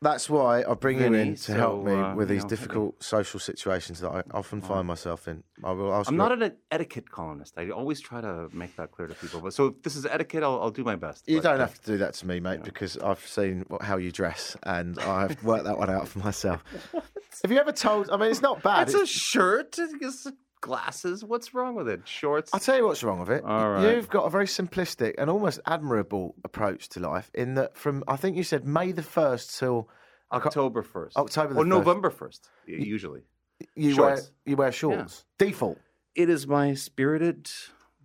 That's 0.00 0.30
why 0.30 0.62
I 0.62 0.74
bring 0.74 1.00
you 1.00 1.12
in 1.12 1.34
to 1.34 1.54
help 1.54 1.84
me 1.84 1.92
uh, 1.92 2.14
with 2.14 2.28
these 2.28 2.44
know, 2.44 2.48
difficult 2.48 3.02
social 3.02 3.40
situations 3.40 3.98
that 3.98 4.10
I 4.10 4.22
often 4.32 4.60
find 4.60 4.86
myself 4.86 5.26
in. 5.26 5.42
I 5.64 5.72
will 5.72 5.92
ask 5.92 6.08
I'm 6.08 6.16
not 6.16 6.30
an 6.40 6.52
etiquette 6.70 7.10
columnist. 7.10 7.54
I 7.56 7.70
always 7.70 8.00
try 8.00 8.20
to 8.20 8.48
make 8.52 8.76
that 8.76 8.92
clear 8.92 9.08
to 9.08 9.14
people. 9.14 9.40
But 9.40 9.54
so 9.54 9.66
if 9.66 9.82
this 9.82 9.96
is 9.96 10.06
etiquette, 10.06 10.44
I'll, 10.44 10.60
I'll 10.62 10.70
do 10.70 10.84
my 10.84 10.94
best. 10.94 11.24
You 11.28 11.38
But, 11.38 11.50
don't 11.50 11.60
have 11.60 11.74
to 11.80 11.84
do 11.92 11.98
that 11.98 12.14
to 12.14 12.26
me, 12.28 12.38
mate, 12.38 12.62
because 12.62 12.96
I've 12.98 13.26
seen 13.26 13.64
what, 13.66 13.82
how 13.82 13.96
you 13.96 14.12
dress 14.12 14.56
and 14.62 14.98
I've 15.00 15.42
worked 15.50 15.64
that 15.64 15.78
one 15.78 15.90
out 15.90 16.06
for 16.06 16.20
myself. 16.20 16.62
have 17.42 17.50
you 17.50 17.58
ever 17.58 17.72
told? 17.72 18.08
I 18.10 18.18
mean, 18.18 18.30
it's 18.30 18.42
not 18.42 18.62
bad. 18.62 18.82
It's 18.88 18.94
It's- 18.94 19.10
a 19.10 19.12
shirt. 19.12 19.78
It's 19.80 20.28
glasses. 20.60 21.24
What's 21.24 21.54
wrong 21.54 21.74
with 21.74 21.88
it? 21.88 22.06
Shorts. 22.06 22.52
I'll 22.52 22.60
tell 22.60 22.76
you 22.76 22.86
what's 22.86 23.02
wrong 23.02 23.20
with 23.20 23.30
it. 23.30 23.44
All 23.44 23.70
right. 23.70 23.94
You've 23.94 24.08
got 24.08 24.24
a 24.24 24.30
very 24.30 24.46
simplistic 24.46 25.14
and 25.18 25.30
almost 25.30 25.60
admirable 25.66 26.34
approach 26.44 26.88
to 26.90 27.00
life. 27.00 27.30
In 27.34 27.54
that, 27.54 27.76
from 27.76 28.04
I 28.08 28.16
think 28.16 28.36
you 28.36 28.44
said 28.44 28.66
May 28.66 28.92
the 28.92 29.02
first 29.02 29.58
till 29.58 29.88
October 30.32 30.82
first. 30.82 31.16
October 31.16 31.54
the 31.54 31.60
or 31.60 31.64
1st. 31.64 31.68
November 31.68 32.10
first. 32.10 32.48
Usually, 32.66 33.22
you 33.74 33.94
Shorts. 33.94 34.22
wear 34.22 34.30
you 34.46 34.56
wear 34.56 34.72
shorts. 34.72 35.24
Default. 35.38 35.78
it 36.14 36.28
is 36.28 36.46
my 36.46 36.74
spirited 36.74 37.50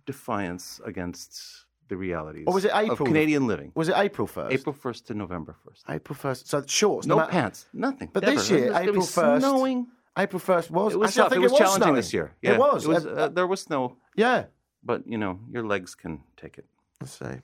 defiance 0.06 0.80
against 0.84 1.64
the 1.88 1.96
realities. 1.96 2.44
Or 2.46 2.54
was 2.54 2.64
it 2.64 2.70
of 2.72 2.84
April? 2.84 3.06
Canadian 3.06 3.46
living? 3.46 3.72
Was 3.74 3.88
it 3.88 3.94
April 3.96 4.26
first? 4.26 4.52
April 4.52 4.72
first 4.72 5.06
to 5.08 5.14
November 5.14 5.54
first. 5.64 5.84
April 5.88 6.16
first. 6.16 6.48
So 6.48 6.62
shorts. 6.66 7.06
No 7.06 7.26
pants, 7.26 7.66
nothing. 7.72 8.10
But 8.12 8.22
never. 8.22 8.36
this 8.36 8.50
year, 8.50 8.72
April 8.74 9.02
1st, 9.02 9.40
snowing. 9.40 9.86
April 10.16 10.38
first 10.38 10.70
was. 10.70 10.92
It 10.94 10.98
was 10.98 11.10
Actually, 11.10 11.22
I 11.22 11.28
think 11.30 11.38
It 11.38 11.42
was, 11.42 11.52
was 11.52 11.58
challenging 11.58 11.82
snowing. 11.82 11.94
this 11.96 12.12
year. 12.12 12.34
Yeah, 12.42 12.52
It 12.52 12.58
was. 12.58 12.84
It 12.84 12.88
was 12.88 13.06
Uh, 13.06 13.10
uh, 13.10 13.28
there 13.28 13.46
was 13.46 13.60
snow, 13.62 13.96
yeah. 14.16 14.44
but 14.82 15.06
you 15.06 15.18
know 15.18 15.40
your 15.50 15.66
legs 15.66 15.94
can 15.94 16.20
take 16.36 16.56
it. 16.58 16.66
Let's 17.00 17.12
see. 17.18 17.40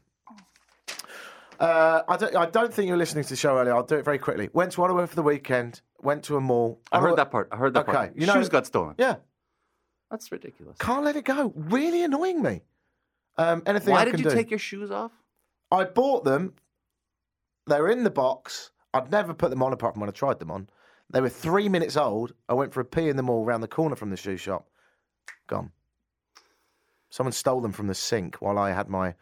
Uh, 1.58 2.02
I 2.08 2.16
don't. 2.16 2.34
I 2.36 2.46
don't 2.46 2.72
think 2.72 2.86
you 2.86 2.92
were 2.94 2.98
listening 2.98 3.24
to 3.24 3.30
the 3.30 3.36
show 3.36 3.58
earlier. 3.58 3.74
I'll 3.74 3.82
do 3.82 3.96
it 3.96 4.04
very 4.04 4.18
quickly. 4.18 4.48
Went 4.52 4.72
to 4.72 4.82
Ottawa 4.82 5.04
for 5.06 5.16
the 5.16 5.22
weekend. 5.22 5.82
Went 6.00 6.22
to 6.24 6.36
a 6.36 6.40
mall. 6.40 6.80
I 6.90 6.98
heard 7.00 7.08
Ottawa- 7.12 7.16
that 7.16 7.30
part. 7.30 7.48
I 7.52 7.56
heard 7.56 7.74
that 7.74 7.80
Okay, 7.88 7.92
part. 7.92 8.12
you 8.16 8.26
know- 8.26 8.32
Shoes 8.34 8.48
got 8.48 8.66
stolen. 8.66 8.94
Yeah, 8.98 9.16
That's 10.10 10.32
ridiculous. 10.32 10.78
can't 10.78 11.04
let 11.04 11.16
it 11.16 11.24
go. 11.26 11.52
Really 11.54 12.02
annoying 12.02 12.40
me. 12.42 12.62
Um, 13.36 13.62
anything 13.66 13.92
Why 13.92 14.00
I 14.02 14.04
did 14.06 14.18
you 14.18 14.24
do? 14.24 14.30
take 14.30 14.50
your 14.50 14.58
shoes 14.58 14.90
off? 14.90 15.12
I 15.70 15.84
bought 15.84 16.24
them. 16.24 16.54
They 17.66 17.78
were 17.80 17.90
in 17.90 18.04
the 18.04 18.10
box. 18.10 18.70
I'd 18.94 19.10
never 19.10 19.34
put 19.34 19.50
them 19.50 19.62
on 19.62 19.72
apart 19.74 19.94
from 19.94 20.00
when 20.00 20.08
I 20.08 20.12
tried 20.12 20.38
them 20.38 20.50
on. 20.50 20.68
They 21.10 21.20
were 21.20 21.28
three 21.28 21.68
minutes 21.68 21.96
old. 21.96 22.32
I 22.48 22.54
went 22.54 22.72
for 22.72 22.80
a 22.80 22.84
pee 22.84 23.08
in 23.08 23.16
the 23.16 23.22
mall 23.22 23.44
round 23.44 23.62
the 23.62 23.68
corner 23.68 23.96
from 23.96 24.10
the 24.10 24.16
shoe 24.16 24.36
shop. 24.36 24.66
Gone. 25.48 25.72
Someone 27.10 27.32
stole 27.32 27.60
them 27.60 27.72
from 27.72 27.88
the 27.88 27.94
sink 27.94 28.36
while 28.36 28.58
I 28.58 28.70
had 28.70 28.88
my 28.88 29.14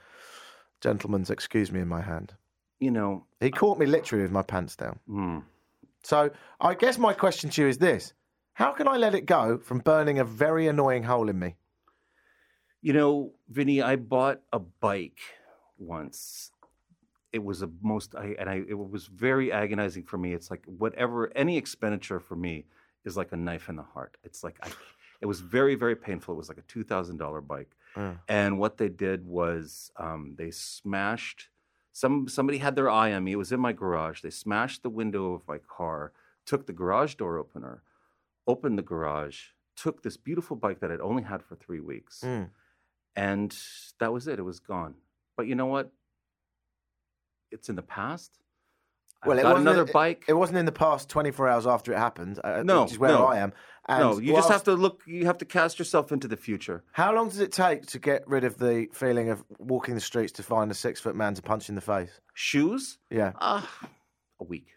gentleman's 0.82 1.30
excuse 1.30 1.72
me 1.72 1.80
in 1.80 1.88
my 1.88 2.02
hand. 2.02 2.34
You 2.78 2.90
know, 2.90 3.24
He 3.40 3.50
caught 3.50 3.78
me 3.78 3.86
literally 3.86 4.22
with 4.22 4.32
my 4.32 4.42
pants 4.42 4.76
down. 4.76 4.98
hmm. 5.06 5.38
So 6.04 6.30
I 6.60 6.74
guess 6.74 6.96
my 6.96 7.12
question 7.12 7.50
to 7.50 7.62
you 7.62 7.68
is 7.68 7.78
this: 7.78 8.12
How 8.52 8.72
can 8.72 8.86
I 8.86 8.96
let 8.96 9.14
it 9.14 9.26
go 9.26 9.58
from 9.58 9.78
burning 9.80 10.18
a 10.18 10.24
very 10.24 10.68
annoying 10.68 11.02
hole 11.02 11.28
in 11.28 11.38
me? 11.38 11.56
You 12.80 12.92
know, 12.92 13.32
Vinney, 13.52 13.82
I 13.82 13.96
bought 13.96 14.40
a 14.52 14.60
bike 14.60 15.18
once. 15.76 16.52
It 17.32 17.44
was 17.44 17.62
a 17.62 17.70
most, 17.82 18.14
I, 18.14 18.34
and 18.38 18.48
I, 18.48 18.62
it 18.68 18.78
was 18.78 19.06
very 19.06 19.52
agonizing 19.52 20.04
for 20.04 20.16
me. 20.18 20.32
It's 20.32 20.50
like 20.50 20.64
whatever, 20.66 21.30
any 21.36 21.56
expenditure 21.58 22.20
for 22.20 22.36
me 22.36 22.64
is 23.04 23.16
like 23.16 23.32
a 23.32 23.36
knife 23.36 23.68
in 23.68 23.76
the 23.76 23.82
heart. 23.82 24.16
It's 24.24 24.42
like, 24.42 24.56
I, 24.62 24.70
it 25.20 25.26
was 25.26 25.40
very, 25.40 25.74
very 25.74 25.94
painful. 25.96 26.34
It 26.34 26.38
was 26.38 26.48
like 26.48 26.58
a 26.58 26.62
$2,000 26.62 27.46
bike. 27.46 27.76
And 28.28 28.58
what 28.58 28.78
they 28.78 28.88
did 28.88 29.26
was 29.26 29.90
um, 29.96 30.34
they 30.38 30.50
smashed, 30.52 31.48
some, 31.92 32.28
somebody 32.28 32.58
had 32.58 32.76
their 32.76 32.88
eye 32.88 33.12
on 33.12 33.24
me. 33.24 33.32
It 33.32 33.36
was 33.36 33.50
in 33.52 33.58
my 33.60 33.72
garage. 33.72 34.20
They 34.22 34.30
smashed 34.30 34.82
the 34.84 34.90
window 34.90 35.34
of 35.34 35.42
my 35.48 35.58
car, 35.58 36.12
took 36.46 36.66
the 36.66 36.72
garage 36.72 37.16
door 37.16 37.38
opener, 37.38 37.82
opened 38.46 38.78
the 38.78 38.82
garage, 38.82 39.48
took 39.76 40.02
this 40.02 40.16
beautiful 40.16 40.56
bike 40.56 40.78
that 40.80 40.90
I'd 40.92 41.00
only 41.00 41.24
had 41.24 41.42
for 41.42 41.56
three 41.56 41.80
weeks 41.80 42.22
Mm. 42.24 42.50
and 43.16 43.56
that 43.98 44.12
was 44.12 44.26
it. 44.28 44.38
It 44.38 44.42
was 44.42 44.60
gone. 44.60 44.94
But 45.36 45.46
you 45.48 45.54
know 45.54 45.66
what? 45.66 45.90
It's 47.50 47.68
in 47.68 47.76
the 47.76 47.82
past. 47.82 48.38
Well, 49.24 49.32
I've 49.32 49.40
it 49.40 49.42
got 49.42 49.48
wasn't- 49.54 49.68
another 49.68 49.82
it- 49.88 49.92
bike. 49.92 50.24
It 50.28 50.34
wasn't 50.34 50.58
in 50.58 50.66
the 50.66 50.72
past 50.72 51.08
24 51.08 51.48
hours 51.48 51.66
after 51.66 51.92
it 51.92 51.98
happened. 51.98 52.38
Uh, 52.44 52.62
No, 52.64 52.82
which 52.84 52.92
is 52.92 52.98
where 52.98 53.10
no. 53.10 53.26
I 53.26 53.38
am. 53.38 53.52
And 53.88 54.00
no, 54.00 54.18
you 54.18 54.32
just 54.34 54.50
have 54.50 54.62
to 54.64 54.74
look. 54.74 55.02
You 55.06 55.24
have 55.26 55.38
to 55.38 55.44
cast 55.46 55.78
yourself 55.78 56.12
into 56.12 56.28
the 56.28 56.36
future. 56.36 56.84
How 56.92 57.12
long 57.12 57.28
does 57.30 57.40
it 57.40 57.50
take 57.52 57.86
to 57.86 57.98
get 57.98 58.22
rid 58.28 58.44
of 58.44 58.58
the 58.58 58.86
feeling 58.92 59.30
of 59.30 59.42
walking 59.58 59.94
the 59.94 60.00
streets 60.00 60.30
to 60.32 60.42
find 60.42 60.70
a 60.70 60.74
six 60.74 61.00
foot 61.00 61.16
man 61.16 61.34
to 61.34 61.42
punch 61.42 61.68
in 61.70 61.74
the 61.74 61.80
face? 61.80 62.20
Shoes, 62.34 62.98
Yeah. 63.10 63.32
uh, 63.40 63.62
a 64.40 64.44
week. 64.44 64.68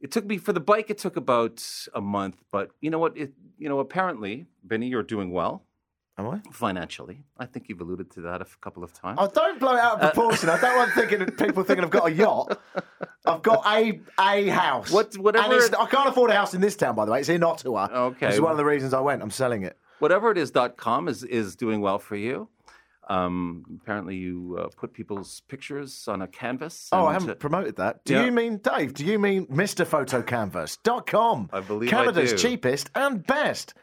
It 0.00 0.12
took 0.12 0.24
me 0.24 0.38
for 0.38 0.52
the 0.54 0.60
bike. 0.60 0.88
It 0.88 0.96
took 0.98 1.16
about 1.16 1.62
a 1.92 2.00
month. 2.00 2.36
But 2.50 2.70
you 2.80 2.90
know 2.90 2.98
what? 2.98 3.16
It 3.18 3.32
you 3.58 3.68
know 3.68 3.80
apparently, 3.80 4.46
Vinney, 4.66 4.88
you're 4.88 5.02
doing 5.02 5.30
well 5.30 5.66
Am 6.18 6.28
I? 6.28 6.40
financially. 6.52 7.24
I 7.38 7.46
think 7.46 7.68
you've 7.68 7.80
alluded 7.80 8.10
to 8.12 8.20
that 8.22 8.42
a 8.42 8.46
couple 8.60 8.84
of 8.84 8.92
times. 8.92 9.18
Oh, 9.20 9.30
don't 9.32 9.58
blow 9.58 9.74
it 9.74 9.80
out 9.80 10.02
Uh, 10.02 10.06
of 10.08 10.12
proportion. 10.12 10.50
I 10.50 10.60
don't 10.60 10.76
want 10.76 10.92
thinking 10.92 11.24
people 11.36 11.62
thinking 11.64 11.84
I've 11.84 11.90
got 11.90 12.08
a 12.08 12.12
yacht. 12.12 12.58
I've 13.24 13.40
got 13.42 13.64
a 13.66 14.00
a 14.18 14.48
house. 14.48 14.90
What- 14.90 15.16
whatever 15.16 15.44
And 15.44 15.52
it's- 15.54 15.70
it- 15.70 15.78
I 15.80 15.86
can't 15.86 16.08
afford 16.08 16.30
a 16.30 16.34
house 16.34 16.52
in 16.52 16.60
this 16.60 16.76
town, 16.76 16.94
by 16.94 17.04
the 17.06 17.12
way. 17.12 17.20
It's 17.20 17.28
in 17.30 17.42
Ottawa. 17.42 17.88
Okay. 17.90 18.26
Which 18.26 18.34
is 18.34 18.40
one 18.40 18.50
of 18.50 18.58
the 18.58 18.64
reasons 18.66 18.92
I 18.92 19.00
went. 19.00 19.22
I'm 19.22 19.30
selling 19.30 19.62
it. 19.62 19.78
whatever 19.98 20.30
it 20.30 20.38
is 20.38 20.50
dot 20.50 20.76
com 20.76 21.08
is 21.08 21.22
is 21.24 21.56
doing 21.56 21.80
well 21.80 21.98
for 21.98 22.16
you. 22.16 22.48
Um, 23.08 23.64
apparently, 23.82 24.16
you 24.16 24.56
uh, 24.60 24.68
put 24.76 24.92
people's 24.92 25.40
pictures 25.48 26.06
on 26.06 26.22
a 26.22 26.28
canvas. 26.28 26.88
Oh, 26.92 27.06
I 27.06 27.12
haven't 27.14 27.30
uh, 27.30 27.34
promoted 27.34 27.76
that. 27.76 28.04
Do 28.04 28.14
yeah. 28.14 28.24
you 28.24 28.30
mean, 28.32 28.58
Dave, 28.58 28.94
do 28.94 29.04
you 29.04 29.18
mean 29.18 29.46
mr 29.46 29.84
MrPhotoCanvas.com? 29.84 31.50
I 31.52 31.60
believe 31.60 31.88
I 31.88 31.90
Canada's 31.90 32.32
do. 32.32 32.38
cheapest 32.38 32.90
and 32.94 33.26
best 33.26 33.74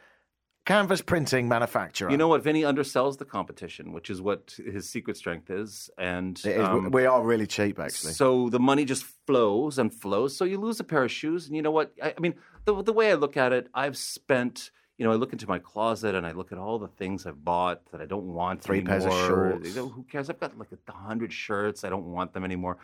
canvas 0.68 1.02
printing 1.02 1.48
manufacturer. 1.48 2.12
You 2.12 2.18
know 2.18 2.28
what? 2.28 2.44
Vinney 2.44 2.62
undersells 2.62 3.18
the 3.18 3.26
competition, 3.26 3.94
which 3.94 4.10
is 4.12 4.22
what 4.22 4.56
his 4.58 4.88
secret 4.88 5.18
strength 5.18 5.50
is, 5.50 5.90
and 5.98 6.38
is, 6.46 6.60
um, 6.60 6.92
we 6.92 7.06
are 7.06 7.24
really 7.24 7.48
cheap, 7.48 7.80
actually. 7.80 8.14
So 8.14 8.50
the 8.50 8.60
money 8.60 8.86
just 8.86 9.06
flows 9.26 9.80
and 9.80 9.92
flows. 9.92 10.38
So 10.38 10.46
you 10.46 10.60
lose 10.60 10.80
a 10.80 10.84
pair 10.84 11.04
of 11.04 11.12
shoes, 11.12 11.48
and 11.48 11.56
you 11.56 11.64
know 11.64 11.72
what? 11.72 11.94
I, 12.04 12.14
I 12.16 12.20
mean, 12.20 12.36
the 12.66 12.84
the 12.84 12.94
way 12.94 13.10
I 13.12 13.16
look 13.16 13.38
at 13.38 13.52
it, 13.54 13.70
I've 13.74 13.98
spent. 13.98 14.70
You 15.00 15.06
know, 15.06 15.12
I 15.12 15.16
look 15.16 15.32
into 15.32 15.48
my 15.48 15.60
closet 15.60 16.16
and 16.16 16.26
I 16.26 16.32
look 16.32 16.52
at 16.52 16.58
all 16.58 16.80
the 16.80 16.88
things 16.88 17.28
I've 17.28 17.46
bought 17.46 17.86
that 17.92 18.02
I 18.02 18.08
don't 18.08 18.34
want 18.34 18.64
Three 18.64 18.82
pairs 18.82 19.06
of 19.06 19.12
anymore. 19.12 19.52
shorts. 19.52 19.70
You 19.70 19.76
know, 19.76 19.90
who 19.90 20.02
cares? 20.02 20.28
I've 20.28 20.40
got 20.40 20.58
like 20.58 20.70
a 20.72 20.92
hundred 20.92 21.32
shirts. 21.32 21.84
I 21.84 21.90
don't 21.90 22.06
want 22.06 22.34
them 22.34 22.44
anymore. 22.44 22.80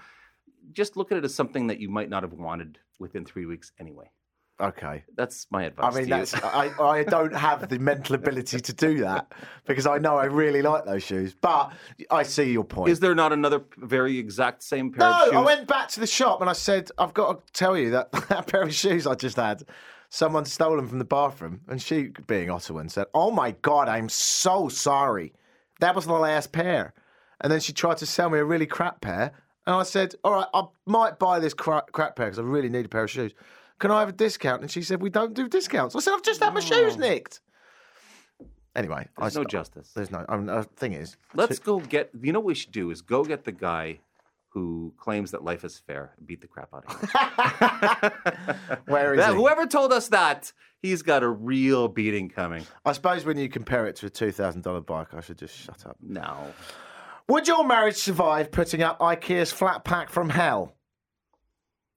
Just 0.73 0.95
look 0.95 1.11
at 1.11 1.17
it 1.17 1.25
as 1.25 1.33
something 1.33 1.65
that 1.67 1.79
you 1.79 1.89
might 1.89 2.09
not 2.09 2.21
have 2.21 2.33
wanted 2.33 2.77
within 2.99 3.25
three 3.25 3.47
weeks 3.47 3.71
anyway. 3.79 4.11
Okay. 4.63 5.03
That's 5.17 5.45
my 5.51 5.63
advice. 5.63 5.93
I 5.93 5.99
mean, 5.99 6.09
that's. 6.09 6.33
I, 6.35 6.71
I 6.81 7.03
don't 7.03 7.35
have 7.35 7.67
the 7.67 7.79
mental 7.79 8.15
ability 8.15 8.61
to 8.61 8.73
do 8.73 8.99
that 9.01 9.31
because 9.65 9.85
I 9.85 9.97
know 9.97 10.17
I 10.17 10.25
really 10.25 10.61
like 10.61 10.85
those 10.85 11.03
shoes. 11.03 11.35
But 11.39 11.73
I 12.09 12.23
see 12.23 12.51
your 12.51 12.63
point. 12.63 12.89
Is 12.89 13.01
there 13.01 13.13
not 13.13 13.33
another 13.33 13.61
very 13.77 14.17
exact 14.17 14.63
same 14.63 14.91
pair 14.91 15.09
no, 15.09 15.11
of 15.11 15.23
shoes? 15.25 15.33
I 15.33 15.41
went 15.41 15.67
back 15.67 15.89
to 15.89 15.99
the 15.99 16.07
shop 16.07 16.39
and 16.39 16.49
I 16.49 16.53
said, 16.53 16.89
I've 16.97 17.13
got 17.13 17.45
to 17.45 17.53
tell 17.53 17.77
you 17.77 17.91
that 17.91 18.11
that 18.29 18.47
pair 18.47 18.63
of 18.63 18.73
shoes 18.73 19.05
I 19.05 19.15
just 19.15 19.35
had, 19.35 19.63
someone 20.09 20.45
stole 20.45 20.77
them 20.77 20.87
from 20.87 20.99
the 20.99 21.05
bathroom. 21.05 21.61
And 21.67 21.81
she, 21.81 22.11
being 22.27 22.47
Ottawan, 22.47 22.89
said, 22.89 23.07
Oh 23.13 23.31
my 23.31 23.51
God, 23.61 23.89
I'm 23.89 24.07
so 24.07 24.69
sorry. 24.69 25.33
That 25.81 25.93
was 25.93 26.05
the 26.05 26.13
last 26.13 26.53
pair. 26.53 26.93
And 27.41 27.51
then 27.51 27.59
she 27.59 27.73
tried 27.73 27.97
to 27.97 28.05
sell 28.05 28.29
me 28.29 28.39
a 28.39 28.45
really 28.45 28.67
crap 28.67 29.01
pair. 29.01 29.33
And 29.65 29.75
I 29.75 29.83
said, 29.83 30.15
All 30.23 30.31
right, 30.31 30.47
I 30.53 30.63
might 30.85 31.19
buy 31.19 31.39
this 31.39 31.53
crap, 31.53 31.91
crap 31.91 32.15
pair 32.15 32.27
because 32.27 32.39
I 32.39 32.43
really 32.43 32.69
need 32.69 32.85
a 32.85 32.89
pair 32.89 33.03
of 33.03 33.11
shoes. 33.11 33.33
Can 33.83 33.91
I 33.91 33.99
have 33.99 34.07
a 34.07 34.13
discount? 34.13 34.61
And 34.61 34.71
she 34.71 34.81
said, 34.81 35.01
We 35.01 35.09
don't 35.09 35.33
do 35.33 35.49
discounts. 35.49 35.93
I 35.93 35.99
said, 35.99 36.13
I've 36.13 36.21
just 36.21 36.41
had 36.41 36.53
my 36.53 36.61
shoes 36.61 36.95
nicked. 36.95 37.41
Anyway, 38.77 39.09
There's 39.19 39.35
I, 39.35 39.41
no 39.41 39.45
justice. 39.45 39.91
There's 39.93 40.09
no. 40.09 40.23
I 40.29 40.37
mean, 40.37 40.45
the 40.45 40.63
thing 40.63 40.93
is, 40.93 41.17
Let's 41.33 41.59
go 41.59 41.79
get. 41.81 42.09
You 42.21 42.31
know 42.31 42.39
what 42.39 42.45
we 42.45 42.55
should 42.55 42.71
do 42.71 42.91
is 42.91 43.01
go 43.01 43.25
get 43.25 43.43
the 43.43 43.51
guy 43.51 43.99
who 44.47 44.93
claims 44.97 45.31
that 45.31 45.43
life 45.43 45.65
is 45.65 45.79
fair 45.85 46.13
and 46.17 46.25
beat 46.25 46.39
the 46.39 46.47
crap 46.47 46.69
out 46.73 46.85
of 46.87 48.11
him. 48.71 48.79
where 48.85 49.15
is 49.15 49.19
That- 49.19 49.31
he? 49.31 49.35
whoever 49.35 49.65
told 49.65 49.91
us 49.91 50.07
that, 50.07 50.53
he's 50.81 51.01
got 51.01 51.21
a 51.21 51.27
real 51.27 51.89
beating 51.89 52.29
coming. 52.29 52.65
I 52.85 52.93
suppose 52.93 53.25
when 53.25 53.37
you 53.37 53.49
compare 53.49 53.85
it 53.87 53.97
to 53.97 54.05
a 54.05 54.09
two 54.09 54.31
thousand 54.31 54.61
dollar 54.61 54.79
bike, 54.79 55.13
I 55.13 55.19
should 55.19 55.39
just 55.39 55.57
shut 55.57 55.85
up. 55.85 55.97
No. 56.01 56.53
Would 57.27 57.49
your 57.49 57.65
marriage 57.65 57.97
survive 57.97 58.49
putting 58.49 58.81
up 58.81 58.99
IKEA's 58.99 59.51
flat 59.51 59.83
pack 59.83 60.09
from 60.09 60.29
hell? 60.29 60.73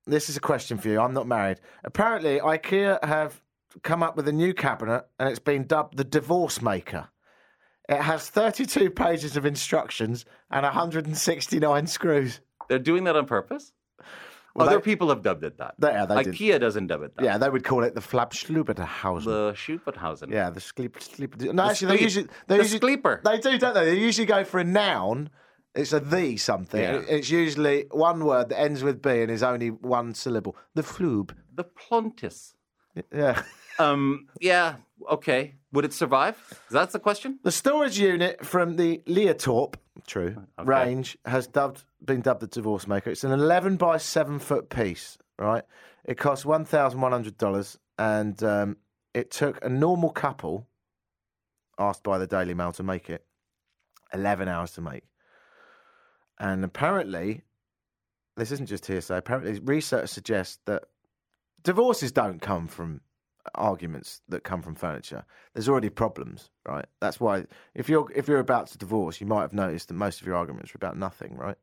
This 0.06 0.28
is 0.28 0.36
a 0.36 0.40
question 0.40 0.78
for 0.78 0.88
you. 0.88 1.00
I'm 1.00 1.14
not 1.14 1.26
married. 1.26 1.60
Apparently, 1.84 2.38
IKEA 2.38 3.04
have 3.04 3.42
come 3.82 4.02
up 4.02 4.16
with 4.16 4.28
a 4.28 4.32
new 4.32 4.54
cabinet, 4.54 5.04
and 5.18 5.28
it's 5.28 5.38
been 5.40 5.64
dubbed 5.66 5.96
the 5.96 6.04
Divorce 6.04 6.62
Maker. 6.62 7.08
It 7.88 8.00
has 8.00 8.28
32 8.30 8.90
pages 8.90 9.36
of 9.36 9.44
instructions 9.46 10.24
and 10.50 10.64
169 10.64 11.86
screws. 11.86 12.40
They're 12.68 12.78
doing 12.78 13.04
that 13.04 13.16
on 13.16 13.26
purpose? 13.26 13.72
Well, 14.54 14.68
Other 14.68 14.78
they- 14.78 14.82
people 14.82 15.08
have 15.10 15.22
dubbed 15.22 15.44
it 15.44 15.58
that. 15.58 15.74
They- 15.78 15.90
yeah, 15.92 16.06
they 16.06 16.22
did. 16.22 16.34
IKEA 16.34 16.60
doesn't 16.60 16.86
dub 16.86 17.02
it 17.02 17.14
that. 17.16 17.24
Yeah, 17.24 17.38
they 17.38 17.48
would 17.50 17.62
call 17.64 17.84
it 17.84 17.94
the 17.94 18.00
Flapschluberterhausen. 18.00 19.24
The 19.24 19.52
Schuberthausen. 19.54 20.30
Yeah, 20.32 20.50
the 20.50 20.60
sleep, 20.60 21.00
sleep. 21.02 21.36
No, 21.40 21.52
The 21.52 21.62
actually, 21.70 21.88
they 21.88 21.96
sleep. 21.96 22.00
usually 22.02 22.26
they 22.46 22.56
The 22.56 22.62
usually, 22.62 22.80
sleeper. 22.80 23.20
They 23.24 23.38
do, 23.38 23.58
don't 23.58 23.74
they? 23.74 23.84
They 23.86 23.98
usually 23.98 24.26
go 24.26 24.44
for 24.44 24.58
a 24.58 24.64
noun. 24.64 25.30
It's 25.76 25.92
a 25.92 26.00
the 26.00 26.36
something. 26.38 26.80
Yeah. 26.80 27.02
It's 27.06 27.30
usually 27.30 27.84
one 27.90 28.24
word 28.24 28.48
that 28.48 28.58
ends 28.58 28.82
with 28.82 29.02
b 29.02 29.20
and 29.22 29.30
is 29.30 29.42
only 29.42 29.70
one 29.70 30.14
syllable. 30.14 30.56
The 30.74 30.82
flube. 30.82 31.34
The 31.54 31.64
Plontis. 31.64 32.54
Yeah. 33.14 33.42
Um, 33.78 34.28
yeah, 34.40 34.76
okay. 35.06 35.56
Would 35.72 35.84
it 35.84 35.92
survive? 35.92 36.38
That's 36.70 36.94
the 36.94 36.98
question? 36.98 37.40
The 37.42 37.52
storage 37.52 37.98
unit 37.98 38.42
from 38.42 38.76
the 38.76 39.02
Liatorp, 39.06 39.74
true, 40.06 40.34
Okay. 40.58 40.66
range 40.66 41.18
has 41.26 41.46
dubbed 41.46 41.84
been 42.02 42.22
dubbed 42.22 42.40
the 42.40 42.46
divorce 42.46 42.86
maker. 42.86 43.10
It's 43.10 43.22
an 43.22 43.32
11 43.32 43.76
by 43.76 43.98
7 43.98 44.38
foot 44.38 44.70
piece, 44.70 45.18
right? 45.38 45.62
It 46.06 46.16
costs 46.16 46.46
$1,100 46.46 47.76
and 47.98 48.42
um, 48.42 48.76
it 49.12 49.30
took 49.30 49.62
a 49.62 49.68
normal 49.68 50.08
couple, 50.08 50.66
asked 51.78 52.02
by 52.02 52.16
the 52.16 52.26
Daily 52.26 52.54
Mail 52.54 52.72
to 52.72 52.82
make 52.82 53.10
it, 53.10 53.26
11 54.14 54.48
hours 54.48 54.70
to 54.72 54.80
make. 54.80 55.02
And 56.38 56.64
apparently, 56.64 57.42
this 58.36 58.52
isn't 58.52 58.66
just 58.66 58.86
hearsay, 58.86 59.18
apparently, 59.18 59.58
research 59.60 60.10
suggests 60.10 60.58
that 60.66 60.84
divorces 61.62 62.12
don't 62.12 62.40
come 62.40 62.68
from 62.68 63.00
arguments 63.54 64.20
that 64.28 64.44
come 64.44 64.62
from 64.62 64.74
furniture. 64.74 65.24
There's 65.54 65.68
already 65.68 65.88
problems, 65.88 66.50
right? 66.66 66.86
That's 67.00 67.20
why 67.20 67.46
if 67.74 67.88
you're 67.88 68.08
if 68.14 68.28
you're 68.28 68.40
about 68.40 68.68
to 68.68 68.78
divorce, 68.78 69.20
you 69.20 69.26
might 69.26 69.42
have 69.42 69.52
noticed 69.52 69.88
that 69.88 69.94
most 69.94 70.20
of 70.20 70.26
your 70.26 70.36
arguments 70.36 70.72
are 70.72 70.76
about 70.78 70.96
nothing, 70.96 71.36
right? 71.36 71.56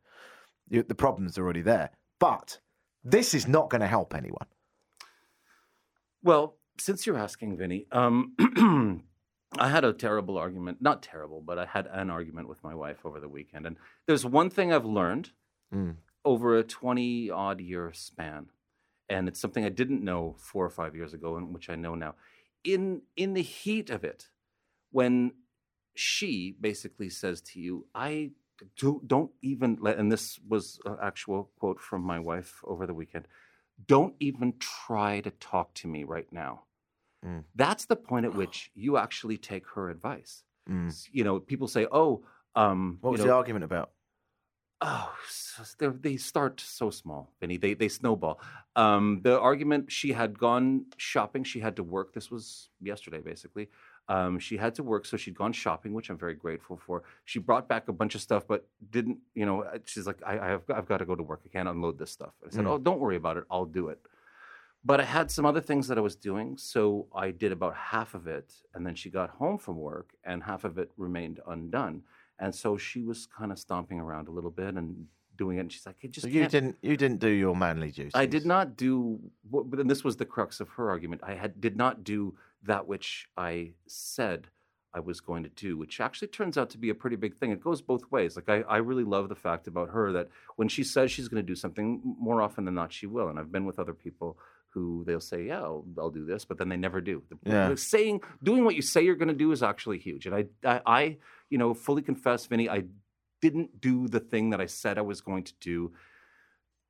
You, 0.69 0.84
the 0.84 0.95
problems 0.95 1.38
are 1.38 1.43
already 1.43 1.61
there. 1.61 1.91
But 2.19 2.59
this 3.03 3.34
is 3.34 3.47
not 3.47 3.69
going 3.69 3.82
to 3.82 3.88
help 3.88 4.15
anyone. 4.15 4.47
Well, 6.24 6.55
since 6.80 7.05
you're 7.05 7.17
asking, 7.17 7.57
Vinney, 7.57 7.86
um, 7.91 9.03
I 9.57 9.69
had 9.69 9.83
a 9.85 9.93
terrible 9.93 10.37
argument. 10.37 10.81
Not 10.81 11.03
terrible, 11.03 11.41
but 11.41 11.57
I 11.59 11.65
had 11.65 11.87
an 11.91 12.09
argument 12.09 12.47
with 12.47 12.63
my 12.63 12.73
wife 12.73 13.05
over 13.05 13.19
the 13.19 13.29
weekend. 13.29 13.65
And 13.65 13.77
there's 14.07 14.25
one 14.25 14.49
thing 14.49 14.71
I've 14.73 14.85
learned 14.85 15.31
Mm. 15.73 15.95
over 16.23 16.57
a 16.57 16.63
20 16.63 17.29
odd 17.31 17.59
year 17.59 17.91
span. 17.93 18.51
And 19.09 19.27
it's 19.27 19.39
something 19.39 19.65
I 19.65 19.69
didn't 19.69 20.03
know 20.03 20.35
four 20.37 20.65
or 20.65 20.69
five 20.69 20.95
years 20.95 21.13
ago, 21.13 21.35
and 21.37 21.53
which 21.53 21.69
I 21.69 21.75
know 21.75 21.95
now. 21.95 22.15
In 22.63 23.01
in 23.15 23.33
the 23.33 23.41
heat 23.41 23.89
of 23.89 24.03
it, 24.03 24.29
when 24.91 25.33
she 25.95 26.55
basically 26.59 27.09
says 27.09 27.41
to 27.41 27.59
you, 27.59 27.87
I 27.93 28.31
do, 28.75 29.01
don't 29.05 29.31
even 29.41 29.77
let, 29.81 29.97
and 29.97 30.11
this 30.11 30.39
was 30.47 30.79
an 30.85 30.97
actual 31.01 31.51
quote 31.59 31.79
from 31.79 32.01
my 32.01 32.19
wife 32.19 32.61
over 32.63 32.87
the 32.87 32.93
weekend, 32.93 33.27
don't 33.87 34.15
even 34.19 34.53
try 34.59 35.19
to 35.21 35.31
talk 35.31 35.73
to 35.75 35.87
me 35.87 36.03
right 36.03 36.31
now. 36.31 36.63
Mm. 37.26 37.43
That's 37.55 37.86
the 37.86 37.95
point 37.95 38.26
at 38.26 38.34
which 38.36 38.71
you 38.76 38.97
actually 38.97 39.38
take 39.38 39.65
her 39.76 39.89
advice. 39.89 40.43
Mm. 40.69 40.91
You 41.11 41.24
know, 41.24 41.39
people 41.39 41.67
say, 41.67 41.88
oh, 41.91 42.24
um, 42.55 42.97
What 43.01 43.11
was 43.11 43.21
know, 43.21 43.28
the 43.28 43.34
argument 43.34 43.63
about? 43.65 43.91
Oh, 44.82 45.13
s- 45.26 45.76
they're- 45.80 46.17
start 46.17 46.59
so 46.59 46.89
small, 46.89 47.32
Vinney. 47.41 47.59
They 47.59 47.74
they 47.74 47.88
snowball. 47.88 48.41
Um, 48.76 49.21
the 49.24 49.39
argument 49.39 49.91
she 49.91 50.11
had 50.11 50.38
gone 50.38 50.88
shopping. 50.97 51.43
She 51.45 51.59
had 51.61 51.76
to 51.78 51.84
work. 51.84 52.13
This 52.13 52.30
was 52.30 52.69
yesterday, 52.82 53.21
basically. 53.21 53.69
Um, 54.09 54.39
she 54.39 54.57
had 54.57 54.76
to 54.76 54.84
work, 54.84 55.05
so 55.05 55.15
she'd 55.15 55.36
gone 55.38 55.53
shopping, 55.53 55.93
which 55.93 56.09
I'm 56.09 56.17
very 56.17 56.34
grateful 56.36 56.76
for. 56.76 57.03
She 57.24 57.39
brought 57.39 57.69
back 57.69 57.88
a 57.88 57.93
bunch 57.93 58.13
of 58.15 58.21
stuff, 58.21 58.45
but 58.45 58.67
didn't. 58.91 59.19
You 59.36 59.45
know, 59.45 59.61
uh, 59.63 59.78
she's 59.86 60.05
like, 60.05 60.21
I, 60.26 60.53
I've 60.55 60.69
I've 60.69 60.88
got 60.88 60.97
to 60.97 61.05
go 61.05 61.15
to 61.15 61.24
work. 61.24 61.41
I 61.45 61.47
can't 61.49 61.69
unload 61.69 61.97
this 61.97 62.11
stuff. 62.11 62.34
I 62.45 62.49
said, 62.49 62.65
Mm. 62.65 62.71
Oh, 62.71 62.78
don't 62.78 62.99
worry 62.99 63.15
about 63.15 63.38
it. 63.38 63.45
I'll 63.49 63.65
do 63.65 63.88
it. 63.88 63.99
But 64.86 64.99
I 64.99 65.03
had 65.05 65.31
some 65.31 65.45
other 65.45 65.61
things 65.61 65.88
that 65.88 65.97
I 65.97 66.01
was 66.01 66.15
doing, 66.15 66.57
so 66.57 67.07
I 67.15 67.31
did 67.31 67.51
about 67.53 67.75
half 67.75 68.13
of 68.15 68.27
it, 68.27 68.53
and 68.73 68.86
then 68.86 68.95
she 68.95 69.09
got 69.09 69.29
home 69.29 69.57
from 69.57 69.77
work, 69.77 70.09
and 70.25 70.43
half 70.43 70.65
of 70.65 70.77
it 70.77 70.91
remained 70.97 71.39
undone. 71.47 72.03
And 72.39 72.53
so 72.53 72.77
she 72.77 73.01
was 73.01 73.25
kind 73.25 73.51
of 73.51 73.59
stomping 73.59 73.99
around 73.99 74.27
a 74.27 74.31
little 74.31 74.51
bit 74.51 74.75
and 74.75 75.07
doing 75.38 75.57
it. 75.57 75.61
And 75.61 75.71
she's 75.71 75.86
like, 75.86 75.95
I 76.03 76.07
just 76.07 76.25
So 76.25 76.27
you 76.27 76.47
didn't 76.47 76.77
you 76.81 76.97
didn't 76.97 77.19
do 77.19 77.29
your 77.29 77.55
manly 77.55 77.91
duties. 77.91 78.11
I 78.13 78.25
did 78.25 78.45
not 78.45 78.75
do, 78.75 79.19
but 79.49 79.71
then 79.71 79.88
this 79.88 80.03
was 80.03 80.17
the 80.17 80.25
crux 80.25 80.59
of 80.59 80.69
her 80.69 80.89
argument. 80.89 81.21
I 81.23 81.36
had 81.36 81.61
did 81.61 81.77
not 81.77 82.03
do 82.03 82.36
that 82.63 82.88
which 82.88 83.29
I 83.38 83.71
said 83.88 84.47
I 84.93 84.99
was 84.99 85.21
going 85.21 85.43
to 85.43 85.49
do, 85.49 85.77
which 85.77 85.99
actually 85.99 86.27
turns 86.27 86.57
out 86.57 86.69
to 86.71 86.77
be 86.77 86.89
a 86.89 86.95
pretty 86.95 87.15
big 87.15 87.36
thing. 87.36 87.51
It 87.51 87.61
goes 87.61 87.81
both 87.81 88.11
ways. 88.11 88.36
Like 88.36 88.49
I, 88.49 88.61
I 88.61 88.77
really 88.77 89.03
love 89.03 89.27
the 89.27 89.36
fact 89.36 89.67
about 89.67 89.89
her 89.89 90.11
that 90.11 90.29
when 90.55 90.67
she 90.67 90.84
says 90.84 91.11
she's 91.11 91.27
going 91.27 91.43
to 91.43 91.47
do 91.47 91.55
something, 91.55 92.01
more 92.03 92.41
often 92.41 92.65
than 92.65 92.75
not, 92.75 92.93
she 92.93 93.07
will. 93.07 93.27
And 93.29 93.39
I've 93.39 93.51
been 93.51 93.65
with 93.65 93.79
other 93.79 93.93
people 93.93 94.38
who 94.74 95.03
they'll 95.05 95.19
say, 95.19 95.45
"Yeah, 95.47 95.61
I'll, 95.61 95.86
I'll 95.97 96.09
do 96.09 96.26
this," 96.26 96.45
but 96.45 96.57
then 96.57 96.69
they 96.69 96.78
never 96.78 97.01
do. 97.01 97.21
The- 97.30 97.49
Yeah. 97.51 97.69
the 97.69 97.78
saying, 97.78 98.21
doing 98.41 98.63
what 98.65 98.76
you 98.76 98.82
say 98.82 99.01
you're 99.03 99.15
going 99.15 99.28
to 99.28 99.34
do 99.45 99.51
is 99.51 99.61
actually 99.63 99.99
huge. 99.99 100.26
And 100.26 100.36
I, 100.36 100.45
I, 100.65 100.82
I, 100.86 101.17
you 101.49 101.57
know, 101.57 101.74
fully 101.74 102.01
confess, 102.01 102.47
Vinney, 102.47 102.69
I 102.69 102.84
didn't 103.41 103.80
do 103.82 104.07
the 104.07 104.19
thing 104.19 104.49
that 104.51 104.61
I 104.61 104.65
said 104.67 104.97
I 104.97 105.01
was 105.01 105.21
going 105.21 105.43
to 105.43 105.53
do. 105.59 105.93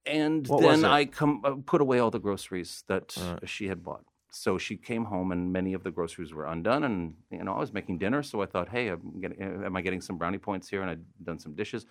And 0.05 0.47
What 0.47 0.61
then? 0.61 0.85
I 0.85 1.05
come 1.05 1.41
uh, 1.43 1.55
put 1.65 1.81
away 1.81 1.99
all 1.99 2.11
the 2.11 2.19
groceries 2.19 2.83
that 2.87 3.15
Right. 3.17 3.47
she 3.49 3.67
had 3.67 3.83
bought. 3.83 4.03
So 4.31 4.57
she 4.57 4.77
came 4.77 5.05
home, 5.05 5.31
and 5.31 5.53
many 5.53 5.73
of 5.75 5.83
the 5.83 5.91
groceries 5.91 6.33
were 6.33 6.45
undone. 6.45 6.83
And 6.83 7.15
you 7.31 7.43
know, 7.43 7.53
I 7.53 7.59
was 7.59 7.71
making 7.71 7.99
dinner, 7.99 8.23
so 8.23 8.41
I 8.41 8.47
thought, 8.47 8.67
"Hey, 8.69 8.87
I'm 8.89 9.19
getting, 9.21 9.39
am 9.41 9.75
I 9.75 9.81
getting 9.81 10.01
some 10.01 10.17
brownie 10.17 10.39
points 10.39 10.67
here?" 10.69 10.81
And 10.81 10.89
I'd 10.89 11.05
done 11.23 11.39
some 11.39 11.53
dishes, 11.53 11.85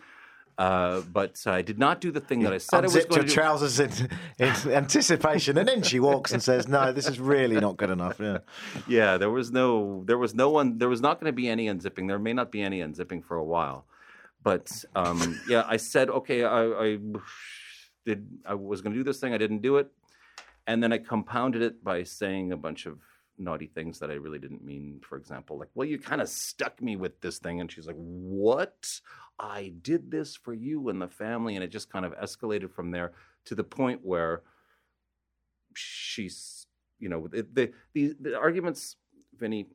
uh, 0.58 1.00
but 1.00 1.42
I 1.46 1.62
did 1.62 1.78
not 1.78 2.00
do 2.00 2.10
the 2.10 2.20
thing 2.20 2.40
that 2.40 2.52
I 2.52 2.58
said 2.58 2.78
I 2.78 2.80
was 2.82 2.94
going 2.94 3.22
to 3.22 3.26
do. 3.26 3.32
trousers 3.32 3.80
in, 3.80 3.90
in 4.38 4.48
anticipation, 4.66 5.56
and 5.58 5.66
then 5.66 5.82
she 5.82 5.98
walks 5.98 6.32
and 6.32 6.42
says, 6.42 6.68
"No, 6.68 6.92
this 6.92 7.08
is 7.08 7.18
really 7.18 7.58
not 7.58 7.76
good 7.76 7.90
enough." 7.90 8.20
Yeah. 8.20 8.38
yeah, 8.86 9.16
there 9.16 9.30
was 9.30 9.50
no, 9.50 10.02
there 10.06 10.18
was 10.18 10.34
no 10.34 10.50
one, 10.50 10.78
there 10.78 10.88
was 10.88 11.00
not 11.00 11.20
going 11.20 11.30
to 11.30 11.36
be 11.36 11.48
any 11.48 11.66
unzipping. 11.66 12.06
There 12.06 12.18
may 12.18 12.32
not 12.32 12.52
be 12.52 12.60
any 12.62 12.80
unzipping 12.80 13.24
for 13.24 13.36
a 13.36 13.44
while, 13.44 13.86
but 14.42 14.84
um, 14.94 15.40
yeah, 15.48 15.64
I 15.66 15.76
said, 15.76 16.10
okay, 16.10 16.44
I, 16.44 16.64
I 16.64 16.98
did, 18.04 18.26
I 18.44 18.54
was 18.54 18.80
going 18.80 18.92
to 18.92 18.98
do 18.98 19.04
this 19.04 19.20
thing, 19.20 19.32
I 19.32 19.38
didn't 19.38 19.62
do 19.62 19.76
it, 19.76 19.90
and 20.66 20.82
then 20.82 20.92
I 20.92 20.98
compounded 20.98 21.62
it 21.62 21.82
by 21.82 22.02
saying 22.02 22.52
a 22.52 22.56
bunch 22.56 22.86
of 22.86 22.98
naughty 23.38 23.66
things 23.66 23.98
that 23.98 24.10
I 24.10 24.14
really 24.14 24.38
didn't 24.38 24.64
mean. 24.64 25.00
For 25.02 25.16
example, 25.16 25.58
like, 25.58 25.70
well, 25.74 25.88
you 25.88 25.98
kind 25.98 26.20
of 26.20 26.28
stuck 26.28 26.80
me 26.80 26.96
with 26.96 27.20
this 27.20 27.38
thing, 27.38 27.60
and 27.60 27.70
she's 27.70 27.86
like, 27.86 27.96
what? 27.96 29.00
I 29.38 29.72
did 29.82 30.10
this 30.10 30.36
for 30.36 30.54
you 30.54 30.88
and 30.88 31.00
the 31.00 31.08
family, 31.08 31.54
and 31.56 31.64
it 31.64 31.68
just 31.68 31.90
kind 31.90 32.04
of 32.04 32.12
escalated 32.18 32.70
from 32.70 32.90
there 32.90 33.12
to 33.46 33.54
the 33.54 33.64
point 33.64 34.00
where 34.02 34.42
she's 35.74 36.66
you 36.98 37.08
know 37.08 37.26
the 37.28 37.46
the, 37.52 37.72
the, 37.94 38.14
the 38.20 38.38
arguments 38.38 38.96
vinney 39.36 39.66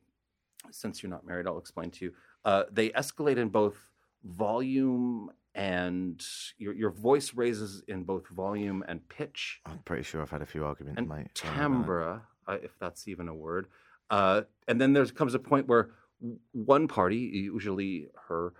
since 0.71 1.01
you're 1.01 1.09
not 1.09 1.25
married 1.25 1.47
i'll 1.47 1.57
explain 1.57 1.89
to 1.89 2.05
you 2.05 2.13
uh, 2.45 2.63
they 2.71 2.89
escalate 2.91 3.37
in 3.37 3.49
both 3.49 3.75
volume 4.23 5.29
and 5.55 6.23
your, 6.57 6.73
your 6.73 6.91
voice 6.91 7.33
raises 7.33 7.83
in 7.87 8.03
both 8.03 8.27
volume 8.29 8.83
and 8.87 9.07
pitch 9.09 9.59
I'm 9.65 9.79
pretty 9.79 10.03
sure 10.03 10.21
I've 10.21 10.29
had 10.29 10.41
a 10.41 10.45
few 10.45 10.63
arguments, 10.63 10.97
and 10.99 11.09
mate. 11.09 11.27
Sorry 11.37 11.53
about 11.53 11.57
that. 11.57 11.59
timbre 11.59 12.21
uh, 12.47 12.57
if 12.63 12.77
that's 12.79 13.07
even 13.07 13.27
a 13.27 13.33
word. 13.35 13.67
Uh, 14.09 14.41
and 14.67 14.79
then 14.79 14.93
there 14.93 15.05
comes 15.07 15.33
a 15.33 15.39
point 15.39 15.67
where 15.67 15.89
one 16.51 16.87
party 16.87 17.17
usually 17.17 18.07
her 18.27 18.53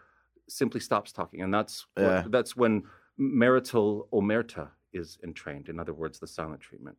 simply 0.50 0.80
stops 0.80 1.12
talking. 1.12 1.42
And 1.42 1.54
that's 1.54 1.86
what- 1.96 2.32
that's 2.32 2.56
when 2.56 2.84
marital 3.18 4.08
omerta 4.14 4.70
is 4.94 5.18
entrained 5.24 5.70
in 5.70 5.80
other 5.80 5.94
words 5.94 6.20
the 6.20 6.28
silent 6.28 6.62
treatment. 6.62 6.98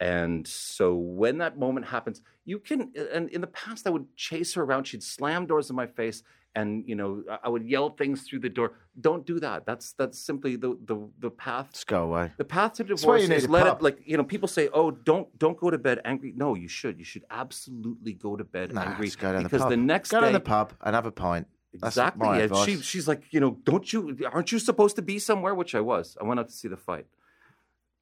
And 0.00 0.46
so 0.46 0.94
when 0.94 1.38
that 1.38 1.58
moment 1.58 1.86
happens 1.86 2.22
you 2.44 2.58
can 2.60 2.92
and 3.12 3.28
in 3.30 3.40
the 3.40 3.48
past 3.48 3.86
i 3.86 3.90
would 3.90 4.06
chase 4.16 4.54
her 4.54 4.62
around. 4.62 4.84
She'd 4.84 5.02
slam 5.02 5.46
doors 5.46 5.68
in 5.70 5.76
my 5.76 5.86
face 5.86 6.22
and 6.54 6.84
you 6.86 6.94
know 6.94 7.22
I- 7.42 7.48
would 7.48 7.64
yell 7.64 7.90
things 7.90 8.22
through 8.22 8.40
the 8.40 8.48
door. 8.48 8.72
Don't 9.00 9.24
do 9.26 9.38
that. 9.40 9.66
That's 9.66 9.92
that's 9.92 10.18
simply 10.18 10.56
the 10.56 10.78
the, 10.84 11.08
the 11.18 11.30
path. 11.30 11.72
Just 11.72 11.86
go 11.86 12.04
away. 12.04 12.32
the 12.36 12.44
path 12.44 12.74
to 12.74 12.84
divorce 12.84 13.22
is 13.22 13.48
let 13.48 13.66
it 13.66 13.82
like 13.82 13.98
you 14.04 14.16
know 14.16 14.24
people 14.24 14.48
say 14.48 14.68
oh 14.72 14.90
don't 14.90 15.36
don't 15.38 15.58
go 15.58 15.70
to 15.70 15.78
bed 15.78 16.00
angry. 16.04 16.32
No 16.36 16.54
you 16.54 16.68
should. 16.68 16.98
You 16.98 17.04
should 17.04 17.24
absolutely 17.30 18.14
go 18.14 18.36
to 18.36 18.44
bed 18.44 18.72
Nah, 18.72 18.82
angry 18.82 19.10
go 19.10 19.32
down 19.32 19.42
because 19.44 19.60
the 19.60 19.64
pub. 19.64 19.70
the 19.70 19.76
next 19.76 20.10
go 20.10 20.20
day 20.20 20.26
down 20.26 20.32
the 20.32 20.40
pub 20.40 20.72
and 20.82 20.94
have 20.94 21.06
a 21.06 21.12
pint. 21.12 21.46
Exactly. 21.72 22.26
And 22.42 22.56
she, 22.56 22.76
she's 22.76 23.06
like 23.06 23.22
you 23.30 23.40
know 23.40 23.58
don't 23.64 23.92
you 23.92 24.18
aren't 24.32 24.50
you 24.52 24.58
supposed 24.58 24.96
to 24.96 25.02
be 25.02 25.18
somewhere? 25.18 25.54
Which 25.54 25.74
i 25.74 25.80
was. 25.80 26.16
I 26.20 26.24
went 26.24 26.40
out 26.40 26.48
to 26.48 26.54
see 26.54 26.68
the 26.68 26.76
fight 26.76 27.06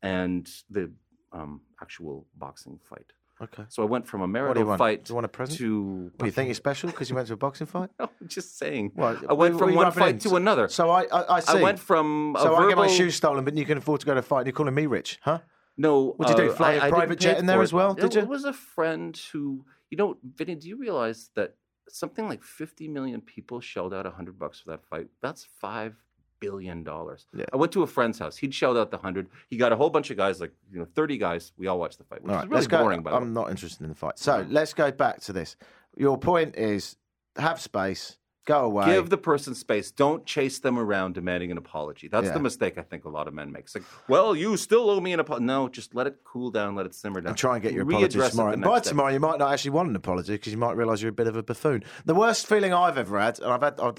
and 0.02 0.48
the 0.70 0.92
um, 1.32 1.60
actual 1.80 2.26
boxing 2.36 2.78
fight 2.88 3.12
Okay. 3.42 3.64
so 3.68 3.82
i 3.82 3.86
went 3.86 4.06
from 4.06 4.20
a 4.22 4.24
What 4.24 4.32
do 4.32 4.38
you 4.38 4.42
marital 4.44 4.64
want? 4.66 4.78
fight 4.78 5.04
Do 5.04 5.10
you 5.10 5.14
want 5.16 5.24
a 5.26 5.28
present? 5.28 5.58
to 5.58 6.10
What, 6.16 6.26
you 6.26 6.32
think 6.32 6.46
you're 6.48 6.54
special 6.54 6.90
because 6.90 7.10
you 7.10 7.16
went 7.16 7.28
to 7.28 7.34
a 7.34 7.36
boxing 7.36 7.66
fight? 7.66 7.90
no, 8.00 8.08
just 8.26 8.58
saying 8.58 8.92
Well, 8.94 9.18
i 9.28 9.32
went 9.34 9.54
we- 9.54 9.58
from 9.58 9.70
we 9.70 9.76
one 9.76 9.92
fight 9.92 10.20
to 10.20 10.36
another 10.36 10.68
So 10.68 10.88
I, 10.90 11.02
I, 11.04 11.36
I 11.36 11.40
see. 11.40 11.58
i 11.58 11.62
went 11.62 11.78
from 11.78 12.34
a 12.36 12.40
so 12.40 12.54
I 12.56 12.68
get 12.68 12.78
my 12.78 12.86
shoes 12.88 13.14
stolen, 13.14 13.44
but 13.44 13.54
you 13.56 13.64
can 13.66 13.78
afford 13.78 14.00
to 14.00 14.06
go 14.06 14.14
to 14.14 14.20
a 14.20 14.22
fight. 14.22 14.40
and 14.40 14.46
You're 14.48 14.54
calling 14.54 14.74
me 14.74 14.86
rich, 14.86 15.18
huh? 15.22 15.40
No. 15.76 16.12
What'd 16.16 16.38
you 16.38 16.44
do, 16.46 16.50
uh, 16.50 16.54
fly 16.56 16.72
a 16.72 16.88
private 16.88 17.18
jet 17.18 17.38
in 17.38 17.44
there 17.46 17.60
as 17.60 17.72
it. 17.72 17.76
well, 17.76 17.92
It 17.92 18.00
did 18.00 18.14
you? 18.14 18.24
was 18.24 18.44
a 18.44 18.52
friend 18.54 19.14
who, 19.32 19.66
you 19.90 19.98
know, 19.98 20.16
Vinney, 20.36 20.58
do 20.58 20.68
you 20.68 20.78
realize 20.78 21.30
that 21.36 21.54
something 21.88 22.26
like 22.28 22.42
50 22.42 22.88
million 22.88 23.20
people 23.20 23.60
shelled 23.60 23.92
out 23.92 24.06
100 24.06 24.38
bucks 24.38 24.60
for 24.60 24.70
that 24.70 24.82
fight? 24.86 25.08
That's 25.20 25.46
$5 25.62 25.92
billion. 26.40 26.84
Yeah. 26.86 27.44
I 27.52 27.56
went 27.56 27.72
to 27.72 27.82
a 27.82 27.86
friend's 27.86 28.18
house. 28.18 28.36
He'd 28.36 28.54
shelled 28.54 28.76
out 28.76 28.90
the 28.90 28.96
100. 28.96 29.28
He 29.48 29.56
got 29.56 29.72
a 29.72 29.76
whole 29.76 29.90
bunch 29.90 30.10
of 30.10 30.16
guys, 30.16 30.40
like, 30.40 30.52
you 30.72 30.78
know, 30.78 30.86
30 30.94 31.18
guys. 31.18 31.52
We 31.56 31.66
all 31.66 31.78
watched 31.78 31.98
the 31.98 32.04
fight, 32.04 32.22
which 32.22 32.32
All 32.32 32.42
is 32.42 32.48
really 32.48 32.66
go. 32.66 32.78
boring, 32.78 33.02
by 33.02 33.10
the 33.10 33.16
I'm 33.16 33.32
not 33.32 33.50
interested 33.50 33.82
in 33.82 33.88
the 33.90 33.94
fight. 33.94 34.18
So 34.18 34.46
let's 34.48 34.74
go 34.74 34.90
back 34.90 35.20
to 35.22 35.32
this. 35.32 35.56
Your 35.96 36.18
point 36.18 36.56
is 36.56 36.96
have 37.36 37.60
space, 37.60 38.18
go 38.46 38.60
away. 38.64 38.86
Give 38.86 39.10
the 39.10 39.18
person 39.18 39.54
space. 39.54 39.90
Don't 39.90 40.24
chase 40.24 40.58
them 40.60 40.78
around 40.78 41.14
demanding 41.14 41.50
an 41.50 41.58
apology. 41.58 42.08
That's 42.08 42.28
Yeah. 42.28 42.32
the 42.34 42.40
mistake 42.40 42.78
I 42.78 42.82
think 42.82 43.04
a 43.04 43.08
lot 43.08 43.26
of 43.28 43.34
men 43.34 43.50
make. 43.50 43.64
It's 43.64 43.74
like, 43.74 43.84
well, 44.08 44.36
you 44.36 44.56
still 44.56 44.88
owe 44.88 45.00
me 45.00 45.12
an 45.12 45.20
apology. 45.20 45.44
No, 45.46 45.68
just 45.68 45.94
let 45.94 46.06
it 46.06 46.18
cool 46.24 46.50
down, 46.50 46.76
let 46.76 46.86
it 46.86 46.94
simmer 46.94 47.20
down. 47.20 47.30
and 47.30 47.36
try 47.36 47.54
and 47.54 47.62
get 47.62 47.72
your 47.72 47.82
apology 47.82 48.18
tomorrow. 48.20 48.52
And 48.52 48.62
by 48.62 48.78
day. 48.80 48.88
tomorrow, 48.90 49.12
you 49.12 49.20
might 49.20 49.38
not 49.38 49.52
actually 49.52 49.72
want 49.72 49.88
an 49.90 49.96
apology 49.96 50.34
because 50.34 50.52
you 50.52 50.58
might 50.58 50.76
realise 50.76 51.02
you're 51.02 51.10
a 51.10 51.12
bit 51.14 51.26
of 51.26 51.36
a 51.36 51.42
buffoon. 51.42 51.82
The 52.04 52.14
worst 52.14 52.46
feeling 52.46 52.72
I've 52.72 52.96
ever 52.98 53.18
had, 53.18 53.40
and 53.40 53.52
I've 53.52 53.62
had, 53.62 53.80
I 53.80 53.92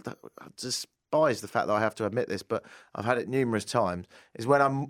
despise 1.11 1.41
the 1.41 1.47
fact 1.47 1.67
that 1.67 1.73
I 1.73 1.79
have 1.79 1.95
to 1.95 2.05
admit 2.05 2.27
this, 2.29 2.43
but 2.43 2.63
I've 2.95 3.05
had 3.05 3.17
it 3.17 3.27
numerous 3.27 3.65
times, 3.65 4.07
is 4.35 4.45
when 4.47 4.61
I'm 4.61 4.87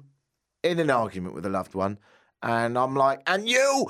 in 0.63 0.79
an 0.79 0.89
argument 0.89 1.35
with 1.35 1.45
a 1.45 1.49
loved 1.49 1.75
one 1.75 1.99
and 2.41 2.77
I'm 2.77 2.95
like, 2.95 3.21
and 3.27 3.47
you, 3.47 3.87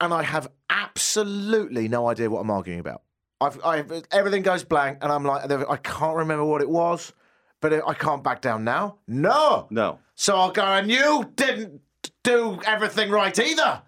and 0.00 0.12
I 0.14 0.22
have 0.22 0.48
absolutely 0.68 1.88
no 1.88 2.08
idea 2.08 2.30
what 2.30 2.40
I'm 2.40 2.50
arguing 2.50 2.80
about. 2.80 3.02
I've, 3.42 3.58
I've 3.64 3.90
everything 4.12 4.42
goes 4.42 4.64
blank, 4.64 4.98
and 5.00 5.10
I'm 5.10 5.24
like, 5.24 5.50
I 5.50 5.76
can't 5.78 6.16
remember 6.16 6.44
what 6.44 6.60
it 6.60 6.68
was, 6.68 7.14
but 7.62 7.72
I 7.72 7.94
can't 7.94 8.22
back 8.22 8.42
down 8.42 8.64
now. 8.64 8.98
No, 9.08 9.66
No. 9.70 9.98
so 10.14 10.36
I'll 10.36 10.50
go, 10.52 10.62
and 10.62 10.90
you 10.90 11.30
didn't 11.36 11.80
do 12.22 12.60
everything 12.66 13.10
right 13.10 13.38
either. 13.38 13.80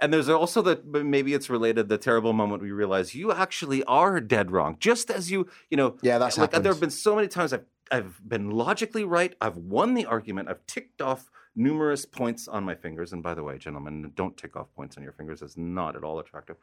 And 0.00 0.12
there's 0.12 0.28
also 0.28 0.62
the 0.62 0.76
but 0.76 1.04
maybe 1.04 1.34
it's 1.34 1.50
related 1.50 1.88
the 1.88 1.98
terrible 1.98 2.32
moment 2.32 2.62
we 2.62 2.70
realize 2.70 3.14
you 3.14 3.32
actually 3.32 3.82
are 3.84 4.20
dead 4.20 4.50
wrong. 4.52 4.76
Just 4.78 5.10
as 5.10 5.30
you, 5.30 5.48
you 5.70 5.76
know, 5.76 5.96
Yeah, 6.02 6.18
that's 6.18 6.38
like 6.38 6.52
there 6.52 6.72
have 6.72 6.80
been 6.80 6.90
so 6.90 7.16
many 7.16 7.28
times 7.28 7.52
I've 7.52 7.64
I've 7.90 8.20
been 8.26 8.50
logically 8.50 9.04
right. 9.04 9.34
I've 9.40 9.56
won 9.56 9.94
the 9.94 10.06
argument. 10.06 10.48
I've 10.48 10.64
ticked 10.66 11.02
off 11.02 11.30
numerous 11.56 12.04
points 12.04 12.46
on 12.46 12.62
my 12.64 12.74
fingers. 12.74 13.12
And 13.12 13.22
by 13.22 13.34
the 13.34 13.42
way, 13.42 13.58
gentlemen, 13.58 14.12
don't 14.14 14.36
tick 14.36 14.56
off 14.56 14.72
points 14.76 14.96
on 14.96 15.02
your 15.02 15.12
fingers. 15.12 15.42
It's 15.42 15.56
not 15.56 15.96
at 15.96 16.04
all 16.04 16.20
attractive. 16.20 16.56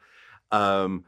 Um, 0.51 1.03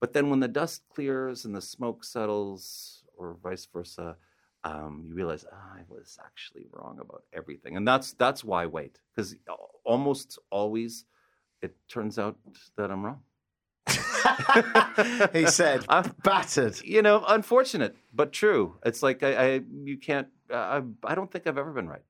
but 0.00 0.12
then 0.12 0.30
when 0.30 0.40
the 0.40 0.48
dust 0.48 0.82
clears 0.92 1.44
and 1.44 1.54
the 1.54 1.60
smoke 1.60 2.04
settles, 2.04 3.02
or 3.16 3.36
vice 3.42 3.66
versa, 3.66 4.16
um, 4.64 5.04
you 5.08 5.14
realize 5.14 5.44
"Ah, 5.52 5.74
I 5.76 5.82
was 5.88 6.18
actually 6.24 6.66
wrong 6.72 6.98
about 7.00 7.24
everything, 7.32 7.76
and 7.76 7.86
that's 7.86 8.12
that's 8.12 8.44
why 8.44 8.64
I 8.64 8.66
wait 8.66 9.00
because 9.14 9.34
almost 9.84 10.38
always 10.50 11.04
it 11.62 11.74
turns 11.88 12.18
out 12.18 12.36
that 12.76 12.90
I'm 12.90 13.04
wrong. 13.04 13.20
he 15.32 15.46
said, 15.46 15.84
I'm- 15.88 16.14
battered. 16.22 16.80
You 16.84 17.02
know, 17.02 17.24
unfortunate 17.26 17.96
but 18.14 18.32
true. 18.32 18.76
It's 18.84 19.02
like 19.02 19.22
I, 19.22 19.54
I 19.54 19.60
you 19.84 19.96
can't. 19.98 20.28
I, 20.52 20.82
I 21.04 21.14
don't 21.14 21.30
think 21.30 21.46
I've 21.46 21.58
ever 21.58 21.72
been 21.72 21.88
right. 21.88 22.02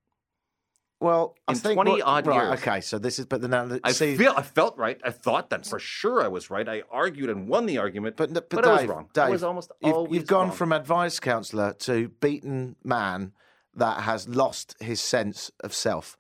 Well, 1.01 1.37
I 1.49 1.53
In 1.53 1.59
think 1.59 1.75
20 1.75 1.91
what- 1.91 2.03
odd 2.03 2.27
right, 2.29 2.49
years. 2.49 2.61
Okay, 2.61 2.81
so 2.81 2.99
this 2.99 3.19
is, 3.19 3.27
but 3.27 3.41
the 3.41 3.49
now 3.49 3.69
I 3.83 3.91
see, 3.91 4.15
feel 4.17 4.35
I 4.37 4.43
felt 4.43 4.79
right. 4.79 5.01
I 5.05 5.11
thought 5.11 5.51
that 5.51 5.67
for 5.67 5.81
sure 5.81 6.23
I 6.23 6.29
was 6.29 6.49
right. 6.49 6.69
I 6.69 6.83
argued 6.93 7.29
and 7.29 7.49
won 7.49 7.67
the 7.67 7.79
argument, 7.79 8.17
but, 8.17 8.33
but, 8.33 8.49
but 8.49 8.63
Dave, 8.63 8.71
I 8.73 8.81
was 8.83 8.87
wrong. 8.87 9.09
Dave, 9.13 9.25
I 9.25 9.31
was 9.31 9.43
almost 9.43 9.73
you've, 9.81 9.95
always 9.95 10.13
you've 10.13 10.27
gone 10.29 10.49
wrong. 10.49 10.57
from 10.57 10.73
advice 10.73 11.19
counsellor 11.19 11.73
to 11.81 12.09
beaten 12.21 12.77
man 12.85 13.33
that 13.75 14.03
has 14.03 14.29
lost 14.29 14.77
his 14.81 15.01
sense 15.01 15.51
of 15.61 15.75
self. 15.75 16.17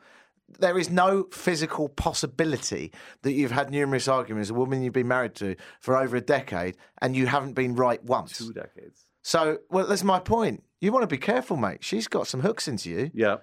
There 0.58 0.78
is 0.78 0.90
no 0.90 1.24
physical 1.32 1.88
possibility 1.88 2.92
that 3.22 3.32
you've 3.32 3.50
had 3.50 3.70
numerous 3.70 4.08
arguments, 4.08 4.50
with 4.50 4.56
a 4.56 4.60
woman 4.60 4.82
you've 4.82 4.92
been 4.92 5.08
married 5.08 5.34
to 5.36 5.56
for 5.80 5.96
over 5.96 6.16
a 6.16 6.20
decade, 6.20 6.76
and 7.00 7.16
you 7.16 7.26
haven't 7.26 7.54
been 7.54 7.74
right 7.74 8.02
once. 8.04 8.38
two 8.38 8.52
decades. 8.52 9.06
So, 9.22 9.58
well, 9.70 9.86
that's 9.86 10.04
my 10.04 10.18
point. 10.18 10.62
You 10.80 10.92
want 10.92 11.04
to 11.04 11.06
be 11.06 11.18
careful, 11.18 11.56
mate. 11.56 11.84
She's 11.84 12.08
got 12.08 12.26
some 12.26 12.40
hooks 12.40 12.66
into 12.66 12.90
you. 12.90 13.10
Yeah. 13.14 13.36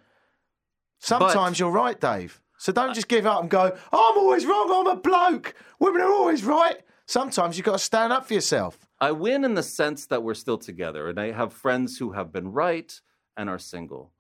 Sometimes 1.00 1.60
you're 1.60 1.72
right, 1.72 2.00
Dave. 2.00 2.42
So 2.58 2.74
don't 2.74 2.94
just 2.94 3.08
give 3.08 3.26
up 3.26 3.40
and 3.42 3.50
go, 3.50 3.72
I'm 3.94 4.18
always 4.18 4.46
wrong, 4.46 4.70
I'm 4.70 4.88
a 4.88 5.00
bloke. 5.00 5.56
Women 5.80 6.02
are 6.02 6.12
always 6.12 6.44
right. 6.44 6.78
Sometimes 7.06 7.58
you've 7.58 7.66
got 7.66 7.74
to 7.74 7.80
stand 7.80 8.12
up 8.12 8.28
for 8.28 8.34
yourself. 8.34 8.78
I 9.00 9.14
win 9.14 9.46
in 9.46 9.54
the 9.54 9.64
sense 9.64 10.06
that 10.08 10.24
we're 10.24 10.34
still 10.34 10.58
together, 10.58 11.08
and 11.08 11.18
I 11.18 11.32
have 11.32 11.54
friends 11.54 11.98
who 11.98 12.12
have 12.12 12.34
been 12.34 12.52
right 12.52 13.00
and 13.38 13.50
are 13.50 13.58
single. 13.58 14.12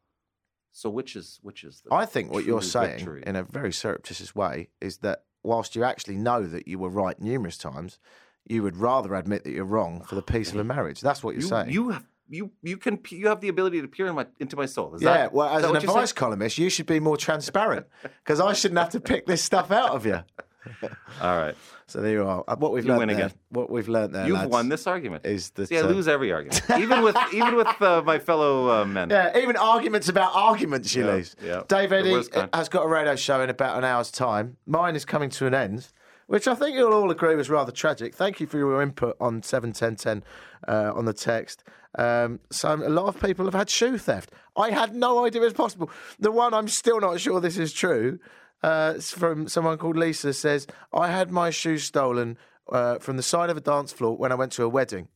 So 0.79 0.89
which 0.89 1.17
is 1.17 1.39
which 1.41 1.65
is 1.65 1.81
the 1.81 1.93
I 1.93 2.05
think 2.05 2.31
what 2.31 2.45
you're 2.45 2.61
saying, 2.61 2.99
victory? 2.99 3.23
in 3.27 3.35
a 3.35 3.43
very 3.43 3.73
surreptitious 3.73 4.33
way, 4.33 4.69
is 4.79 4.99
that 4.99 5.23
whilst 5.43 5.75
you 5.75 5.83
actually 5.83 6.15
know 6.15 6.47
that 6.47 6.69
you 6.69 6.79
were 6.79 6.87
right 6.87 7.19
numerous 7.19 7.57
times, 7.57 7.99
you 8.45 8.63
would 8.63 8.77
rather 8.77 9.13
admit 9.13 9.43
that 9.43 9.51
you're 9.51 9.65
wrong 9.65 10.01
for 10.03 10.15
the 10.15 10.21
peace 10.33 10.53
of 10.53 10.57
a 10.57 10.63
marriage. 10.63 11.01
That's 11.01 11.21
what 11.21 11.31
you're 11.35 11.41
you, 11.41 11.49
saying. 11.49 11.71
you 11.71 11.89
have 11.89 12.05
you 12.29 12.51
you 12.61 12.77
can 12.77 12.97
you 13.09 13.27
have 13.27 13.41
the 13.41 13.49
ability 13.49 13.81
to 13.81 13.89
peer 13.89 14.07
in 14.07 14.15
my, 14.15 14.27
into 14.39 14.55
my 14.55 14.67
soul. 14.67 14.95
Is 14.95 15.01
yeah, 15.01 15.17
that, 15.17 15.33
well, 15.33 15.49
as 15.53 15.65
an 15.65 15.75
advice 15.75 16.13
columnist, 16.13 16.57
you 16.57 16.69
should 16.69 16.85
be 16.85 17.01
more 17.01 17.17
transparent 17.17 17.85
because 18.23 18.39
I 18.39 18.53
shouldn't 18.53 18.79
have 18.79 18.91
to 18.91 19.01
pick 19.01 19.25
this 19.25 19.43
stuff 19.43 19.71
out 19.71 19.89
of 19.89 20.05
you. 20.05 20.23
All 21.21 21.37
right, 21.37 21.55
So 21.87 22.01
there 22.01 22.11
you 22.11 22.25
are. 22.27 22.43
What 22.57 22.71
we've 22.73 22.83
You 22.83 22.89
learned 22.89 22.99
win 22.99 23.07
there, 23.09 23.27
again. 23.27 23.37
what 23.49 23.69
we've 23.69 23.87
learned 23.87 24.13
there, 24.13 24.27
you've 24.27 24.37
lads, 24.37 24.51
won 24.51 24.69
this 24.69 24.87
argument. 24.87 25.25
is 25.25 25.49
that 25.51 25.71
I 25.71 25.77
uh, 25.77 25.87
lose 25.87 26.07
every 26.07 26.31
argument, 26.31 26.61
even 26.77 27.01
with 27.01 27.15
even 27.33 27.55
with 27.55 27.81
uh, 27.81 28.01
my 28.05 28.19
fellow 28.19 28.69
uh, 28.81 28.85
men. 28.85 29.09
Yeah, 29.09 29.37
even 29.37 29.55
arguments 29.55 30.09
about 30.09 30.31
arguments 30.35 30.93
you 30.93 31.05
Yeah, 31.05 31.11
lose. 31.13 31.35
yeah. 31.43 31.63
Dave 31.67 31.91
Eddie 31.93 32.21
has 32.53 32.69
got 32.69 32.83
a 32.83 32.87
radio 32.87 33.15
show 33.15 33.41
in 33.41 33.49
about 33.49 33.77
an 33.77 33.83
hour's 33.83 34.11
time. 34.11 34.57
Mine 34.65 34.95
is 34.95 35.05
coming 35.05 35.29
to 35.31 35.47
an 35.47 35.53
end, 35.53 35.87
which 36.27 36.47
I 36.47 36.55
think 36.55 36.75
you'll 36.75 36.93
all 36.93 37.09
agree 37.11 37.35
was 37.35 37.49
rather 37.49 37.71
tragic. 37.71 38.13
Thank 38.13 38.39
you 38.39 38.47
for 38.47 38.57
your 38.57 38.81
input 38.81 39.15
on 39.19 39.41
71010 39.41 40.23
uh, 40.67 40.91
on 40.93 41.05
the 41.05 41.13
text. 41.13 41.63
Um, 41.97 42.39
so 42.51 42.73
a 42.75 42.89
lot 42.89 43.07
of 43.07 43.19
people 43.19 43.45
have 43.45 43.55
had 43.55 43.69
shoe 43.69 43.97
theft. 43.97 44.31
I 44.55 44.69
had 44.71 44.93
no 44.93 45.25
idea 45.25 45.41
it 45.41 45.45
was 45.45 45.53
possible. 45.53 45.89
The 46.19 46.31
one 46.31 46.53
I'm 46.53 46.67
still 46.67 46.99
not 46.99 47.19
sure 47.19 47.39
this 47.39 47.57
is 47.57 47.73
true. 47.73 48.19
Uh, 48.61 48.95
from 48.95 49.47
someone 49.47 49.77
called 49.77 49.95
Lisa 49.97 50.33
says, 50.33 50.67
I 50.93 51.09
had 51.09 51.31
my 51.31 51.49
shoes 51.49 51.83
stolen 51.83 52.37
uh, 52.71 52.99
from 52.99 53.17
the 53.17 53.23
side 53.23 53.49
of 53.49 53.57
a 53.57 53.61
dance 53.61 53.91
floor 53.91 54.17
when 54.17 54.31
I 54.31 54.35
went 54.35 54.51
to 54.53 54.63
a 54.63 54.69
wedding. 54.69 55.07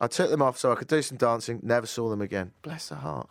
I 0.00 0.06
took 0.06 0.30
them 0.30 0.42
off 0.42 0.58
so 0.58 0.72
I 0.72 0.74
could 0.74 0.88
do 0.88 1.02
some 1.02 1.18
dancing, 1.18 1.60
never 1.62 1.86
saw 1.86 2.08
them 2.08 2.22
again. 2.22 2.52
Bless 2.62 2.88
her 2.88 2.96
heart. 2.96 3.28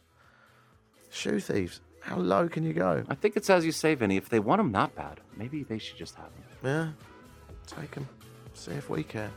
Shoe 1.10 1.40
thieves. 1.40 1.82
How 2.02 2.18
low 2.18 2.48
can 2.48 2.64
you 2.64 2.74
go? 2.74 3.04
I 3.10 3.16
think 3.16 3.36
it's 3.36 3.50
as 3.50 3.66
you 3.66 3.72
say, 3.72 3.96
Vinny. 3.96 4.18
If 4.18 4.30
they 4.30 4.40
want 4.40 4.60
them 4.60 4.72
that 4.72 4.96
bad, 4.96 5.20
maybe 5.36 5.64
they 5.64 5.80
should 5.80 5.98
just 5.98 6.16
have 6.16 6.30
them. 6.34 6.44
Yeah. 6.64 7.78
Take 7.82 7.92
them. 7.92 8.08
See 8.54 8.72
if 8.72 8.90
we 8.90 9.04
can. 9.04 9.32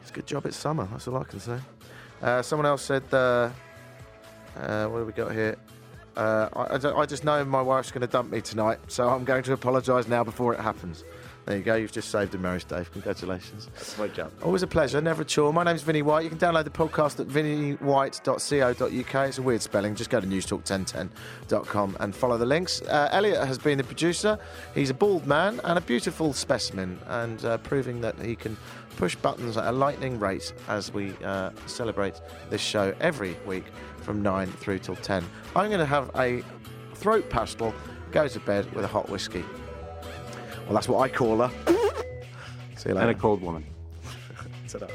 It's 0.00 0.10
a 0.10 0.14
good 0.14 0.26
job 0.26 0.46
it's 0.46 0.56
summer. 0.56 0.86
That's 0.90 1.08
all 1.08 1.16
I 1.16 1.24
can 1.24 1.40
say. 1.40 1.58
Uh, 2.20 2.42
someone 2.42 2.66
else 2.66 2.82
said, 2.82 3.02
uh, 3.12 3.50
uh, 4.56 4.86
what 4.86 4.98
have 4.98 5.06
we 5.06 5.12
got 5.12 5.32
here? 5.32 5.56
Uh, 6.16 6.48
I, 6.52 6.76
I, 6.76 7.00
I 7.00 7.06
just 7.06 7.24
know 7.24 7.44
my 7.44 7.62
wife's 7.62 7.90
going 7.90 8.02
to 8.02 8.06
dump 8.06 8.30
me 8.30 8.40
tonight, 8.40 8.78
so 8.88 9.08
I'm 9.08 9.24
going 9.24 9.42
to 9.44 9.52
apologise 9.52 10.08
now 10.08 10.24
before 10.24 10.54
it 10.54 10.60
happens. 10.60 11.04
There 11.44 11.56
you 11.56 11.64
go. 11.64 11.74
You've 11.74 11.90
just 11.90 12.10
saved 12.10 12.32
a 12.36 12.38
marriage, 12.38 12.66
Dave. 12.66 12.92
Congratulations. 12.92 13.68
That's 13.74 13.98
my 13.98 14.06
job. 14.06 14.30
Always 14.44 14.62
a 14.62 14.66
pleasure, 14.68 15.00
never 15.00 15.22
a 15.22 15.24
chore. 15.24 15.52
My 15.52 15.64
name's 15.64 15.82
Vinney 15.82 16.02
White. 16.02 16.22
You 16.22 16.30
can 16.30 16.38
download 16.38 16.64
the 16.64 16.70
podcast 16.70 17.18
at 17.18 17.26
vinnywhite.co.uk. 17.26 19.28
It's 19.28 19.38
a 19.38 19.42
weird 19.42 19.60
spelling. 19.60 19.96
Just 19.96 20.10
go 20.10 20.20
to 20.20 20.26
newstalk1010.com 20.26 21.96
and 21.98 22.14
follow 22.14 22.38
the 22.38 22.46
links. 22.46 22.80
Uh, 22.82 23.08
Elliot 23.10 23.44
has 23.44 23.58
been 23.58 23.76
the 23.76 23.84
producer. 23.84 24.38
He's 24.72 24.90
a 24.90 24.94
bald 24.94 25.26
man 25.26 25.60
and 25.64 25.76
a 25.76 25.80
beautiful 25.80 26.32
specimen, 26.32 27.00
and 27.08 27.44
uh, 27.44 27.58
proving 27.58 28.00
that 28.02 28.20
he 28.20 28.36
can 28.36 28.56
push 28.96 29.16
buttons 29.16 29.56
at 29.56 29.66
a 29.66 29.72
lightning 29.72 30.20
rate 30.20 30.52
as 30.68 30.92
we 30.92 31.12
uh, 31.24 31.50
celebrate 31.66 32.20
this 32.50 32.60
show 32.60 32.94
every 33.00 33.36
week 33.46 33.64
from 34.02 34.22
9 34.22 34.48
through 34.48 34.78
till 34.80 34.96
10. 34.96 35.24
I'm 35.56 35.68
going 35.68 35.80
to 35.80 35.86
have 35.86 36.10
a 36.16 36.42
throat 36.94 37.28
pastel, 37.30 37.74
go 38.10 38.28
to 38.28 38.40
bed 38.40 38.72
with 38.74 38.84
a 38.84 38.88
hot 38.88 39.08
whiskey. 39.08 39.44
Well, 40.64 40.74
that's 40.74 40.88
what 40.88 41.00
I 41.00 41.08
call 41.08 41.38
her. 41.38 41.50
See 42.76 42.88
you 42.88 42.94
later. 42.94 43.08
And 43.08 43.16
a 43.16 43.20
cold 43.20 43.42
woman. 43.42 43.64
Ta-da. 44.68 44.86